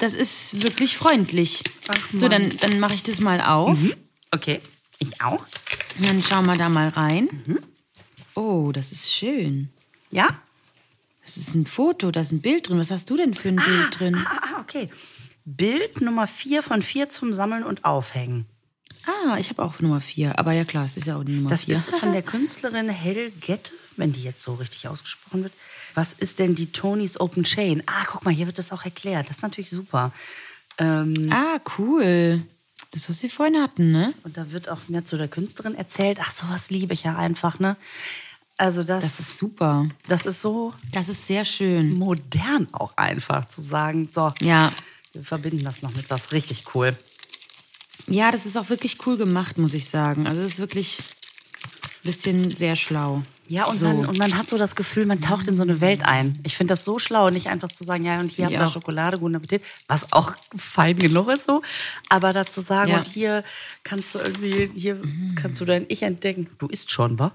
Das 0.00 0.14
ist 0.14 0.62
wirklich 0.62 0.96
freundlich. 0.96 1.62
So, 2.14 2.28
dann, 2.28 2.50
dann 2.60 2.78
mache 2.78 2.94
ich 2.94 3.02
das 3.02 3.20
mal 3.20 3.40
auf. 3.40 3.78
Okay, 4.30 4.60
ich 4.98 5.20
auch. 5.22 5.44
Und 5.98 6.06
dann 6.06 6.22
schauen 6.22 6.46
wir 6.46 6.56
da 6.56 6.68
mal 6.68 6.88
rein. 6.88 7.28
Oh, 8.34 8.70
das 8.72 8.92
ist 8.92 9.12
schön. 9.12 9.70
Ja? 10.10 10.40
Das 11.24 11.36
ist 11.36 11.54
ein 11.54 11.66
Foto, 11.66 12.10
da 12.10 12.20
ist 12.20 12.32
ein 12.32 12.40
Bild 12.40 12.68
drin. 12.68 12.78
Was 12.78 12.90
hast 12.90 13.08
du 13.10 13.16
denn 13.16 13.34
für 13.34 13.48
ein 13.48 13.56
Bild 13.56 13.98
drin? 13.98 14.16
Ah, 14.26 14.40
ah, 14.42 14.60
okay. 14.60 14.88
Bild 15.44 16.00
Nummer 16.00 16.26
4 16.26 16.62
von 16.62 16.82
4 16.82 17.08
zum 17.08 17.32
Sammeln 17.32 17.64
und 17.64 17.84
Aufhängen. 17.84 18.46
Ah, 19.06 19.38
ich 19.38 19.48
habe 19.48 19.62
auch 19.62 19.80
Nummer 19.80 20.00
vier. 20.00 20.38
Aber 20.38 20.52
ja 20.52 20.64
klar, 20.64 20.84
es 20.84 20.96
ist 20.96 21.06
ja 21.06 21.16
auch 21.16 21.24
die 21.24 21.32
Nummer 21.32 21.50
Das 21.50 21.64
vier. 21.64 21.76
ist 21.76 21.88
von 21.90 22.12
der 22.12 22.22
Künstlerin 22.22 22.88
Helgette, 22.88 23.72
wenn 23.96 24.12
die 24.12 24.22
jetzt 24.22 24.42
so 24.42 24.54
richtig 24.54 24.88
ausgesprochen 24.88 25.42
wird. 25.44 25.52
Was 25.94 26.12
ist 26.12 26.38
denn 26.38 26.54
die 26.54 26.72
Tonys 26.72 27.18
Open 27.20 27.44
Chain? 27.44 27.82
Ah, 27.86 28.04
guck 28.06 28.24
mal, 28.24 28.32
hier 28.34 28.46
wird 28.46 28.58
das 28.58 28.72
auch 28.72 28.84
erklärt. 28.84 29.28
Das 29.28 29.38
ist 29.38 29.42
natürlich 29.42 29.70
super. 29.70 30.12
Ähm, 30.78 31.14
Ah, 31.30 31.58
cool. 31.78 32.42
Das, 32.92 33.08
was 33.08 33.22
wir 33.22 33.30
vorhin 33.30 33.60
hatten, 33.62 33.92
ne? 33.92 34.14
und 34.24 34.36
da 34.36 34.50
wird 34.50 34.68
auch 34.68 34.88
mehr 34.88 35.04
zu 35.04 35.16
der 35.16 35.28
Künstlerin 35.28 35.74
erzählt. 35.76 36.18
Ach, 36.20 36.30
sowas 36.32 36.70
liebe 36.70 36.92
ich 36.92 37.04
ja 37.04 37.16
einfach, 37.16 37.58
ne? 37.60 37.76
Also 38.56 38.82
das, 38.82 39.04
Das 39.04 39.20
ist 39.20 39.36
super. 39.36 39.88
das 40.08 40.26
ist 40.26 40.40
so 40.40 40.74
Das 40.92 41.08
ist 41.08 41.26
sehr 41.26 41.44
schön. 41.44 41.94
modern 41.94 42.66
auch 42.72 42.96
einfach 42.96 43.46
zu 43.46 43.60
sagen, 43.60 44.08
so, 44.12 44.32
Ja. 44.40 44.72
wir 45.12 45.22
verbinden 45.22 45.62
das 45.64 45.82
noch 45.82 45.94
mit 45.94 46.10
was 46.10 46.32
richtig 46.32 46.64
cool. 46.74 46.96
Ja, 48.06 48.32
das 48.32 48.44
ist 48.44 48.56
auch 48.56 48.70
wirklich 48.70 49.06
cool 49.06 49.16
gemacht, 49.16 49.56
muss 49.56 49.72
ich 49.74 49.88
sagen. 49.88 50.26
Also 50.26 50.42
es 50.42 50.54
ist 50.54 50.58
wirklich 50.58 50.98
ein 50.98 52.10
bisschen 52.10 52.50
sehr 52.50 52.74
schlau. 52.76 53.22
Ja, 53.50 53.64
und, 53.64 53.80
so. 53.80 53.86
man, 53.86 54.06
und 54.06 54.16
man 54.16 54.38
hat 54.38 54.48
so 54.48 54.56
das 54.56 54.76
Gefühl, 54.76 55.06
man 55.06 55.20
taucht 55.20 55.48
in 55.48 55.56
so 55.56 55.64
eine 55.64 55.80
Welt 55.80 56.02
ein. 56.04 56.38
Ich 56.44 56.56
finde 56.56 56.72
das 56.72 56.84
so 56.84 57.00
schlau, 57.00 57.30
nicht 57.30 57.48
einfach 57.48 57.68
zu 57.72 57.82
sagen, 57.82 58.04
ja, 58.04 58.20
und 58.20 58.30
hier 58.30 58.44
habt 58.44 58.54
ihr 58.54 58.68
Schokolade, 58.68 59.18
guten 59.18 59.34
Appetit, 59.34 59.62
was 59.88 60.12
auch 60.12 60.34
fein 60.56 60.96
genug 60.96 61.28
ist 61.28 61.46
so, 61.46 61.60
aber 62.08 62.30
dazu 62.30 62.60
sagen, 62.60 62.90
Ja. 62.90 62.98
und 62.98 63.06
hier 63.06 63.42
kannst 63.82 64.14
du 64.14 64.20
irgendwie, 64.20 64.70
hier 64.72 65.02
kannst 65.34 65.60
du 65.60 65.64
dein 65.64 65.84
Ich 65.88 66.02
entdecken. 66.04 66.48
Du 66.58 66.68
isst 66.68 66.92
schon, 66.92 67.18
wa? 67.18 67.32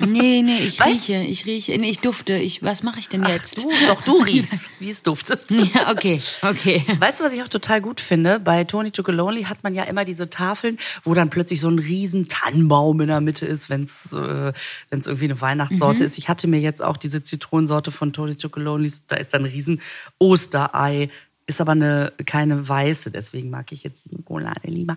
Nee, 0.00 0.42
nee, 0.42 0.58
ich 0.58 0.80
Was? 0.80 0.88
rieche, 0.88 1.22
ich 1.22 1.46
rieche, 1.46 1.76
nee, 1.78 1.90
ich 1.90 2.00
dufte. 2.00 2.36
Ich, 2.36 2.62
was 2.62 2.82
mache 2.82 2.98
ich 2.98 3.08
denn 3.08 3.24
jetzt? 3.24 3.62
Du, 3.62 3.70
doch, 3.86 4.02
du 4.02 4.22
riechst, 4.22 4.68
wie 4.78 4.90
es 4.90 5.02
duftet. 5.02 5.44
Ja, 5.74 5.90
okay, 5.92 6.20
okay. 6.42 6.84
Weißt 6.98 7.20
du, 7.20 7.24
was 7.24 7.32
ich 7.32 7.42
auch 7.42 7.48
total 7.48 7.80
gut 7.80 8.00
finde? 8.00 8.40
Bei 8.40 8.64
Tony 8.64 8.90
Chocolonely 8.90 9.44
hat 9.44 9.62
man 9.62 9.74
ja 9.74 9.84
immer 9.84 10.04
diese 10.04 10.30
Tafeln, 10.30 10.78
wo 11.04 11.14
dann 11.14 11.30
plötzlich 11.30 11.60
so 11.60 11.68
ein 11.68 11.78
riesen 11.78 12.28
Tannenbaum 12.28 13.00
in 13.00 13.08
der 13.08 13.20
Mitte 13.20 13.46
ist, 13.46 13.68
wenn 13.70 13.82
es 13.82 14.12
äh, 14.12 14.52
wenn's 14.88 15.06
irgendwie 15.06 15.26
eine 15.26 15.40
Weihnachtssorte 15.40 16.02
ist. 16.02 16.18
Ich 16.18 16.28
hatte 16.28 16.48
mir 16.48 16.60
jetzt 16.60 16.82
auch 16.82 16.96
diese 16.96 17.22
Zitronensorte 17.22 17.90
von 17.90 18.12
Tony 18.12 18.36
Chocolonely, 18.36 18.90
da 19.08 19.16
ist 19.16 19.34
dann 19.34 19.42
ein 19.42 19.50
riesen 19.50 19.80
Osterei. 20.18 21.08
Ist 21.50 21.60
aber 21.60 21.72
eine, 21.72 22.12
keine 22.26 22.68
weiße, 22.68 23.10
deswegen 23.10 23.50
mag 23.50 23.72
ich 23.72 23.82
jetzt 23.82 24.04
die 24.04 24.14
Schokolade 24.16 24.68
lieber. 24.68 24.96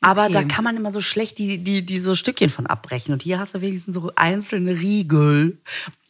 Aber 0.00 0.24
Okay. 0.24 0.32
da 0.32 0.42
kann 0.42 0.64
man 0.64 0.76
immer 0.76 0.90
so 0.90 1.00
schlecht 1.00 1.38
die, 1.38 1.58
die, 1.58 1.86
die 1.86 2.00
so 2.00 2.14
Stückchen 2.16 2.50
von 2.50 2.66
abbrechen. 2.66 3.12
Und 3.12 3.22
hier 3.22 3.38
hast 3.38 3.54
du 3.54 3.60
wenigstens 3.60 3.94
so 3.94 4.10
einzelne 4.16 4.72
Riegel. 4.80 5.58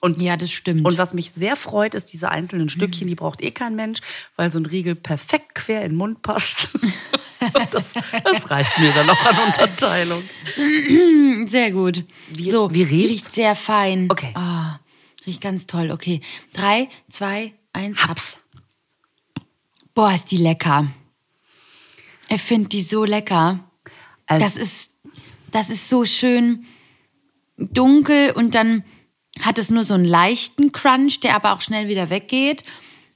Und, 0.00 0.20
Ja, 0.20 0.36
das 0.36 0.50
stimmt. 0.50 0.86
Und 0.86 0.96
was 0.98 1.12
mich 1.14 1.30
sehr 1.32 1.56
freut, 1.56 1.94
ist 1.94 2.06
diese 2.12 2.30
einzelnen 2.30 2.68
Stückchen, 2.70 3.06
die 3.06 3.14
braucht 3.14 3.42
eh 3.42 3.50
kein 3.50 3.76
Mensch, 3.76 4.00
weil 4.36 4.50
so 4.50 4.58
ein 4.58 4.66
Riegel 4.66 4.94
perfekt 4.94 5.54
quer 5.54 5.82
in 5.84 5.92
den 5.92 5.98
Mund 5.98 6.22
passt. 6.22 6.70
das, 7.70 7.92
das 8.24 8.50
reicht 8.50 8.78
mir 8.78 8.92
dann 8.94 9.10
auch 9.10 9.24
an 9.26 9.46
Unterteilung. 9.46 10.22
Sehr 11.48 11.70
gut. 11.72 12.04
Wie- 12.30 12.50
so, 12.50 12.72
wie 12.72 12.82
riecht's? 12.82 13.12
riecht 13.12 13.34
sehr 13.34 13.54
fein. 13.54 14.08
Okay. 14.10 14.30
Ah, 14.34 14.78
riecht 15.26 15.40
ganz 15.42 15.66
toll. 15.66 15.90
Okay. 15.90 16.20
Drei, 16.52 16.88
zwei, 17.10 17.52
eins, 17.72 18.06
Haps. 18.06 18.41
Boah, 19.94 20.14
ist 20.14 20.30
die 20.30 20.38
lecker. 20.38 20.88
Ich 22.28 22.42
finde 22.42 22.68
die 22.68 22.82
so 22.82 23.04
lecker. 23.04 23.60
Also- 24.26 24.44
das 24.44 24.56
ist, 24.56 24.90
das 25.50 25.70
ist 25.70 25.88
so 25.88 26.04
schön 26.04 26.64
dunkel 27.56 28.32
und 28.32 28.54
dann 28.54 28.84
hat 29.40 29.58
es 29.58 29.70
nur 29.70 29.84
so 29.84 29.94
einen 29.94 30.04
leichten 30.04 30.72
Crunch, 30.72 31.20
der 31.20 31.36
aber 31.36 31.52
auch 31.52 31.60
schnell 31.60 31.88
wieder 31.88 32.10
weggeht. 32.10 32.62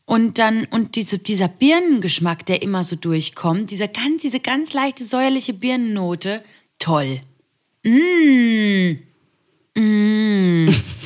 Und 0.04 0.38
dann, 0.38 0.66
und 0.66 0.94
diese, 0.94 1.18
dieser 1.18 1.48
Birnengeschmack, 1.48 2.46
der 2.46 2.62
immer 2.62 2.84
so 2.84 2.94
durchkommt, 2.94 3.70
dieser 3.70 3.88
ganz, 3.88 4.22
diese 4.22 4.40
ganz 4.40 4.72
leichte 4.72 5.04
säuerliche 5.04 5.52
Birnennote, 5.52 6.44
toll. 6.78 7.20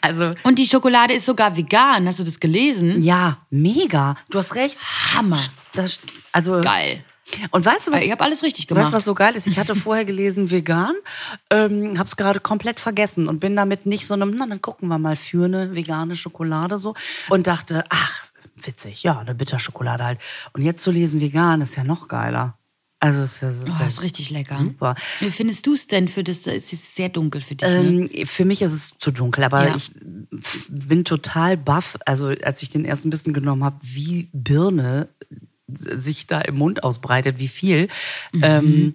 Also, 0.00 0.32
Und 0.42 0.58
die 0.58 0.66
Schokolade 0.66 1.14
ist 1.14 1.26
sogar 1.26 1.56
vegan. 1.56 2.06
Hast 2.06 2.18
du 2.18 2.24
das 2.24 2.40
gelesen? 2.40 3.02
ja, 3.02 3.38
mega. 3.50 4.16
Du 4.30 4.38
hast 4.38 4.54
recht. 4.54 4.78
Hammer. 5.14 5.40
Das, 5.72 5.98
also, 6.32 6.60
Geil. 6.60 7.04
Und 7.50 7.66
weißt 7.66 7.88
du 7.88 7.92
was? 7.92 8.02
Ich 8.02 8.10
habe 8.10 8.24
alles 8.24 8.42
richtig 8.42 8.64
Weißt 8.64 8.70
du, 8.70 8.74
gemacht. 8.76 8.92
was 8.94 9.04
so 9.04 9.14
geil 9.14 9.34
ist? 9.36 9.46
Ich 9.46 9.58
hatte 9.58 9.74
vorher 9.76 10.06
gelesen 10.06 10.50
vegan, 10.50 10.94
ähm, 11.50 11.98
hab's 11.98 12.16
gerade 12.16 12.40
komplett 12.40 12.80
vergessen 12.80 13.28
und 13.28 13.38
bin 13.40 13.54
damit 13.54 13.84
nicht 13.84 14.06
so 14.06 14.14
einem, 14.14 14.34
na 14.34 14.46
dann 14.46 14.62
gucken 14.62 14.88
wir 14.88 14.98
mal 14.98 15.14
für 15.14 15.44
eine 15.44 15.74
vegane 15.74 16.16
Schokolade 16.16 16.78
so 16.78 16.94
und 17.28 17.46
dachte, 17.46 17.84
ach, 17.90 18.24
witzig, 18.64 19.02
ja, 19.02 19.18
eine 19.18 19.34
Bitterschokolade 19.34 20.04
halt. 20.04 20.18
Und 20.54 20.62
jetzt 20.62 20.82
zu 20.82 20.90
lesen 20.90 21.20
vegan 21.20 21.60
ist 21.60 21.76
ja 21.76 21.84
noch 21.84 22.08
geiler. 22.08 22.57
Also 23.00 23.20
es 23.20 23.42
ist, 23.42 23.64
Oh, 23.64 23.68
ja 23.78 23.86
ist 23.86 24.02
richtig 24.02 24.30
lecker. 24.30 24.58
super. 24.58 24.94
Wie 25.20 25.30
findest 25.30 25.66
du 25.66 25.74
es 25.74 25.86
denn 25.86 26.08
für 26.08 26.24
das? 26.24 26.46
Es 26.48 26.72
ist 26.72 26.96
sehr 26.96 27.08
dunkel 27.08 27.40
für 27.40 27.54
dich, 27.54 27.68
ne? 27.68 28.08
Ähm, 28.10 28.26
für 28.26 28.44
mich 28.44 28.60
ist 28.62 28.72
es 28.72 28.94
zu 28.98 29.12
dunkel, 29.12 29.44
aber 29.44 29.68
Ja. 29.68 29.76
ich 29.76 29.92
bin 30.68 31.04
total 31.04 31.56
baff. 31.56 31.96
Also 32.06 32.26
als 32.28 32.62
ich 32.62 32.70
den 32.70 32.84
ersten 32.84 33.10
Bissen 33.10 33.32
genommen 33.32 33.62
habe, 33.62 33.78
wie 33.82 34.28
Birne 34.32 35.08
sich 35.68 36.26
da 36.26 36.40
im 36.40 36.56
Mund 36.56 36.82
ausbreitet, 36.82 37.38
wie 37.38 37.48
viel. 37.48 37.88
Mhm. 38.32 38.40
Ähm, 38.42 38.94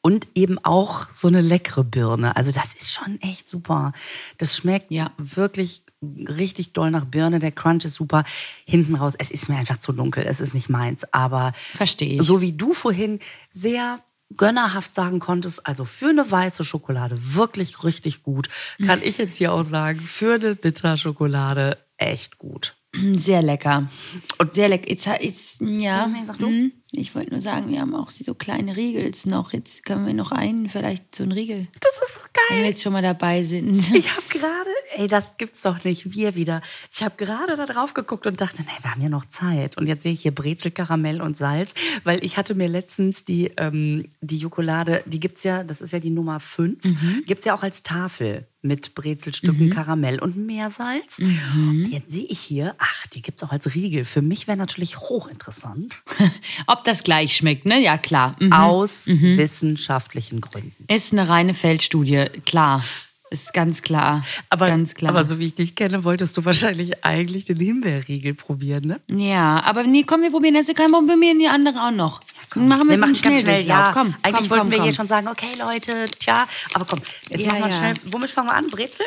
und 0.00 0.26
eben 0.34 0.58
auch 0.62 1.06
so 1.12 1.28
eine 1.28 1.40
leckere 1.40 1.84
Birne. 1.84 2.36
Also 2.36 2.50
das 2.52 2.74
ist 2.74 2.92
schon 2.92 3.20
echt 3.22 3.48
super. 3.48 3.92
Das 4.38 4.56
schmeckt 4.56 4.90
Ja. 4.90 5.12
wirklich 5.16 5.82
richtig 6.28 6.72
doll 6.72 6.90
nach 6.90 7.04
Birne. 7.04 7.38
Der 7.38 7.52
Crunch 7.52 7.84
ist 7.84 7.94
super. 7.94 8.24
Hinten 8.64 8.94
raus, 8.94 9.14
es 9.18 9.30
ist 9.30 9.48
mir 9.48 9.56
einfach 9.56 9.78
zu 9.78 9.92
dunkel. 9.92 10.24
Es 10.26 10.40
ist 10.40 10.54
nicht 10.54 10.68
meins. 10.68 11.04
Aber 11.12 11.52
Verstehe 11.74 12.16
ich. 12.20 12.22
so 12.22 12.40
wie 12.40 12.52
du 12.52 12.72
vorhin 12.74 13.20
sehr 13.50 13.98
gönnerhaft 14.36 14.94
sagen 14.94 15.20
konntest, 15.20 15.66
also 15.66 15.84
für 15.84 16.08
eine 16.08 16.28
weiße 16.30 16.64
Schokolade 16.64 17.16
wirklich 17.34 17.84
richtig 17.84 18.22
gut, 18.22 18.48
kann 18.84 19.00
ich 19.02 19.18
jetzt 19.18 19.36
hier 19.36 19.52
auch 19.52 19.62
sagen, 19.62 20.00
für 20.00 20.34
eine 20.34 20.54
Bitterschokolade 20.54 21.78
echt 21.98 22.38
gut. 22.38 22.74
Sehr 22.96 23.42
lecker. 23.42 23.90
Und- 24.38 24.54
sehr 24.54 24.68
lecker. 24.68 25.18
Ja. 25.60 26.06
Nee, 26.06 26.22
sag 26.26 26.38
du. 26.38 26.46
hm, 26.46 26.72
Ich 26.92 27.14
wollte 27.14 27.30
nur 27.32 27.40
sagen, 27.40 27.70
wir 27.70 27.80
haben 27.80 27.94
auch 27.94 28.10
so 28.10 28.34
kleine 28.34 28.76
Riegels 28.76 29.26
noch. 29.26 29.52
Jetzt 29.52 29.84
können 29.84 30.06
wir 30.06 30.14
noch 30.14 30.30
einen, 30.30 30.68
vielleicht 30.68 31.14
so 31.14 31.24
einen 31.24 31.32
Riegel. 31.32 31.66
Das 31.80 31.92
ist 32.08 32.14
so 32.14 32.20
Wenn 32.20 32.56
wir 32.56 32.62
geil. 32.62 32.70
jetzt 32.70 32.82
schon 32.82 32.92
mal 32.92 33.02
dabei 33.02 33.42
sind. 33.44 33.82
Ich 33.94 34.10
habe 34.10 34.26
gerade, 34.28 34.70
ey, 34.96 35.08
das 35.08 35.36
gibt's 35.38 35.62
doch 35.62 35.82
nicht, 35.84 36.12
wir 36.12 36.34
wieder. 36.34 36.62
Ich 36.92 37.02
habe 37.02 37.16
gerade 37.16 37.56
da 37.56 37.66
drauf 37.66 37.94
geguckt 37.94 38.26
und 38.26 38.40
dachte, 38.40 38.62
nee, 38.62 38.68
wir 38.82 38.90
haben 38.90 39.02
ja 39.02 39.08
noch 39.08 39.24
Zeit. 39.26 39.76
Und 39.76 39.86
jetzt 39.86 40.02
sehe 40.02 40.12
ich 40.12 40.22
hier 40.22 40.34
Brezel, 40.34 40.70
Karamell 40.70 41.20
und 41.20 41.36
Salz, 41.36 41.74
weil 42.04 42.24
ich 42.24 42.36
hatte 42.36 42.54
mir 42.54 42.68
letztens 42.68 43.24
die, 43.24 43.50
ähm, 43.56 44.06
die 44.20 44.38
Jokolade, 44.38 45.02
die 45.06 45.20
gibt's 45.20 45.42
ja, 45.42 45.64
das 45.64 45.80
ist 45.80 45.92
ja 45.92 45.98
die 46.00 46.10
Nummer 46.10 46.38
5, 46.38 46.80
gibt's 47.26 47.46
ja 47.46 47.54
auch 47.56 47.62
als 47.62 47.82
Tafel 47.82 48.46
mit 48.62 48.94
Brezelstücken, 48.94 49.68
Karamell 49.68 50.18
und 50.20 50.36
Meersalz. 50.38 51.18
Und 51.18 51.88
jetzt 51.90 52.10
sehe 52.10 52.24
ich 52.24 52.40
hier, 52.40 52.74
ach, 52.78 53.06
die 53.08 53.20
gibt's 53.20 53.42
auch 53.42 53.52
als 53.52 53.74
Riegel. 53.74 54.06
Für 54.06 54.22
mich 54.22 54.46
wäre 54.46 54.56
natürlich 54.56 54.98
hochinteressant. 55.00 56.02
Ob 56.66 56.83
das 56.86 57.02
gleich 57.02 57.36
schmeckt, 57.36 57.64
ne? 57.66 57.80
Ja, 57.82 57.98
klar. 57.98 58.36
Mhm. 58.40 58.52
Aus 58.52 59.06
wissenschaftlichen 59.08 60.40
Gründen. 60.40 60.72
Ist 60.92 61.12
eine 61.12 61.28
reine 61.28 61.54
Feldstudie, 61.54 62.26
klar. 62.46 62.82
Ist 63.30 63.52
ganz 63.52 63.82
klar. 63.82 64.24
Aber, 64.50 64.68
ganz 64.68 64.94
klar. 64.94 65.10
aber 65.10 65.24
so 65.24 65.38
wie 65.38 65.46
ich 65.46 65.54
dich 65.54 65.74
kenne, 65.74 66.04
wolltest 66.04 66.36
du 66.36 66.44
wahrscheinlich 66.44 67.04
eigentlich 67.04 67.44
den 67.46 67.58
Himbeerriegel 67.58 68.34
probieren, 68.34 68.84
ne? 68.84 69.00
ja, 69.08 69.60
aber 69.64 69.82
nee, 69.84 70.04
komm, 70.04 70.22
wir 70.22 70.30
probieren 70.30 70.54
das. 70.54 70.66
Kein 70.66 70.92
Problem, 70.92 71.18
probieren 71.18 71.38
die 71.40 71.48
andere 71.48 71.82
auch 71.86 71.90
noch. 71.90 72.20
machen 72.54 72.88
wir, 72.88 72.98
so 72.98 73.04
einen 73.04 73.16
Schnelldurchlauf. 73.16 73.66
ja. 73.66 73.90
Komm, 73.92 74.14
Eigentlich 74.22 74.40
komm, 74.42 74.50
wollten 74.50 74.62
komm, 74.62 74.70
wir 74.70 74.78
komm. 74.78 74.84
hier 74.84 74.94
schon 74.94 75.08
sagen, 75.08 75.26
okay 75.28 75.48
Leute, 75.58 76.04
tja, 76.18 76.46
aber 76.74 76.84
komm, 76.84 77.00
jetzt 77.30 77.40
Ja, 77.40 77.46
machen 77.48 77.62
wir 77.64 77.70
ja. 77.70 77.76
schnell. 77.76 77.94
Womit 78.04 78.30
fangen 78.30 78.48
wir 78.48 78.54
an? 78.54 78.68
Brezel? 78.68 79.06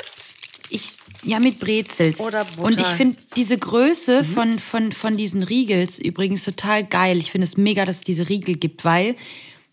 Ich, 0.70 0.96
ja, 1.28 1.40
mit 1.40 1.60
Brezels. 1.60 2.20
Oder 2.20 2.46
Butter. 2.46 2.58
Mhm. 2.60 2.66
Und 2.66 2.80
ich 2.80 2.88
finde 2.88 3.18
diese 3.36 3.58
Größe 3.58 4.24
von, 4.24 4.60
von, 4.60 4.92
von 4.92 5.18
diesen 5.18 5.44
Riegels 5.44 6.00
übrigens 6.00 6.44
total 6.44 6.84
geil. 6.84 7.18
Ich 7.18 7.32
finde 7.32 7.46
es 7.46 7.58
mega, 7.58 7.86
dass 7.86 7.98
es 7.98 8.02
diese 8.04 8.30
Riegel 8.30 8.56
gibt, 8.56 8.86
weil 8.86 9.16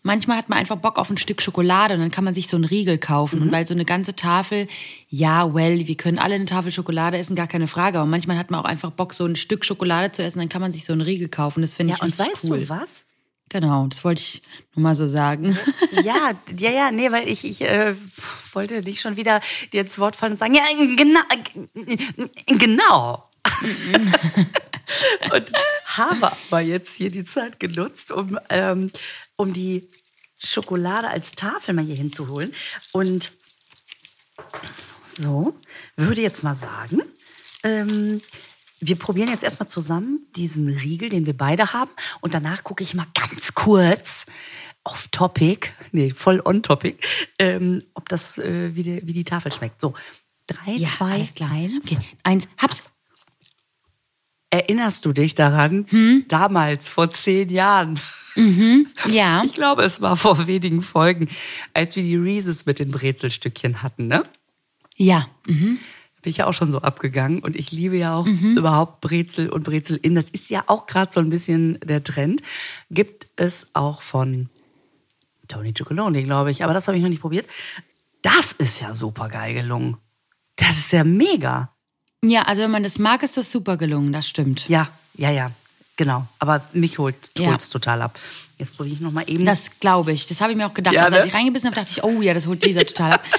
manchmal 0.03 0.37
hat 0.37 0.49
man 0.49 0.59
einfach 0.59 0.75
Bock 0.75 0.99
auf 0.99 1.09
ein 1.09 1.17
Stück 1.17 1.41
Schokolade 1.41 1.95
und 1.95 1.99
dann 2.01 2.11
kann 2.11 2.23
man 2.23 2.33
sich 2.33 2.47
so 2.47 2.57
einen 2.57 2.65
Riegel 2.65 2.97
kaufen. 2.97 3.39
Mhm. 3.39 3.45
Und 3.47 3.51
weil 3.51 3.65
so 3.65 3.73
eine 3.73 3.85
ganze 3.85 4.15
Tafel, 4.15 4.67
ja, 5.09 5.53
well, 5.53 5.87
wir 5.87 5.95
können 5.95 6.19
alle 6.19 6.35
eine 6.35 6.45
Tafel 6.45 6.71
Schokolade 6.71 7.17
essen, 7.17 7.35
gar 7.35 7.47
keine 7.47 7.67
Frage. 7.67 7.97
Aber 7.99 8.07
manchmal 8.07 8.37
hat 8.37 8.51
man 8.51 8.59
auch 8.59 8.65
einfach 8.65 8.91
Bock, 8.91 9.13
so 9.13 9.25
ein 9.25 9.35
Stück 9.35 9.65
Schokolade 9.65 10.11
zu 10.11 10.23
essen, 10.23 10.39
dann 10.39 10.49
kann 10.49 10.61
man 10.61 10.71
sich 10.73 10.85
so 10.85 10.93
einen 10.93 11.01
Riegel 11.01 11.29
kaufen. 11.29 11.61
Das 11.61 11.75
finde 11.75 11.91
Ja, 11.91 11.97
ich 11.97 12.01
und 12.03 12.19
richtig 12.19 12.27
weißt 12.27 12.45
cool. 12.45 12.59
du 12.59 12.69
was? 12.69 13.05
Genau, 13.49 13.87
das 13.87 14.03
wollte 14.03 14.21
ich 14.21 14.41
nur 14.73 14.83
mal 14.83 14.95
so 14.95 15.07
sagen. 15.07 15.57
ja, 15.91 16.31
ja, 16.57 16.71
ja, 16.71 16.91
nee, 16.91 17.11
weil 17.11 17.27
ich, 17.27 17.45
ich 17.45 17.61
äh, 17.61 17.95
wollte 18.53 18.81
nicht 18.81 19.01
schon 19.01 19.17
wieder 19.17 19.39
dir 19.71 19.81
ins 19.81 19.99
Wort 19.99 20.15
fallen 20.15 20.33
und 20.33 20.39
sagen, 20.39 20.55
ja, 20.55 20.63
genau, 20.95 21.21
äh, 21.29 22.55
genau. 22.57 23.29
und 25.31 25.51
habe 25.85 26.31
aber 26.31 26.59
jetzt 26.59 26.95
hier 26.95 27.11
die 27.11 27.23
Zeit 27.23 27.59
genutzt, 27.59 28.11
um, 28.11 28.39
ähm, 28.49 28.91
um 29.35 29.53
die 29.53 29.87
Schokolade 30.43 31.07
als 31.07 31.31
Tafel 31.31 31.73
mal 31.73 31.85
hier 31.85 31.95
hinzuholen. 31.95 32.51
Und 32.91 33.31
so, 35.17 35.55
würde 35.95 36.21
jetzt 36.21 36.43
mal 36.43 36.55
sagen, 36.55 37.01
ähm, 37.63 38.21
wir 38.87 38.95
probieren 38.97 39.29
jetzt 39.29 39.43
erstmal 39.43 39.69
zusammen 39.69 40.27
diesen 40.35 40.67
Riegel, 40.69 41.09
den 41.09 41.25
wir 41.25 41.35
beide 41.35 41.73
haben. 41.73 41.91
Und 42.21 42.33
danach 42.33 42.63
gucke 42.63 42.83
ich 42.83 42.93
mal 42.93 43.07
ganz 43.13 43.53
kurz 43.53 44.25
off 44.83 45.07
topic, 45.11 45.71
nee, 45.91 46.11
voll 46.11 46.41
on 46.45 46.61
topic, 46.61 46.99
ähm, 47.39 47.81
ob 47.95 48.07
das, 48.07 48.37
äh, 48.37 48.75
wie, 48.75 48.83
die, 48.83 49.01
wie 49.05 49.13
die 49.13 49.23
Tafel 49.23 49.51
schmeckt. 49.51 49.81
So, 49.81 49.93
drei, 50.47 50.73
Ja, 50.73 50.89
zwei, 50.89 51.27
eins. 51.39 51.83
Okay, 51.83 51.97
eins, 52.23 52.47
hab's. 52.57 52.89
Erinnerst 54.51 55.03
du 55.03 55.11
dich 55.11 55.35
daran? 55.35 55.85
Hm? 55.89 56.25
Damals, 56.27 56.87
vor 56.87 57.11
zehn 57.11 57.49
Jahren. 57.49 57.99
Ja. 59.09 59.43
Ich 59.45 59.53
glaube, 59.53 59.83
es 59.83 60.01
war 60.01 60.15
vor 60.15 60.45
wenigen 60.47 60.81
Folgen, 60.81 61.29
als 61.73 61.95
wir 61.95 62.03
die 62.03 62.15
Reeses 62.15 62.65
mit 62.65 62.79
den 62.79 62.91
Brezelstückchen 62.91 63.81
hatten, 63.81 64.07
ne? 64.07 64.23
Ja. 64.97 65.27
Mhm. 65.45 65.79
Bin 66.25 66.31
ich 66.31 66.37
ja 66.37 66.47
auch 66.47 66.53
schon 66.53 66.71
so 66.71 66.81
abgegangen 66.81 67.39
und 67.43 67.55
ich 67.55 67.71
liebe 67.71 67.97
ja 67.97 68.15
auch 68.15 68.25
überhaupt 68.25 68.99
Brezel 68.99 69.47
und 69.47 69.63
Brezel 69.63 69.99
in. 70.01 70.15
Das 70.15 70.31
ist 70.31 70.49
ja 70.49 70.63
auch 70.65 70.87
gerade 70.87 71.13
so 71.13 71.19
ein 71.19 71.29
bisschen 71.29 71.79
der 71.81 72.03
Trend. 72.03 72.41
Gibt 72.89 73.27
es 73.35 73.69
auch 73.73 74.01
von 74.01 74.49
Tony 75.47 75.71
Chocolonely, 75.71 76.23
glaube 76.23 76.49
ich, 76.49 76.63
aber 76.63 76.73
das 76.73 76.87
habe 76.87 76.97
ich 76.97 77.03
noch 77.03 77.11
nicht 77.11 77.21
probiert. 77.21 77.45
Das 78.23 78.51
ist 78.53 78.81
ja 78.81 78.95
super 78.95 79.29
geil 79.29 79.53
gelungen. 79.53 79.97
Das 80.55 80.79
ist 80.79 80.91
ja 80.93 81.03
mega. 81.03 81.69
Ja, 82.23 82.41
also 82.41 82.63
wenn 82.63 82.71
man 82.71 82.81
das 82.81 82.97
mag, 82.97 83.21
ist 83.21 83.37
das 83.37 83.51
super 83.51 83.77
gelungen, 83.77 84.11
das 84.11 84.27
stimmt. 84.27 84.67
Ja, 84.67 84.89
ja, 85.13 85.29
ja, 85.29 85.51
genau. 85.95 86.27
Aber 86.39 86.63
mich 86.73 86.97
holt 86.97 87.15
Ja. 87.37 87.49
holt's 87.49 87.69
total 87.69 88.01
ab. 88.01 88.17
Jetzt 88.57 88.75
probiere 88.75 88.95
ich 88.95 89.01
noch 89.01 89.11
mal 89.11 89.29
eben. 89.29 89.45
Das 89.45 89.79
glaube 89.79 90.11
ich. 90.11 90.25
Das 90.25 90.41
habe 90.41 90.53
ich 90.53 90.57
mir 90.57 90.65
auch 90.65 90.73
gedacht. 90.73 90.95
Ja, 90.95 91.03
also, 91.03 91.17
als 91.17 91.25
ne? 91.25 91.29
ich 91.29 91.35
reingebissen 91.35 91.67
habe, 91.67 91.75
dachte 91.75 91.91
ich, 91.91 92.03
oh 92.03 92.23
ja, 92.23 92.33
das 92.33 92.47
holt 92.47 92.65
Lisa 92.65 92.83
total 92.83 93.13
ab. 93.13 93.23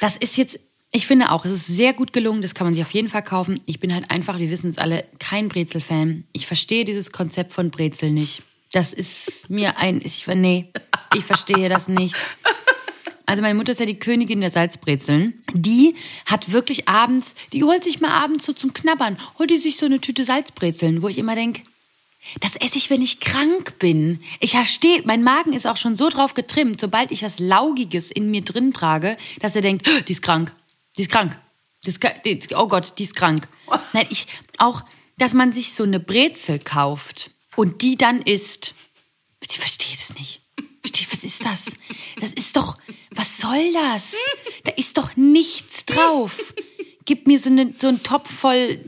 Das 0.00 0.16
ist 0.16 0.36
jetzt, 0.36 0.58
ich 0.94 1.08
finde 1.08 1.32
auch, 1.32 1.44
es 1.44 1.52
ist 1.52 1.66
sehr 1.66 1.92
gut 1.92 2.12
gelungen. 2.12 2.40
Das 2.40 2.54
kann 2.54 2.68
man 2.68 2.72
sich 2.72 2.82
auf 2.84 2.92
jeden 2.92 3.08
Fall 3.08 3.24
kaufen. 3.24 3.60
Ich 3.66 3.80
bin 3.80 3.92
halt 3.92 4.12
einfach, 4.12 4.38
wir 4.38 4.48
wissen 4.48 4.70
es 4.70 4.78
alle, 4.78 5.04
kein 5.18 5.48
Brezel-Fan. 5.48 6.22
Ich 6.32 6.46
verstehe 6.46 6.84
dieses 6.84 7.10
Konzept 7.10 7.52
von 7.52 7.72
Brezel 7.72 8.12
nicht. 8.12 8.42
Das 8.70 8.92
ist 8.92 9.50
mir 9.50 9.76
ein, 9.76 10.00
ich, 10.04 10.24
nee, 10.28 10.70
ich 11.16 11.24
verstehe 11.24 11.68
das 11.68 11.88
nicht. 11.88 12.14
Also 13.26 13.42
meine 13.42 13.54
Mutter 13.54 13.72
ist 13.72 13.80
ja 13.80 13.86
die 13.86 13.98
Königin 13.98 14.40
der 14.40 14.50
Salzbrezeln. 14.50 15.42
Die 15.52 15.96
hat 16.26 16.52
wirklich 16.52 16.88
abends, 16.88 17.34
die 17.52 17.64
holt 17.64 17.82
sich 17.82 18.00
mal 18.00 18.10
abends 18.10 18.44
so 18.46 18.52
zum 18.52 18.72
Knabbern, 18.74 19.16
holt 19.38 19.50
die 19.50 19.56
sich 19.56 19.78
so 19.78 19.86
eine 19.86 20.00
Tüte 20.00 20.24
Salzbrezeln, 20.24 21.02
wo 21.02 21.08
ich 21.08 21.18
immer 21.18 21.34
denke, 21.34 21.62
das 22.40 22.54
esse 22.56 22.78
ich, 22.78 22.90
wenn 22.90 23.02
ich 23.02 23.20
krank 23.20 23.78
bin. 23.78 24.20
Ich 24.40 24.52
verstehe, 24.52 25.02
mein 25.06 25.24
Magen 25.24 25.54
ist 25.54 25.66
auch 25.66 25.76
schon 25.76 25.96
so 25.96 26.08
drauf 26.10 26.34
getrimmt, 26.34 26.80
sobald 26.80 27.10
ich 27.10 27.22
was 27.22 27.38
Laugiges 27.38 28.10
in 28.10 28.30
mir 28.30 28.42
drin 28.42 28.72
trage, 28.72 29.16
dass 29.40 29.56
er 29.56 29.62
denkt, 29.62 29.88
"Oh, 29.88 30.00
die 30.06 30.12
ist 30.12 30.22
krank, 30.22 30.52
die 30.96 31.02
ist 31.02 31.10
krank. 31.10 31.38
Das, 31.84 31.98
die- 32.24 32.40
oh 32.54 32.68
Gott, 32.68 32.94
die 32.98 33.04
ist 33.04 33.14
krank. 33.16 33.46
Nein, 33.92 34.06
ich 34.10 34.26
auch, 34.58 34.82
dass 35.18 35.34
man 35.34 35.52
sich 35.52 35.74
so 35.74 35.84
eine 35.84 36.00
Brezel 36.00 36.58
kauft 36.58 37.30
und 37.56 37.82
die 37.82 37.96
dann 37.96 38.22
isst. 38.22 38.74
Ich 39.40 39.58
verstehe 39.58 39.94
das 39.96 40.14
nicht. 40.18 40.40
Was 41.10 41.24
ist 41.24 41.44
das? 41.44 41.64
Das 42.20 42.30
ist 42.32 42.56
doch, 42.56 42.76
was 43.10 43.38
soll 43.38 43.72
das? 43.72 44.14
Da 44.64 44.72
ist 44.72 44.96
doch 44.98 45.16
nichts 45.16 45.84
drauf. 45.86 46.54
Gib 47.04 47.26
mir 47.26 47.38
so, 47.38 47.50
eine, 47.50 47.74
so 47.78 47.88
einen 47.88 48.02
Topf 48.02 48.30
voll, 48.32 48.78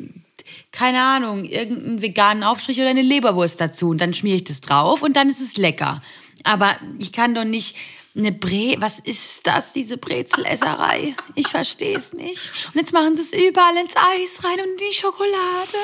keine 0.72 1.02
Ahnung, 1.02 1.44
irgendeinen 1.44 2.02
veganen 2.02 2.42
Aufstrich 2.44 2.78
oder 2.78 2.90
eine 2.90 3.02
Leberwurst 3.02 3.60
dazu 3.60 3.88
und 3.90 3.98
dann 3.98 4.14
schmiere 4.14 4.36
ich 4.36 4.44
das 4.44 4.60
drauf 4.60 5.02
und 5.02 5.14
dann 5.16 5.28
ist 5.30 5.40
es 5.40 5.56
lecker. 5.56 6.02
Aber 6.44 6.76
ich 6.98 7.12
kann 7.12 7.34
doch 7.34 7.44
nicht 7.44 7.76
eine 8.16 8.32
Bre, 8.32 8.76
was 8.78 8.98
ist 8.98 9.46
das, 9.46 9.72
diese 9.72 9.98
Brezelesserei? 9.98 11.14
Ich 11.34 11.48
verstehe 11.48 11.96
es 11.96 12.12
nicht. 12.12 12.50
Und 12.72 12.80
jetzt 12.80 12.92
machen 12.92 13.14
sie 13.14 13.22
es 13.22 13.32
überall 13.32 13.76
ins 13.76 13.94
Eis 13.94 14.42
rein 14.42 14.58
und 14.64 14.80
in 14.80 14.88
die 14.88 14.94
Schokolade. 14.94 15.78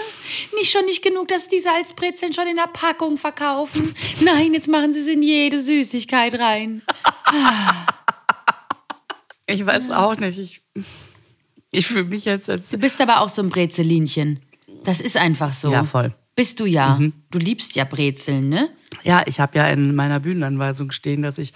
Nicht 0.55 0.73
schon 0.73 0.87
nicht 0.87 1.03
genug, 1.03 1.29
dass 1.29 1.49
die 1.49 1.61
Salzbrezeln 1.61 2.33
schon 2.33 2.47
in 2.47 2.57
der 2.57 2.69
Packung 2.73 3.19
verkaufen. 3.19 3.95
Nein, 4.21 4.55
jetzt 4.55 4.69
machen 4.69 4.93
sie 4.93 5.01
es 5.01 5.09
in 5.09 5.23
jede 5.23 5.63
Süßigkeit 5.63 6.39
rein. 6.39 6.83
Ich 9.47 9.67
weiß 9.67 9.91
auch 9.91 10.17
nicht. 10.17 10.39
Ich, 10.39 10.63
ich 11.71 11.87
fühle 11.87 12.05
mich 12.05 12.25
jetzt 12.25 12.49
als. 12.49 12.71
Du 12.71 12.79
bist 12.79 13.01
aber 13.01 13.21
auch 13.21 13.29
so 13.29 13.43
ein 13.43 13.51
Brezelinchen. 13.51 14.41
Das 14.85 15.01
ist 15.01 15.17
einfach 15.17 15.53
so. 15.53 15.71
Ja, 15.71 15.85
voll. 15.85 16.09
Mhm. 16.09 16.15
Bist 16.35 16.61
du 16.61 16.65
ja. 16.65 16.99
Du 17.31 17.39
liebst 17.39 17.75
ja 17.77 17.85
Brezeln, 17.85 18.49
ne? 18.49 18.71
Ja, 19.03 19.23
ich 19.27 19.41
habe 19.41 19.59
ja 19.59 19.69
in 19.69 19.95
meiner 19.95 20.21
Bühnenanweisung 20.21 20.91
stehen, 20.93 21.23
dass 21.23 21.39
ich 21.39 21.53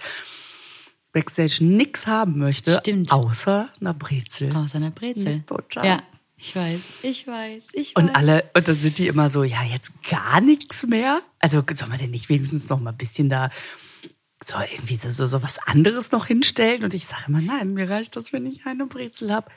Backstage 1.17 1.63
nix 1.63 2.05
haben 2.05 2.37
möchte, 2.37 2.77
Stimmt. 2.77 3.11
außer 3.11 3.69
einer 3.81 3.95
Brezel. 3.95 4.55
Aus 4.55 4.75
einer 4.75 4.91
Brezel. 4.91 5.43
Butter. 5.47 5.83
Ja, 5.83 6.03
ich 6.35 6.55
weiß, 6.55 6.79
ich 7.01 7.25
weiß, 7.25 7.69
ich 7.73 7.95
weiß. 7.95 8.03
Und 8.03 8.15
alle, 8.15 8.47
und 8.53 8.67
dann 8.67 8.75
sind 8.75 8.99
die 8.99 9.07
immer 9.07 9.31
so, 9.31 9.43
ja, 9.43 9.63
jetzt 9.63 9.91
gar 10.07 10.41
nichts 10.41 10.83
mehr. 10.83 11.21
Also 11.39 11.63
soll 11.73 11.87
man 11.89 11.97
denn 11.97 12.11
nicht 12.11 12.29
wenigstens 12.29 12.69
noch 12.69 12.79
mal 12.79 12.91
ein 12.91 12.97
bisschen 12.97 13.29
da 13.29 13.49
so 14.45 14.53
irgendwie 14.71 14.97
so, 14.97 15.09
so, 15.09 15.25
so 15.25 15.41
was 15.41 15.57
anderes 15.65 16.11
noch 16.11 16.27
hinstellen? 16.27 16.83
Und 16.83 16.93
ich 16.93 17.07
sage 17.07 17.23
immer, 17.29 17.41
nein, 17.41 17.73
mir 17.73 17.89
reicht 17.89 18.15
das, 18.15 18.31
wenn 18.31 18.45
ich 18.45 18.67
eine 18.67 18.85
Brezel 18.85 19.33
habe. 19.33 19.49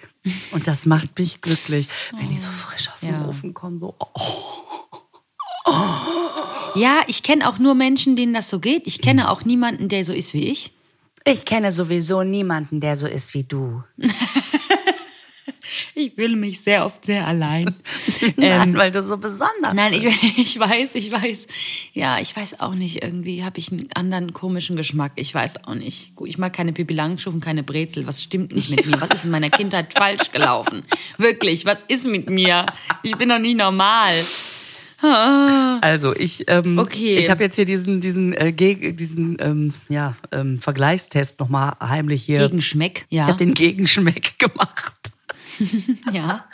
Und 0.52 0.66
das 0.66 0.86
macht 0.86 1.18
mich 1.18 1.42
glücklich, 1.42 1.88
wenn 2.16 2.30
die 2.30 2.38
so 2.38 2.48
frisch 2.48 2.88
aus 2.88 3.00
dem 3.02 3.12
Ja. 3.12 3.28
Ofen 3.28 3.52
kommen. 3.52 3.78
So, 3.78 3.94
oh. 3.98 4.10
Ja, 6.74 7.02
ich 7.08 7.22
kenne 7.22 7.46
auch 7.46 7.58
nur 7.58 7.74
Menschen, 7.74 8.16
denen 8.16 8.32
das 8.32 8.48
so 8.48 8.58
geht. 8.58 8.86
Ich 8.86 9.02
kenne 9.02 9.30
auch 9.30 9.44
niemanden, 9.44 9.90
der 9.90 10.06
so 10.06 10.14
ist 10.14 10.32
wie 10.32 10.48
ich. 10.48 10.72
Ich 11.24 11.44
kenne 11.44 11.70
sowieso 11.72 12.22
niemanden, 12.22 12.80
der 12.80 12.96
so 12.96 13.06
ist 13.06 13.34
wie 13.34 13.44
du. 13.44 13.82
Ich 15.94 16.14
fühle 16.14 16.36
mich 16.36 16.60
sehr 16.60 16.84
oft 16.84 17.04
sehr 17.04 17.26
allein. 17.26 17.74
Nein, 18.36 18.76
weil 18.76 18.90
du 18.90 19.02
so 19.02 19.16
besonders 19.16 19.74
Nein, 19.74 19.92
ich, 19.92 20.04
ich 20.38 20.58
weiß, 20.58 20.94
ich 20.94 21.12
weiß. 21.12 21.46
Ja, 21.92 22.18
ich 22.20 22.34
weiß 22.34 22.60
auch 22.60 22.74
nicht. 22.74 23.02
Irgendwie 23.02 23.44
habe 23.44 23.58
ich 23.58 23.70
einen 23.70 23.88
anderen 23.94 24.32
komischen 24.32 24.76
Geschmack. 24.76 25.12
Ich 25.16 25.34
weiß 25.34 25.64
auch 25.64 25.74
nicht. 25.74 26.14
Gut, 26.16 26.28
ich 26.28 26.38
mag 26.38 26.52
keine 26.52 26.72
Pipi 26.72 26.94
Langstrumpf 26.94 27.36
und 27.36 27.44
keine 27.44 27.62
Brezel. 27.62 28.06
Was 28.06 28.22
stimmt 28.22 28.54
nicht 28.54 28.70
mit 28.70 28.86
mir? 28.86 29.00
Was 29.00 29.10
ist 29.10 29.24
in 29.24 29.30
meiner 29.30 29.50
Kindheit 29.50 29.92
falsch 29.92 30.30
gelaufen? 30.32 30.84
Wirklich, 31.18 31.64
was 31.64 31.84
ist 31.88 32.06
mit 32.06 32.30
mir? 32.30 32.66
Ich 33.02 33.16
bin 33.16 33.28
doch 33.28 33.38
nicht 33.38 33.58
normal. 33.58 34.24
Also 35.82 36.14
ich, 36.14 36.44
ähm, 36.48 36.78
Okay. 36.78 37.16
ich 37.16 37.30
habe 37.30 37.42
jetzt 37.42 37.56
hier 37.56 37.64
diesen, 37.64 38.00
diesen, 38.00 38.32
äh, 38.34 38.52
diesen 38.52 39.36
ähm, 39.40 39.74
ja, 39.88 40.14
ähm, 40.30 40.60
Vergleichstest 40.60 41.40
nochmal 41.40 41.72
heimlich 41.80 42.22
hier. 42.22 42.46
Gegen 42.48 42.60
Schmeck? 42.60 43.06
Ich 43.08 43.16
Ja. 43.16 43.26
habe 43.26 43.38
den 43.38 43.54
Gegenschmeck 43.54 44.34
gemacht. 44.38 45.12
ja. 46.12 46.44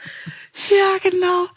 Ja, 0.71 1.11
genau. 1.11 1.49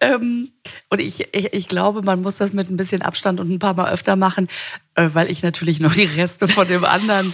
Ähm, 0.00 0.52
und 0.88 1.00
ich, 1.00 1.34
ich, 1.34 1.52
ich 1.52 1.68
glaube, 1.68 2.02
man 2.02 2.22
muss 2.22 2.36
das 2.36 2.52
mit 2.52 2.70
ein 2.70 2.76
bisschen 2.76 3.02
Abstand 3.02 3.40
und 3.40 3.50
ein 3.50 3.58
paar 3.58 3.74
Mal 3.74 3.90
öfter 3.90 4.14
machen, 4.14 4.46
äh, 4.94 5.08
weil 5.14 5.30
ich 5.30 5.42
natürlich 5.42 5.80
noch 5.80 5.94
die 5.94 6.04
Reste 6.04 6.46
von 6.46 6.68
dem 6.68 6.84
anderen. 6.84 7.32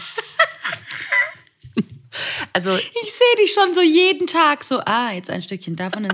Also 2.52 2.76
Ich 2.76 3.12
sehe 3.12 3.36
dich 3.38 3.52
schon 3.52 3.74
so 3.74 3.80
jeden 3.80 4.26
Tag 4.26 4.64
so, 4.64 4.80
ah, 4.80 5.12
jetzt 5.12 5.30
ein 5.30 5.42
Stückchen 5.42 5.76
davon. 5.76 6.08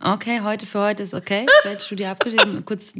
Okay, 0.00 0.40
heute 0.42 0.66
für 0.66 0.80
heute 0.80 1.02
ist 1.02 1.14
okay. 1.14 1.46
Feldstudie 1.62 2.06
abgeschrieben, 2.06 2.64
kurz 2.64 2.92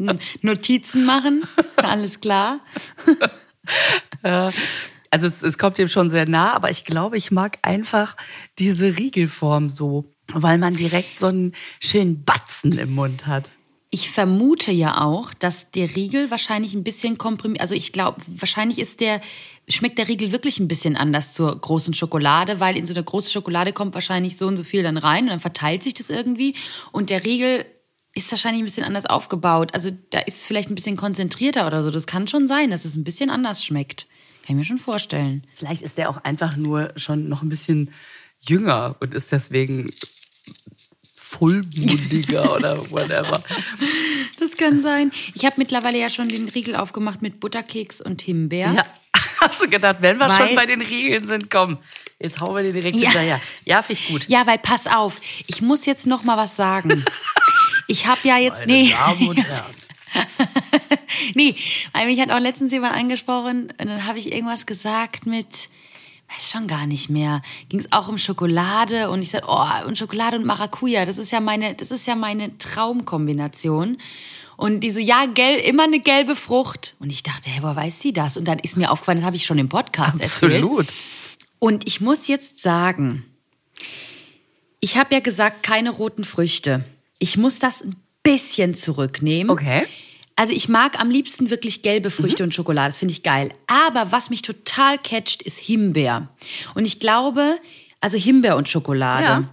Notizen 0.43 1.05
machen. 1.05 1.45
Alles 1.77 2.21
klar. 2.21 2.61
Also 5.13 5.27
es, 5.27 5.43
es 5.43 5.59
kommt 5.59 5.77
dem 5.77 5.89
schon 5.89 6.09
sehr 6.09 6.27
nah, 6.27 6.55
aber 6.55 6.71
ich 6.71 6.87
glaube, 6.87 7.19
ich 7.19 7.31
mag 7.31 7.59
einfach 7.61 8.17
diese 8.59 8.97
Riegelform 8.97 9.69
so, 9.69 10.07
weil 10.33 10.57
man 10.57 10.73
direkt 10.73 11.19
so 11.19 11.27
einen 11.27 11.53
schönen 11.81 12.25
Batzen 12.25 12.79
im 12.79 12.95
Mund 12.95 13.27
hat. 13.27 13.51
Ich 13.91 14.11
vermute 14.11 14.73
ja 14.73 15.03
auch, 15.03 15.35
dass 15.35 15.71
der 15.71 15.95
Riegel 15.95 16.31
wahrscheinlich 16.31 16.73
ein 16.73 16.83
bisschen 16.83 17.19
komprimiert, 17.19 17.61
also 17.61 17.75
ich 17.75 17.93
glaube, 17.93 18.23
wahrscheinlich 18.27 18.79
ist 18.79 19.01
der, 19.01 19.21
schmeckt 19.69 19.99
der 19.99 20.09
Riegel 20.09 20.33
wirklich 20.33 20.59
ein 20.61 20.69
bisschen 20.69 20.97
anders 20.97 21.35
zur 21.35 21.59
großen 21.59 21.95
Schokolade, 21.95 22.61
weil 22.61 22.77
in 22.77 22.87
so 22.87 22.95
eine 22.95 23.05
große 23.05 23.31
Schokolade 23.31 23.73
kommt 23.73 23.95
wahrscheinlich 23.95 24.37
so 24.37 24.47
und 24.47 24.57
so 24.57 24.65
viel 24.65 24.83
dann 24.83 24.97
rein 24.97 25.25
und 25.25 25.31
dann 25.31 25.41
verteilt 25.41 25.83
sich 25.83 25.95
das 25.95 26.11
irgendwie 26.11 26.55
und 26.91 27.11
der 27.11 27.25
Riegel 27.25 27.65
ist 28.15 28.31
wahrscheinlich 28.31 28.63
ein 28.63 28.67
bisschen 28.67 28.85
anders 28.85 29.07
aufgebaut. 29.07 29.73
Also 29.75 29.91
da 30.11 30.19
ist 30.21 30.45
vielleicht 30.45 30.71
ein 30.71 30.75
bisschen 30.75 30.97
konzentrierter 30.97 31.67
oder 31.67 31.83
so. 31.83 31.91
Das 31.91 32.07
kann 32.07 32.29
schon 32.29 32.47
sein, 32.47 32.71
dass 32.71 32.85
es 32.85 32.95
ein 32.95 33.05
bisschen 33.05 33.31
anders 33.31 33.65
schmeckt. 33.65 34.07
Kann 34.45 34.57
ich 34.57 34.59
mir 34.59 34.65
schon 34.65 34.79
vorstellen. 34.79 35.47
Vielleicht 35.57 35.83
ist 35.83 35.97
der 35.97 36.11
auch 36.11 36.19
einfach 36.19 36.57
nur 36.57 36.93
schon 36.97 37.29
noch 37.29 37.43
ein 37.43 37.49
bisschen 37.49 37.93
jünger 38.41 38.97
und 39.01 39.15
ist 39.15 39.33
deswegen 39.33 39.91
vollmundiger 41.15 42.55
oder 42.55 42.91
whatever. 42.91 43.43
Das 44.39 44.57
kann 44.57 44.83
sein. 44.83 45.13
Ich 45.35 45.45
habe 45.45 45.55
mittlerweile 45.59 46.01
ja 46.01 46.11
schon 46.11 46.29
den 46.29 46.49
Riegel 46.49 46.75
aufgemacht 46.75 47.23
mit 47.23 47.39
Butterkeks 47.39 48.01
und 48.01 48.23
Himbeer. 48.23 48.73
Ja, 48.73 48.85
hast 49.43 49.61
du 49.63 49.69
gedacht, 49.69 49.97
wenn 50.01 50.17
wir 50.19 50.29
Weil- 50.29 50.37
schon 50.49 50.55
bei 50.57 50.67
den 50.67 50.81
Riegeln 50.83 51.27
sind, 51.27 51.51
komm, 51.51 51.79
jetzt 52.19 52.41
hauen 52.41 52.55
wir 52.57 52.63
den 52.63 52.73
direkt 52.75 52.97
Ja. 52.99 53.11
hinterher. 53.11 53.41
Ja, 53.65 53.83
finde 53.83 54.01
ich 54.03 54.09
gut. 54.09 54.29
Ja, 54.29 54.47
weil 54.47 54.59
pass 54.59 54.87
auf, 54.87 55.21
ich 55.47 55.61
muss 55.63 55.87
jetzt 55.87 56.07
noch 56.07 56.25
mal 56.25 56.37
was 56.37 56.57
sagen. 56.57 57.05
Ich 57.89 58.07
habe 58.07 58.21
ja 58.23 58.39
jetzt 58.39 58.61
Meine 58.61 58.73
nee, 58.73 58.91
Damen 58.91 59.29
und 59.29 59.37
Herren. 59.45 59.75
nee, 61.35 61.57
weil 61.93 62.07
mich 62.07 62.21
hat 62.21 62.31
auch 62.31 62.39
letztens 62.39 62.73
jemand 62.73 62.95
angesprochen 62.95 63.73
und 63.79 63.87
dann 63.89 64.07
habe 64.07 64.19
ich 64.19 64.33
irgendwas 64.33 64.67
gesagt 64.67 65.27
mit 65.27 65.69
weiß 66.35 66.51
schon 66.51 66.67
gar 66.69 66.87
nicht 66.87 67.11
mehr. 67.11 67.43
Ging 67.69 67.81
es 67.81 67.93
auch 67.93 68.09
um 68.09 68.17
Schokolade 68.17 69.11
und 69.11 69.21
ich 69.21 69.31
sagte, 69.31 69.49
oh, 69.51 69.87
und 69.87 69.99
Schokolade 69.99 70.37
und 70.39 70.47
Maracuja, 70.47 71.05
das 71.05 71.19
ist 71.19 71.31
ja 71.33 71.41
meine, 71.41 71.75
das 71.75 71.91
ist 71.91 72.07
ja 72.07 72.15
meine 72.15 72.57
Traumkombination. 72.57 73.99
Und 74.63 74.79
diese, 74.79 75.01
ja, 75.01 75.27
gel, 75.27 75.59
immer 75.59 75.83
eine 75.83 75.99
gelbe 75.99 76.37
Frucht. 76.37 76.95
Und 77.01 77.11
ich 77.11 77.25
dachte, 77.25 77.51
hey, 77.51 77.65
woher 77.65 77.75
weiß 77.75 77.99
sie 77.99 78.13
das? 78.13 78.37
Und 78.37 78.47
dann 78.47 78.61
ist 78.61 78.77
mir 78.77 78.93
aufgefallen, 78.93 79.19
das 79.19 79.27
habe 79.27 79.35
ich 79.35 79.45
schon 79.45 79.59
im 79.59 79.69
Podcast 79.69 80.21
erzählt. 80.21 80.63
Absolut. 80.63 80.87
Und 81.59 81.85
ich 81.85 82.01
muss 82.01 82.29
jetzt 82.29 82.63
sagen, 82.63 83.25
ich 84.79 84.97
habe 84.97 85.15
ja 85.15 85.21
gesagt, 85.21 85.65
keine 85.65 85.91
roten 85.91 86.23
Früchte. 86.23 86.85
Ich 87.19 87.37
muss 87.37 87.59
das 87.59 87.83
ein 87.83 87.97
bisschen 88.23 88.77
zurücknehmen. 88.77 89.51
Okay. 89.51 89.89
Also 90.37 90.53
ich 90.53 90.69
mag 90.69 90.97
am 91.01 91.11
liebsten 91.11 91.51
wirklich 91.51 91.83
gelbe 91.83 92.13
Früchte 92.13 92.45
und 92.45 92.55
Schokolade, 92.55 92.91
das 92.91 92.99
finde 92.99 93.13
ich 93.13 93.25
geil. 93.25 93.53
Aber 93.67 94.13
was 94.13 94.31
mich 94.31 94.43
total 94.43 94.97
catcht, 94.97 95.43
ist 95.43 95.59
Himbeer. 95.59 96.29
Und 96.77 96.85
ich 96.85 97.01
glaube, 97.01 97.59
also 98.01 98.17
Himbeer 98.17 98.57
und 98.57 98.69
Schokolade. 98.69 99.25
Ja. 99.25 99.51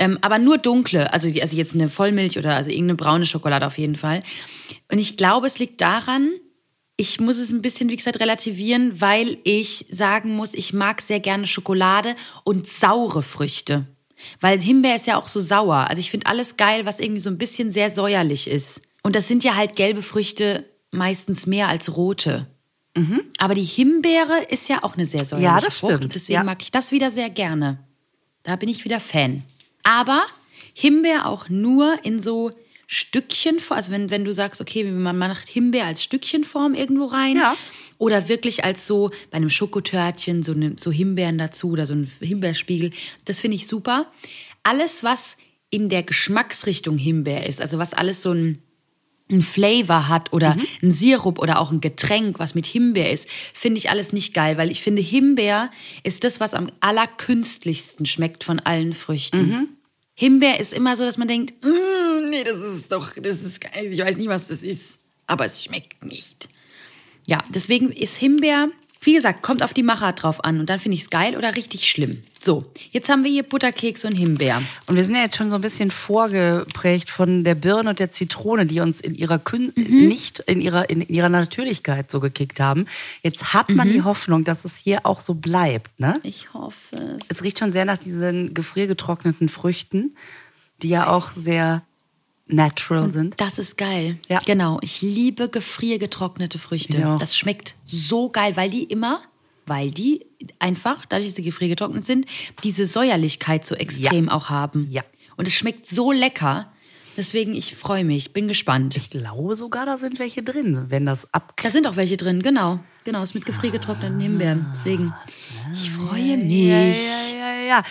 Ähm, 0.00 0.18
aber 0.22 0.38
nur 0.38 0.56
dunkle, 0.58 1.12
also, 1.12 1.28
also 1.40 1.56
jetzt 1.56 1.74
eine 1.74 1.88
Vollmilch 1.90 2.38
oder 2.38 2.56
also 2.56 2.70
irgendeine 2.70 2.96
braune 2.96 3.26
Schokolade 3.26 3.66
auf 3.66 3.76
jeden 3.78 3.96
Fall. 3.96 4.20
Und 4.90 4.98
ich 4.98 5.16
glaube, 5.18 5.46
es 5.46 5.58
liegt 5.58 5.80
daran, 5.82 6.30
ich 6.96 7.20
muss 7.20 7.36
es 7.38 7.50
ein 7.52 7.60
bisschen, 7.62 7.90
wie 7.90 7.96
gesagt, 7.96 8.18
relativieren, 8.18 9.00
weil 9.00 9.36
ich 9.44 9.84
sagen 9.90 10.34
muss, 10.34 10.54
ich 10.54 10.72
mag 10.72 11.02
sehr 11.02 11.20
gerne 11.20 11.46
Schokolade 11.46 12.16
und 12.44 12.66
saure 12.66 13.22
Früchte. 13.22 13.86
Weil 14.40 14.58
Himbeer 14.58 14.96
ist 14.96 15.06
ja 15.06 15.18
auch 15.18 15.28
so 15.28 15.38
sauer. 15.40 15.86
Also 15.88 16.00
ich 16.00 16.10
finde 16.10 16.26
alles 16.26 16.56
geil, 16.56 16.86
was 16.86 16.98
irgendwie 16.98 17.20
so 17.20 17.30
ein 17.30 17.38
bisschen 17.38 17.70
sehr 17.70 17.90
säuerlich 17.90 18.48
ist. 18.48 18.80
Und 19.02 19.14
das 19.16 19.28
sind 19.28 19.44
ja 19.44 19.54
halt 19.56 19.76
gelbe 19.76 20.02
Früchte 20.02 20.64
meistens 20.90 21.46
mehr 21.46 21.68
als 21.68 21.96
rote. 21.96 22.46
Aber 23.38 23.54
die 23.54 23.64
Himbeere 23.64 24.44
ist 24.50 24.68
ja 24.68 24.82
auch 24.82 24.94
eine 24.94 25.06
sehr 25.06 25.24
säuerliche 25.24 25.50
Ja, 25.54 25.60
das 25.60 25.78
Frucht. 25.78 25.92
stimmt. 25.92 26.04
Und 26.06 26.14
deswegen 26.14 26.34
Ja. 26.38 26.44
mag 26.44 26.60
ich 26.62 26.70
das 26.70 26.90
wieder 26.92 27.10
sehr 27.10 27.30
gerne. 27.30 27.78
Da 28.42 28.56
bin 28.56 28.68
ich 28.68 28.84
wieder 28.84 29.00
Fan. 29.00 29.42
Aber 29.82 30.22
Himbeer 30.74 31.26
auch 31.26 31.48
nur 31.48 31.98
in 32.04 32.20
so 32.20 32.50
Stückchenform. 32.86 33.76
Also 33.76 33.92
wenn, 33.92 34.10
wenn 34.10 34.24
du 34.24 34.34
sagst, 34.34 34.60
okay, 34.60 34.82
man 34.84 35.16
macht 35.16 35.48
Himbeer 35.48 35.86
als 35.86 36.02
Stückchenform 36.02 36.74
irgendwo 36.74 37.04
rein. 37.04 37.36
Ja. 37.36 37.56
Oder 37.98 38.28
wirklich 38.28 38.64
als 38.64 38.86
so 38.86 39.10
bei 39.30 39.36
einem 39.36 39.50
Schokotörtchen, 39.50 40.42
so, 40.42 40.52
eine, 40.52 40.74
so 40.76 40.90
Himbeeren 40.90 41.38
dazu 41.38 41.70
oder 41.70 41.86
so 41.86 41.94
ein 41.94 42.10
Himbeerspiegel. 42.20 42.90
Das 43.26 43.38
finde 43.38 43.56
ich 43.56 43.68
super. 43.68 44.10
Alles, 44.64 45.04
was 45.04 45.36
in 45.70 45.88
der 45.88 46.02
Geschmacksrichtung 46.02 46.98
Himbeer 46.98 47.46
ist, 47.46 47.60
also 47.60 47.78
was 47.78 47.94
alles 47.94 48.22
so 48.22 48.32
ein, 48.32 48.60
ein 49.30 49.42
Flavor 49.42 50.08
hat 50.08 50.32
oder 50.32 50.56
ein 50.82 50.90
Sirup 50.90 51.38
oder 51.38 51.60
auch 51.60 51.70
ein 51.70 51.80
Getränk, 51.80 52.38
was 52.38 52.54
mit 52.54 52.66
Himbeer 52.66 53.10
ist, 53.10 53.28
finde 53.54 53.78
ich 53.78 53.90
alles 53.90 54.12
nicht 54.12 54.34
geil, 54.34 54.56
weil 54.58 54.70
ich 54.70 54.82
finde, 54.82 55.02
Himbeer 55.02 55.70
ist 56.02 56.24
das, 56.24 56.40
was 56.40 56.54
am 56.54 56.70
allerkünstlichsten 56.80 58.06
schmeckt 58.06 58.44
von 58.44 58.58
allen 58.60 58.92
Früchten. 58.92 59.68
Himbeer 60.14 60.60
ist 60.60 60.74
immer 60.74 60.96
so, 60.96 61.04
dass 61.04 61.16
man 61.16 61.28
denkt, 61.28 61.64
mm, 61.64 62.28
nee, 62.28 62.44
das 62.44 62.58
ist 62.58 62.92
doch, 62.92 63.12
das 63.16 63.42
ist 63.42 63.60
geil. 63.60 63.86
Ich 63.90 63.98
weiß 63.98 64.16
nicht, 64.18 64.28
was 64.28 64.48
das 64.48 64.62
ist, 64.62 65.00
aber 65.26 65.46
es 65.46 65.64
schmeckt 65.64 66.04
nicht. 66.04 66.48
Ja, 67.26 67.42
deswegen 67.48 67.90
ist 67.90 68.16
Himbeer, 68.16 68.70
wie 69.02 69.14
gesagt, 69.14 69.42
kommt 69.42 69.62
auf 69.62 69.72
die 69.72 69.82
Machart 69.82 70.22
drauf 70.22 70.44
an. 70.44 70.60
Und 70.60 70.68
dann 70.68 70.78
finde 70.78 70.96
ich 70.96 71.04
es 71.04 71.10
geil 71.10 71.36
oder 71.36 71.56
richtig 71.56 71.88
schlimm. 71.88 72.22
So, 72.42 72.64
jetzt 72.90 73.08
haben 73.08 73.24
wir 73.24 73.30
hier 73.30 73.42
Butterkeks 73.42 74.04
und 74.04 74.12
Himbeer. 74.12 74.62
Und 74.86 74.96
wir 74.96 75.04
sind 75.04 75.14
ja 75.14 75.22
jetzt 75.22 75.36
schon 75.36 75.48
so 75.48 75.56
ein 75.56 75.62
bisschen 75.62 75.90
vorgeprägt 75.90 77.08
von 77.08 77.44
der 77.44 77.54
Birne 77.54 77.90
und 77.90 77.98
der 77.98 78.10
Zitrone, 78.10 78.66
die 78.66 78.80
uns 78.80 79.00
in 79.00 79.14
ihrer 79.14 79.38
Kün 79.38 79.72
nicht 79.74 80.40
in 80.40 80.60
ihrer, 80.60 80.90
in 80.90 81.00
ihrer 81.02 81.28
Natürlichkeit 81.28 82.10
so 82.10 82.20
gekickt 82.20 82.60
haben. 82.60 82.86
Jetzt 83.22 83.54
hat 83.54 83.70
man 83.70 83.90
die 83.90 84.02
Hoffnung, 84.02 84.44
dass 84.44 84.64
es 84.64 84.76
hier 84.76 85.06
auch 85.06 85.20
so 85.20 85.34
bleibt, 85.34 85.98
ne? 85.98 86.14
Ich 86.22 86.52
hoffe 86.52 86.96
es. 87.18 87.26
Es 87.28 87.42
riecht 87.42 87.58
schon 87.58 87.72
sehr 87.72 87.84
nach 87.84 87.98
diesen 87.98 88.54
gefriergetrockneten 88.54 89.48
Früchten, 89.48 90.16
die 90.82 90.88
ja 90.88 91.08
auch 91.08 91.30
sehr 91.30 91.82
natural 92.52 93.08
sind. 93.10 93.40
Das 93.40 93.58
ist 93.58 93.76
geil. 93.76 94.18
Ja. 94.28 94.40
Genau. 94.44 94.78
Ich 94.82 95.02
liebe 95.02 95.48
gefriergetrocknete 95.48 96.58
Früchte. 96.58 96.98
Ja. 96.98 97.16
Das 97.18 97.36
schmeckt 97.36 97.74
so 97.84 98.30
geil, 98.30 98.56
weil 98.56 98.70
die 98.70 98.84
immer, 98.84 99.22
weil 99.66 99.90
die 99.90 100.26
einfach, 100.58 101.06
dadurch, 101.06 101.28
dass 101.28 101.36
sie 101.36 101.42
gefriergetrocknet 101.42 102.04
sind, 102.04 102.26
diese 102.64 102.86
Säuerlichkeit 102.86 103.66
so 103.66 103.74
extrem 103.74 104.28
auch 104.28 104.50
haben. 104.50 104.86
Ja. 104.90 105.02
Und 105.36 105.46
es 105.46 105.54
schmeckt 105.54 105.86
so 105.86 106.12
lecker. 106.12 106.70
Deswegen, 107.16 107.54
ich 107.54 107.76
freue 107.76 108.04
mich, 108.04 108.32
bin 108.32 108.48
gespannt. 108.48 108.96
Ich 108.96 109.10
glaube 109.10 109.56
sogar, 109.56 109.84
da 109.84 109.98
sind 109.98 110.18
welche 110.18 110.42
drin, 110.42 110.86
wenn 110.88 111.06
das 111.06 111.32
ab. 111.34 111.54
Da 111.60 111.70
sind 111.70 111.86
auch 111.86 111.96
welche 111.96 112.16
drin, 112.16 112.42
genau. 112.42 112.78
Genau, 113.04 113.22
ist 113.22 113.34
mit 113.34 113.46
gefriergetrockneten 113.46 114.20
Himbeeren. 114.20 114.66
Deswegen, 114.72 115.12
ich 115.72 115.90
freue 115.90 116.36
mich. 116.36 116.68
Ja, 116.68 116.78
ja, 116.78 117.54
ja, 117.62 117.62
ja. 117.62 117.84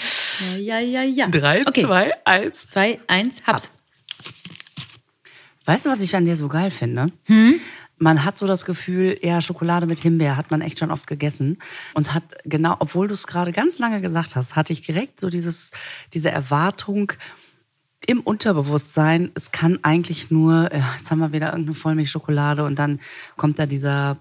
Ja, 0.57 0.79
ja, 0.79 0.79
ja. 0.79 1.03
ja. 1.03 1.27
Drei, 1.27 1.61
okay. 1.67 1.81
zwei, 1.81 2.11
eins. 2.25 2.67
Zwei, 2.67 2.99
eins, 3.07 3.41
hab's. 3.45 3.78
Weißt 5.65 5.85
du, 5.85 5.89
was 5.89 6.01
ich 6.01 6.15
an 6.15 6.25
dir 6.25 6.35
so 6.35 6.47
geil 6.47 6.71
finde? 6.71 7.11
Man 7.97 8.23
hat 8.23 8.37
so 8.37 8.47
das 8.47 8.63
Gefühl, 8.63 9.19
ja, 9.21 9.41
Schokolade 9.41 9.85
mit 9.85 9.99
Himbeer 9.99 10.37
hat 10.37 10.51
man 10.51 10.61
echt 10.61 10.79
schon 10.79 10.91
oft 10.91 11.05
gegessen. 11.05 11.57
Und 11.93 12.13
hat 12.13 12.23
genau, 12.45 12.77
obwohl 12.79 13.07
du 13.07 13.13
es 13.13 13.27
gerade 13.27 13.51
ganz 13.51 13.77
lange 13.77 14.01
gesagt 14.01 14.35
hast, 14.35 14.55
hatte 14.55 14.71
ich 14.73 14.81
direkt 14.81 15.19
so 15.19 15.29
dieses, 15.29 15.71
diese 16.13 16.31
Erwartung 16.31 17.11
im 18.07 18.21
Unterbewusstsein, 18.21 19.31
es 19.35 19.51
kann 19.51 19.79
eigentlich 19.83 20.31
nur, 20.31 20.73
ja, 20.73 20.95
jetzt 20.97 21.11
haben 21.11 21.19
wir 21.19 21.33
wieder 21.33 21.47
irgendeine 21.47 21.75
Vollmilchschokolade 21.75 22.63
und 22.63 22.79
dann 22.79 23.01
kommt 23.35 23.59
da 23.59 23.65
dieser 23.65 24.17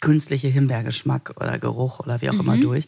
künstliche 0.00 0.48
Himbeergeschmack 0.48 1.34
oder 1.40 1.58
Geruch 1.58 2.00
oder 2.00 2.20
wie 2.20 2.30
auch 2.30 2.38
immer 2.38 2.56
durch. 2.56 2.86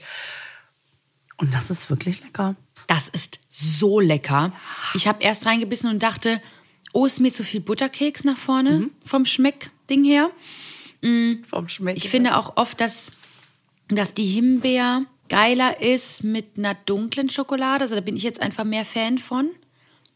Und 1.37 1.53
das 1.53 1.71
ist 1.71 1.91
wirklich 1.91 2.23
lecker. 2.23 2.55
Das 2.87 3.09
ist 3.09 3.41
so 3.49 4.01
lecker. 4.01 4.53
Ich 4.95 5.09
habe 5.09 5.23
erst 5.23 5.47
reingebissen 5.47 5.91
und 5.91 6.03
dachte, 6.03 6.41
oh, 6.95 7.05
ist 7.05 7.21
mir 7.21 7.33
zu 7.33 7.45
viel 7.45 7.61
Butterkeks 7.61 8.25
nach 8.25 8.39
vorne 8.39 8.89
vom 9.05 9.27
Schmeckding 9.27 10.05
her. 10.05 10.31
Vom 11.51 11.69
Schmecken. 11.69 11.99
Ich 11.99 12.09
finde 12.09 12.37
auch 12.39 12.57
oft, 12.57 12.81
dass, 12.81 13.11
dass 13.89 14.15
die 14.15 14.25
Himbeer 14.25 15.05
geiler 15.29 15.83
ist 15.83 16.25
mit 16.25 16.57
einer 16.57 16.75
dunklen 16.75 17.29
Schokolade. 17.29 17.83
Also 17.83 17.95
da 17.95 18.01
bin 18.01 18.17
ich 18.17 18.23
jetzt 18.23 18.41
einfach 18.41 18.65
mehr 18.65 18.87
Fan 18.87 19.19
von. 19.19 19.51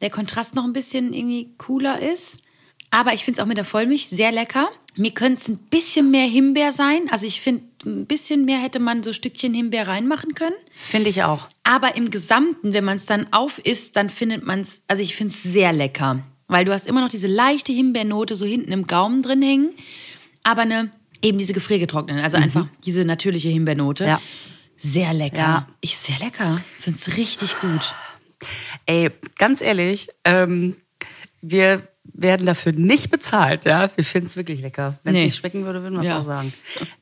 Der 0.00 0.10
Kontrast 0.10 0.54
noch 0.54 0.64
ein 0.64 0.72
bisschen 0.72 1.12
irgendwie 1.12 1.50
cooler 1.58 2.00
ist. 2.00 2.38
Aber 2.90 3.12
ich 3.12 3.24
finde 3.24 3.38
es 3.38 3.42
auch 3.42 3.48
mit 3.48 3.58
der 3.58 3.66
Vollmilch 3.66 4.08
sehr 4.08 4.32
lecker. 4.32 4.70
Mir 4.96 5.10
könnte 5.10 5.42
es 5.42 5.48
ein 5.48 5.58
bisschen 5.58 6.10
mehr 6.10 6.26
Himbeer 6.26 6.72
sein. 6.72 7.10
Also 7.10 7.26
ich 7.26 7.42
finde, 7.42 7.64
ein 7.84 8.06
bisschen 8.06 8.46
mehr 8.46 8.58
hätte 8.58 8.78
man 8.78 9.02
so 9.02 9.12
Stückchen 9.12 9.52
Himbeer 9.52 9.88
reinmachen 9.88 10.34
können. 10.34 10.56
Finde 10.74 11.10
ich 11.10 11.22
auch. 11.22 11.48
Aber 11.64 11.96
im 11.96 12.10
Gesamten, 12.10 12.72
wenn 12.72 12.84
man 12.84 12.96
es 12.96 13.04
dann 13.04 13.30
auf 13.30 13.58
isst, 13.58 13.96
dann 13.96 14.08
findet 14.08 14.46
man 14.46 14.60
es, 14.60 14.80
also 14.88 15.02
ich 15.02 15.16
finde 15.16 15.34
es 15.34 15.42
sehr 15.42 15.74
lecker. 15.74 16.22
Weil 16.48 16.64
du 16.64 16.72
hast 16.72 16.86
immer 16.86 17.00
noch 17.02 17.10
diese 17.10 17.26
leichte 17.26 17.72
Himbeernote 17.72 18.34
so 18.34 18.46
hinten 18.46 18.72
im 18.72 18.86
Gaumen 18.86 19.22
drin 19.22 19.42
hängen. 19.42 19.70
Aber 20.44 20.62
eine, 20.62 20.90
eben 21.22 21.38
diese 21.38 21.52
gefriergetrockneten, 21.52 22.22
also 22.24 22.36
einfach 22.38 22.66
diese 22.84 23.04
natürliche 23.04 23.48
Himbeernote. 23.50 24.06
Ja. 24.06 24.20
Sehr 24.78 25.12
lecker. 25.12 25.36
Ja. 25.38 25.68
Ich 25.80 25.98
sehr 25.98 26.18
lecker. 26.18 26.60
Finde 26.78 26.98
es 27.00 27.16
richtig 27.16 27.58
gut. 27.60 27.94
Ey, 28.86 29.10
ganz 29.36 29.60
ehrlich, 29.60 30.08
ähm, 30.24 30.76
wir 31.42 31.86
werden 32.14 32.46
dafür 32.46 32.72
nicht 32.72 33.10
bezahlt, 33.10 33.64
ja. 33.66 33.90
Wir 33.96 34.04
finden 34.04 34.28
es 34.28 34.36
wirklich 34.36 34.60
lecker. 34.60 34.98
Wenn 35.02 35.14
es 35.14 35.18
Nee. 35.18 35.24
nicht 35.26 35.36
schmecken 35.36 35.64
würde, 35.64 35.82
würden 35.82 35.94
wir 35.96 36.00
es 36.00 36.08
Ja. 36.08 36.18
auch 36.20 36.22
sagen. 36.22 36.54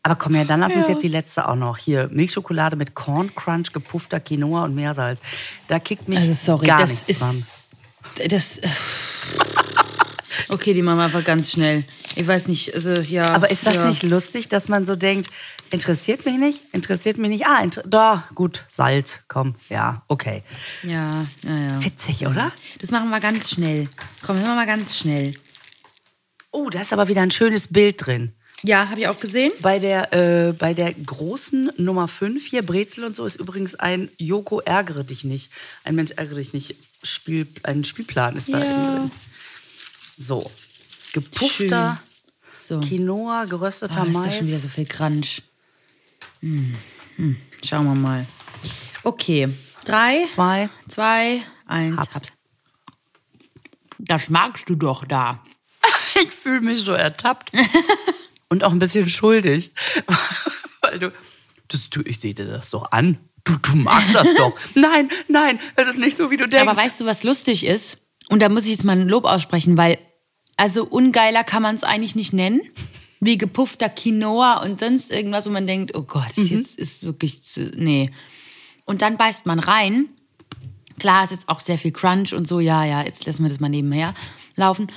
Aber 0.02 0.16
komm 0.16 0.34
her, 0.34 0.44
dann 0.44 0.60
lass 0.60 0.74
uns 0.74 0.88
Ja. 0.88 0.94
jetzt 0.94 1.02
die 1.02 1.08
letzte 1.08 1.48
auch 1.48 1.54
noch. 1.54 1.78
Hier, 1.78 2.08
Milchschokolade 2.08 2.74
mit 2.76 2.94
Corn 2.94 3.32
Crunch, 3.34 3.72
gepuffter 3.72 4.18
Quinoa 4.18 4.64
und 4.64 4.74
Meersalz. 4.74 5.22
Da 5.68 5.78
kickt 5.78 6.08
mich 6.08 6.18
Also 6.18 6.32
sorry, 6.32 6.66
gar 6.66 6.78
das 6.78 6.90
nichts 6.90 7.08
ist. 7.10 7.20
dran. 7.20 7.44
Das. 8.28 8.60
Okay, 10.48 10.74
die 10.74 10.82
machen 10.82 10.98
wir 10.98 11.04
einfach 11.04 11.24
ganz 11.24 11.52
schnell. 11.52 11.84
Ich 12.14 12.26
weiß 12.26 12.48
nicht, 12.48 12.74
also 12.74 12.92
ja. 12.92 13.34
Aber 13.34 13.50
ist 13.50 13.66
das 13.66 13.74
ja. 13.74 13.88
nicht 13.88 14.02
lustig, 14.02 14.48
dass 14.48 14.68
man 14.68 14.86
so 14.86 14.96
denkt, 14.96 15.30
interessiert 15.70 16.24
mich 16.24 16.38
nicht, 16.38 16.62
interessiert 16.72 17.18
mich 17.18 17.28
nicht, 17.28 17.46
ah, 17.46 17.66
da, 17.84 18.24
gut, 18.34 18.64
Salz, 18.68 19.20
komm, 19.28 19.56
ja, 19.68 20.02
okay. 20.08 20.42
Ja, 20.82 21.24
ja, 21.42 21.56
ja. 21.56 21.84
Witzig, 21.84 22.26
oder? 22.26 22.52
Das 22.80 22.90
machen 22.90 23.10
wir 23.10 23.20
ganz 23.20 23.50
schnell. 23.50 23.88
Komm, 24.24 24.36
machen 24.36 24.48
wir 24.48 24.54
mal 24.54 24.66
ganz 24.66 24.96
schnell. 24.96 25.34
Oh, 26.52 26.70
da 26.70 26.80
ist 26.80 26.92
aber 26.92 27.08
wieder 27.08 27.22
ein 27.22 27.30
schönes 27.30 27.68
Bild 27.68 28.06
drin. 28.06 28.32
Ja, 28.62 28.88
habe 28.88 29.00
ich 29.00 29.08
auch 29.08 29.18
gesehen. 29.20 29.52
Bei 29.60 29.78
der, 29.78 30.12
äh, 30.12 30.52
bei 30.52 30.72
der 30.74 30.92
großen 30.94 31.70
Nummer 31.76 32.08
5 32.08 32.44
hier, 32.46 32.62
Brezel 32.64 33.04
und 33.04 33.14
so, 33.14 33.24
ist 33.26 33.36
übrigens 33.36 33.74
ein 33.74 34.10
Joko 34.18 34.60
ärgere 34.60 35.04
dich 35.04 35.24
nicht. 35.24 35.50
Ein 35.84 35.94
Mensch 35.94 36.12
ärgere 36.12 36.36
dich 36.36 36.52
nicht. 36.52 36.74
Spiel, 37.02 37.46
ein 37.62 37.84
Spielplan 37.84 38.34
ist 38.36 38.52
da 38.52 38.58
Ja. 38.64 38.64
drin. 38.96 39.10
So. 40.16 40.50
Gepuffter 41.12 42.00
So. 42.56 42.80
Quinoa, 42.80 43.44
gerösteter 43.44 43.98
Ah, 44.00 44.04
ist 44.04 44.12
Mais. 44.12 44.36
schon 44.36 44.46
wieder 44.48 44.58
so 44.58 44.68
viel 44.68 44.86
Crunch. 44.86 45.42
Hm. 46.40 46.74
Hm. 47.16 47.36
Schauen 47.64 47.84
wir 47.84 47.94
mal. 47.94 48.26
Okay. 49.04 49.50
Drei, 49.84 50.26
Zwei. 50.26 50.68
zwei, 50.88 51.42
eins. 51.66 51.96
Hab's. 51.98 52.16
hab's. 52.16 52.32
Das 53.98 54.28
magst 54.30 54.68
du 54.68 54.74
doch 54.74 55.04
da. 55.04 55.44
Ich 56.22 56.30
fühle 56.30 56.62
mich 56.62 56.82
so 56.82 56.92
ertappt. 56.92 57.52
und 58.48 58.64
auch 58.64 58.72
ein 58.72 58.78
bisschen 58.78 59.08
schuldig. 59.08 59.72
Weil 60.80 60.98
du, 60.98 61.12
das, 61.68 61.90
du 61.90 62.02
ich 62.02 62.20
sehe 62.20 62.34
dir 62.34 62.46
das 62.46 62.70
doch 62.70 62.92
an. 62.92 63.18
Du, 63.44 63.56
du 63.56 63.76
magst 63.76 64.14
das 64.14 64.26
doch. 64.36 64.56
Nein, 64.74 65.08
nein, 65.28 65.60
es 65.76 65.86
ist 65.86 65.98
nicht 66.00 66.16
so, 66.16 66.32
wie 66.32 66.36
du 66.36 66.46
denkst. 66.46 66.66
Aber 66.68 66.76
weißt 66.76 67.00
du, 67.00 67.04
was 67.06 67.22
lustig 67.22 67.64
ist? 67.64 67.98
Und 68.28 68.42
da 68.42 68.48
muss 68.48 68.64
ich 68.64 68.70
jetzt 68.72 68.82
mal 68.84 68.98
ein 68.98 69.08
Lob 69.08 69.24
aussprechen, 69.24 69.76
weil 69.76 69.98
also 70.56 70.84
ungeiler 70.84 71.44
kann 71.44 71.62
man 71.62 71.76
es 71.76 71.84
eigentlich 71.84 72.16
nicht 72.16 72.32
nennen. 72.32 72.60
Wie 73.20 73.38
gepuffter 73.38 73.88
Quinoa 73.88 74.62
und 74.64 74.80
sonst 74.80 75.12
irgendwas, 75.12 75.46
wo 75.46 75.50
man 75.50 75.66
denkt, 75.66 75.94
oh 75.96 76.02
Gott, 76.02 76.36
Mhm. 76.36 76.46
jetzt 76.58 76.76
ist 76.76 77.04
wirklich 77.04 77.42
zu, 77.44 77.66
nee. 77.76 78.10
Und 78.84 79.00
dann 79.02 79.16
beißt 79.16 79.46
man 79.46 79.60
rein. 79.60 80.08
Klar, 80.98 81.22
ist 81.24 81.30
jetzt 81.30 81.48
auch 81.48 81.60
sehr 81.60 81.78
viel 81.78 81.92
Crunch 81.92 82.32
und 82.32 82.48
so, 82.48 82.58
ja, 82.58 82.84
ja, 82.84 83.04
jetzt 83.04 83.26
lassen 83.26 83.44
wir 83.44 83.48
das 83.50 83.60
mal 83.60 83.68
nebenher 83.68 84.14
laufen. 84.56 84.90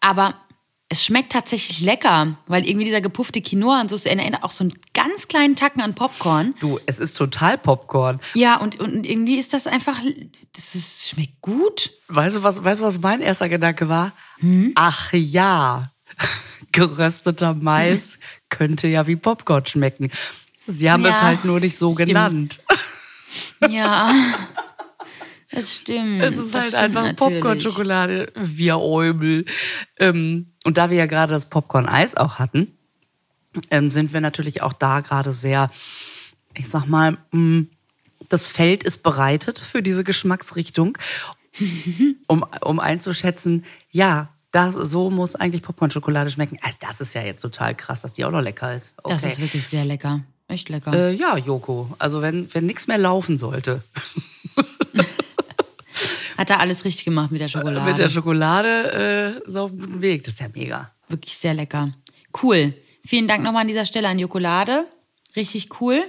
Aber 0.00 0.34
es 0.92 1.04
schmeckt 1.06 1.32
tatsächlich 1.32 1.80
lecker, 1.80 2.36
weil 2.46 2.66
irgendwie 2.68 2.84
dieser 2.84 3.00
gepuffte 3.00 3.40
Quinoa 3.40 3.80
und 3.80 3.88
so, 3.88 3.96
es 3.96 4.04
erinnert 4.04 4.42
auch 4.42 4.50
so 4.50 4.62
einen 4.64 4.74
ganz 4.92 5.26
kleinen 5.26 5.56
Tacken 5.56 5.80
an 5.80 5.94
Popcorn. 5.94 6.54
du, 6.60 6.78
es 6.84 6.98
ist 6.98 7.16
total 7.16 7.56
Popcorn. 7.56 8.20
Ja, 8.34 8.58
und, 8.60 8.78
und 8.78 9.06
irgendwie 9.06 9.38
ist 9.38 9.54
das 9.54 9.66
einfach, 9.66 9.96
das 10.52 10.74
ist, 10.74 11.08
schmeckt 11.08 11.40
gut. 11.40 11.92
Weißt 12.08 12.36
du, 12.36 12.42
was, 12.42 12.62
weißt 12.62 12.82
du, 12.82 12.84
was 12.84 13.00
mein 13.00 13.22
erster 13.22 13.48
Gedanke 13.48 13.88
war? 13.88 14.12
Ach 14.74 15.12
ja, 15.14 15.90
gerösteter 16.72 17.54
Mais 17.54 18.18
könnte 18.50 18.86
ja 18.88 19.06
wie 19.06 19.16
Popcorn 19.16 19.64
schmecken. 19.66 20.10
Sie 20.66 20.90
haben 20.90 21.04
es 21.06 21.12
Ja, 21.12 21.22
halt 21.22 21.44
nur 21.46 21.58
nicht 21.58 21.76
so 21.78 21.92
stimmt. 21.94 22.08
genannt. 22.08 22.60
Ja, 23.70 24.14
das 25.50 25.76
stimmt. 25.76 26.22
Es 26.22 26.36
ist 26.36 26.54
das 26.54 26.74
halt 26.74 26.94
einfach. 26.96 27.16
Popcorn-Schokolade, 27.16 28.30
wir 28.34 28.78
Eumel. 28.78 29.46
Ähm, 29.98 30.51
und 30.64 30.78
da 30.78 30.90
wir 30.90 30.96
ja 30.96 31.06
gerade 31.06 31.32
das 31.32 31.46
Popcorn-Eis 31.46 32.16
auch 32.16 32.38
hatten, 32.38 32.76
ähm, 33.70 33.90
sind 33.90 34.12
wir 34.12 34.20
natürlich 34.20 34.62
auch 34.62 34.72
da 34.72 35.00
gerade 35.00 35.32
sehr, 35.32 35.70
ich 36.54 36.68
sag 36.68 36.86
mal, 36.86 37.18
mh, 37.32 37.64
das 38.28 38.46
Feld 38.46 38.82
ist 38.82 39.02
bereitet 39.02 39.58
für 39.58 39.82
diese 39.82 40.04
Geschmacksrichtung, 40.04 40.96
um, 42.26 42.46
um 42.62 42.80
einzuschätzen, 42.80 43.64
ja, 43.90 44.28
das, 44.52 44.74
so 44.74 45.10
muss 45.10 45.34
eigentlich 45.34 45.62
Popcorn-Schokolade 45.62 46.30
schmecken. 46.30 46.58
Also 46.62 46.76
das 46.80 47.00
ist 47.00 47.14
ja 47.14 47.22
jetzt 47.22 47.40
total 47.40 47.74
krass, 47.74 48.02
dass 48.02 48.14
die 48.14 48.24
auch 48.24 48.30
noch 48.30 48.42
lecker 48.42 48.74
ist. 48.74 48.92
Okay. 49.02 49.14
Das 49.14 49.24
ist 49.24 49.40
wirklich 49.40 49.66
sehr 49.66 49.84
lecker. 49.84 50.20
Echt 50.48 50.68
lecker. 50.68 50.92
äh, 50.92 51.14
ja, 51.14 51.38
Joko. 51.38 51.94
Also 51.98 52.20
wenn, 52.20 52.52
wenn 52.54 52.66
nichts 52.66 52.86
mehr 52.86 52.98
laufen 52.98 53.38
sollte, 53.38 53.82
Hat 56.42 56.50
er 56.50 56.58
alles 56.58 56.84
richtig 56.84 57.04
gemacht 57.04 57.30
mit 57.30 57.40
der 57.40 57.46
Schokolade. 57.46 57.88
mit 57.88 57.98
der 58.00 58.08
Schokolade 58.08 59.38
äh, 59.46 59.48
ist 59.48 59.54
auf 59.54 59.70
einem 59.70 59.78
guten 59.78 60.02
Weg. 60.02 60.24
Das 60.24 60.34
ist 60.34 60.40
ja 60.40 60.48
mega. 60.52 60.90
wirklich 61.08 61.38
sehr 61.38 61.54
lecker. 61.54 61.94
Cool. 62.42 62.74
Vielen 63.06 63.28
Dank 63.28 63.44
nochmal 63.44 63.60
an 63.60 63.68
dieser 63.68 63.84
Stelle 63.84 64.08
an 64.08 64.18
Jokolade. 64.18 64.86
Richtig 65.36 65.80
cool. 65.80 66.02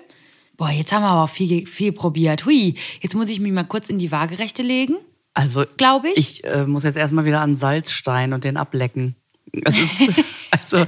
Boah, 0.58 0.72
jetzt 0.72 0.92
haben 0.92 1.04
wir 1.04 1.10
aber 1.10 1.26
auch 1.26 1.30
viel, 1.30 1.68
viel 1.68 1.92
probiert. 1.92 2.48
Hui, 2.48 2.74
jetzt 3.02 3.14
muss 3.14 3.30
ich 3.30 3.40
mich 3.42 3.52
mal 3.52 3.64
kurz 3.64 3.90
in 3.92 4.00
die 4.00 4.12
Waagerechte 4.12 4.64
legen. 4.64 4.96
Also, 5.36 5.66
Glaube 5.78 6.10
ich. 6.10 6.18
Ich 6.18 6.44
äh, 6.46 6.66
muss 6.66 6.82
jetzt 6.82 6.98
erstmal 6.98 7.26
wieder 7.26 7.42
an 7.42 7.56
Salzstein 7.56 8.34
und 8.34 8.44
den 8.44 8.58
ablecken. 8.58 9.16
Das 9.62 9.78
ist, 9.78 10.02
also, 10.52 10.86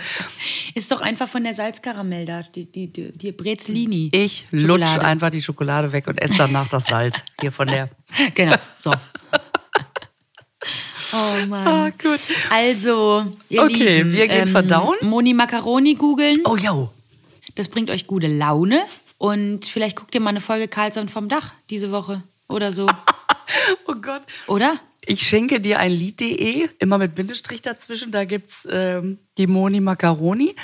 Ist 0.73 0.91
doch 0.91 1.01
einfach 1.01 1.27
von 1.29 1.43
der 1.43 1.53
Salzkaramell 1.53 2.25
da, 2.25 2.41
die, 2.41 2.71
die, 2.71 2.91
die, 2.91 3.11
die 3.15 3.31
Brezlini. 3.31 4.09
ich 4.11 4.47
Schokolade. 4.51 4.67
lutsch 4.67 4.97
einfach 4.97 5.29
die 5.29 5.41
Schokolade 5.41 5.91
weg 5.91 6.07
und 6.07 6.19
esse 6.19 6.35
danach 6.37 6.67
das 6.69 6.85
Salz. 6.85 7.23
Hier 7.39 7.51
von 7.51 7.67
der. 7.67 7.89
Genau, 8.33 8.55
so. 8.75 8.91
Oh 11.13 11.45
Mann. 11.47 11.67
Ah, 11.67 11.89
gut. 11.91 12.19
Also, 12.49 13.23
ihr 13.49 13.61
Okay, 13.61 13.97
Lieben, 13.97 14.11
wir 14.11 14.27
gehen 14.27 14.47
verdauen. 14.47 14.95
Moni 15.01 15.33
Macaroni 15.33 15.93
googeln. 15.95 16.39
Oh, 16.45 16.57
yo. 16.57 16.91
Das 17.53 17.69
bringt 17.69 17.89
euch 17.91 18.07
gute 18.07 18.27
Laune. 18.27 18.81
Und 19.19 19.65
vielleicht 19.65 19.95
guckt 19.95 20.13
ihr 20.15 20.21
mal 20.21 20.31
eine 20.31 20.41
Folge 20.41 20.67
Karlsson 20.67 21.07
vom 21.07 21.29
Dach 21.29 21.51
diese 21.69 21.91
Woche 21.91 22.23
oder 22.49 22.71
so. 22.71 22.87
Oh 23.87 23.93
Gott. 24.01 24.23
Oder? 24.47 24.79
Ich 25.05 25.27
schenke 25.27 25.59
dir 25.61 25.79
ein 25.79 25.91
Lied.de, 25.91 26.67
immer 26.79 26.97
mit 26.97 27.15
Bindestrich 27.15 27.61
dazwischen. 27.61 28.11
Da 28.11 28.25
gibt's 28.25 28.67
ähm, 28.71 29.19
die 29.37 29.47
Moni 29.47 29.79
Macaroni. 29.79 30.55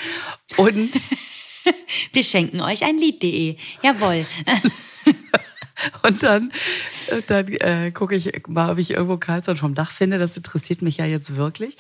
Und, 0.58 0.92
Wir 2.14 2.24
schenken 2.24 2.60
euch 2.62 2.84
ein 2.84 2.98
Lied.de. 2.98 3.56
Jawohl. 3.84 4.26
und 6.04 6.24
dann, 6.24 6.52
äh, 7.10 7.22
dann 7.28 7.48
äh, 7.50 7.92
gucke 7.92 8.16
ich 8.16 8.32
mal, 8.48 8.72
ob 8.72 8.78
ich 8.80 8.92
irgendwo 8.92 9.18
Karlsson 9.18 9.58
vom 9.58 9.76
Dach 9.76 9.92
finde. 9.92 10.18
Das 10.18 10.36
interessiert 10.38 10.82
mich 10.82 10.98
ja 10.98 11.06
jetzt 11.06 11.36
wirklich. 11.36 11.78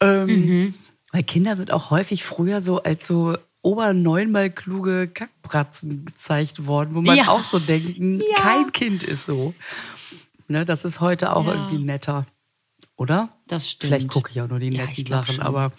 Ähm, 0.00 0.74
Weil 1.12 1.22
Kinder 1.24 1.56
sind 1.56 1.70
auch 1.70 1.90
häufig 1.90 2.24
früher 2.24 2.60
so 2.62 2.82
als 2.82 3.06
so 3.06 3.36
oberneunmal 3.62 4.48
kluge 4.48 5.06
Kackbratzen 5.08 6.06
gezeigt 6.06 6.66
worden, 6.66 6.94
wo 6.94 7.02
man 7.02 7.16
Ja. 7.18 7.28
auch 7.28 7.44
so 7.44 7.58
denken, 7.58 8.20
Ja. 8.20 8.36
kein 8.42 8.72
Kind 8.72 9.02
ist 9.04 9.26
so. 9.26 9.52
Ne, 10.50 10.64
das 10.64 10.84
ist 10.84 11.00
heute 11.00 11.34
auch 11.36 11.46
Ja. 11.46 11.52
irgendwie 11.54 11.78
netter. 11.78 12.26
Oder? 12.96 13.28
Das 13.46 13.70
stimmt. 13.70 13.88
Vielleicht 13.92 14.08
gucke 14.08 14.30
ich 14.30 14.40
auch 14.40 14.48
nur 14.48 14.58
die 14.58 14.68
Ja, 14.70 14.84
netten 14.84 15.06
Sachen, 15.06 15.36
schon. 15.36 15.44
aber 15.44 15.72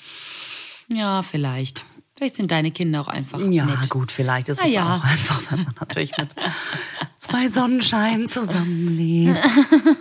Ja, 0.87 1.23
vielleicht. 1.23 1.83
Vielleicht 2.17 2.35
sind 2.35 2.51
deine 2.51 2.71
Kinder 2.71 3.01
auch 3.01 3.07
einfach 3.07 3.39
ja, 3.49 3.65
nett. 3.65 3.89
gut, 3.89 4.11
vielleicht 4.11 4.47
ist 4.49 4.61
Na 4.61 4.67
es 4.67 4.73
ja. 4.73 4.95
auch 4.97 5.03
einfach, 5.03 5.41
wenn 5.51 5.63
man 5.63 5.75
natürlich 5.79 6.15
mit 6.17 6.29
zwei 7.17 7.47
Sonnenscheinen 7.49 8.27
zusammenlebt. 8.27 9.39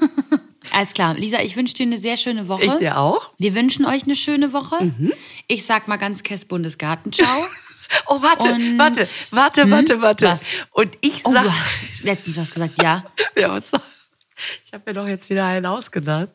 Alles 0.72 0.92
klar. 0.94 1.14
Lisa, 1.14 1.40
ich 1.40 1.56
wünsche 1.56 1.74
dir 1.74 1.84
eine 1.86 1.98
sehr 1.98 2.16
schöne 2.16 2.46
Woche. 2.46 2.64
Ich 2.64 2.74
dir 2.74 2.98
auch. 2.98 3.32
Wir 3.38 3.54
wünschen 3.54 3.84
euch 3.86 4.04
eine 4.04 4.14
schöne 4.14 4.52
Woche. 4.52 4.84
Mhm. 4.84 5.12
Ich 5.48 5.64
sag 5.66 5.88
mal 5.88 5.96
ganz 5.96 6.22
Kess 6.22 6.44
Bundesgartenschau. 6.44 7.24
Oh, 8.06 8.22
warte, 8.22 8.52
Und- 8.52 8.78
warte, 8.78 9.00
warte, 9.32 9.68
warte, 9.72 10.00
warte. 10.00 10.26
Was? 10.28 10.42
Und 10.70 10.96
ich 11.00 11.22
Oh, 11.26 11.30
sag, 11.32 11.42
du 11.42 11.50
hast 11.50 12.04
letztens 12.04 12.36
was 12.36 12.52
gesagt. 12.52 12.80
Ja, 12.80 13.04
wir 13.34 13.48
haben 13.48 13.56
uns 13.56 13.72
ich 14.64 14.72
habe 14.72 14.84
mir 14.86 14.94
doch 14.94 15.06
jetzt 15.06 15.30
wieder 15.30 15.46
einen 15.46 15.66
ausgedacht. 15.66 16.30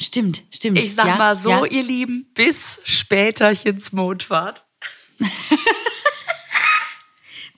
stimmt, 0.00 0.42
stimmt. 0.50 0.78
Ich 0.78 0.94
sag 0.94 1.06
ja, 1.06 1.16
mal 1.16 1.36
so, 1.36 1.50
ja. 1.50 1.64
ihr 1.64 1.82
Lieben, 1.82 2.30
bis 2.34 2.80
späterchens 2.84 3.92
Mondfahrt. 3.92 4.64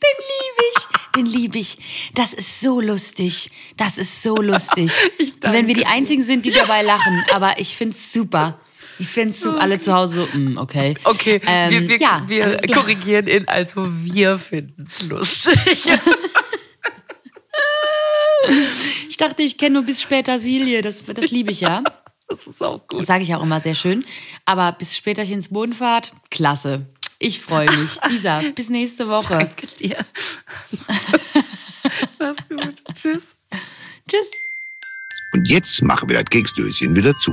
Den 0.05 0.17
liebe 0.19 0.63
ich. 0.71 1.13
Den 1.17 1.27
liebe 1.27 1.59
ich. 1.59 1.79
Das 2.15 2.33
ist 2.35 2.61
so 2.61 2.81
lustig. 2.81 3.51
Das 3.77 3.99
ist 3.99 4.23
so 4.23 4.37
lustig. 4.37 4.93
Wenn 5.41 5.67
wir 5.67 5.75
die. 5.75 5.87
Einzigen 5.87 6.23
sind, 6.23 6.45
die 6.45 6.51
dabei 6.51 6.83
lachen. 6.83 7.25
Aber 7.33 7.59
ich 7.59 7.77
find's 7.77 8.13
super. 8.13 8.61
Ich 8.99 9.09
find's 9.09 9.41
so, 9.41 9.53
alle 9.53 9.81
zu 9.81 9.93
Hause 9.93 10.29
so, 10.33 10.39
mm, 10.39 10.59
okay. 10.59 10.95
Okay, 11.05 11.41
Ähm, 11.47 11.71
wir, 11.71 11.89
wir, 11.89 11.99
ja, 11.99 12.25
wir 12.27 12.57
korrigieren 12.73 13.27
in, 13.27 13.49
also 13.49 13.89
wir 13.89 14.39
finden's 14.39 15.03
lustig. 15.03 15.91
Ich 19.15 19.19
dachte, 19.19 19.45
ich 19.45 19.59
kenne 19.59 19.75
nur 19.75 19.85
bis 19.85 20.03
später 20.03 20.41
Silje. 20.41 20.83
Das, 20.83 21.05
das 21.05 21.31
liebe 21.31 21.53
ich 21.53 21.61
ja. 21.61 21.85
Das 22.27 22.47
ist 22.49 22.63
auch 22.63 22.81
gut. 22.89 22.99
Das 22.99 23.07
sage 23.07 23.23
ich 23.23 23.33
auch 23.35 23.43
immer 23.43 23.61
sehr 23.61 23.75
schön. 23.75 24.05
Aber 24.45 24.73
bis 24.73 24.97
späterchen 24.97 25.37
ins 25.37 25.51
Bodenfahrt, 25.51 26.11
klasse. 26.31 26.87
Ich 27.21 27.39
freue 27.39 27.71
mich. 27.71 27.91
Lisa, 28.09 28.43
bis 28.57 28.71
nächste 28.71 29.09
Woche. 29.09 29.39
Danke 29.39 29.69
dir. 29.69 29.99
Mach's 32.19 32.49
gut. 32.49 32.83
Tschüss. 32.93 33.37
Tschüss. 34.09 34.31
Und 35.35 35.49
jetzt 35.49 35.81
machen 35.83 36.09
wir 36.09 36.21
das 36.21 36.31
Keksdöschen 36.31 36.97
wieder 36.97 37.13
zu. 37.13 37.33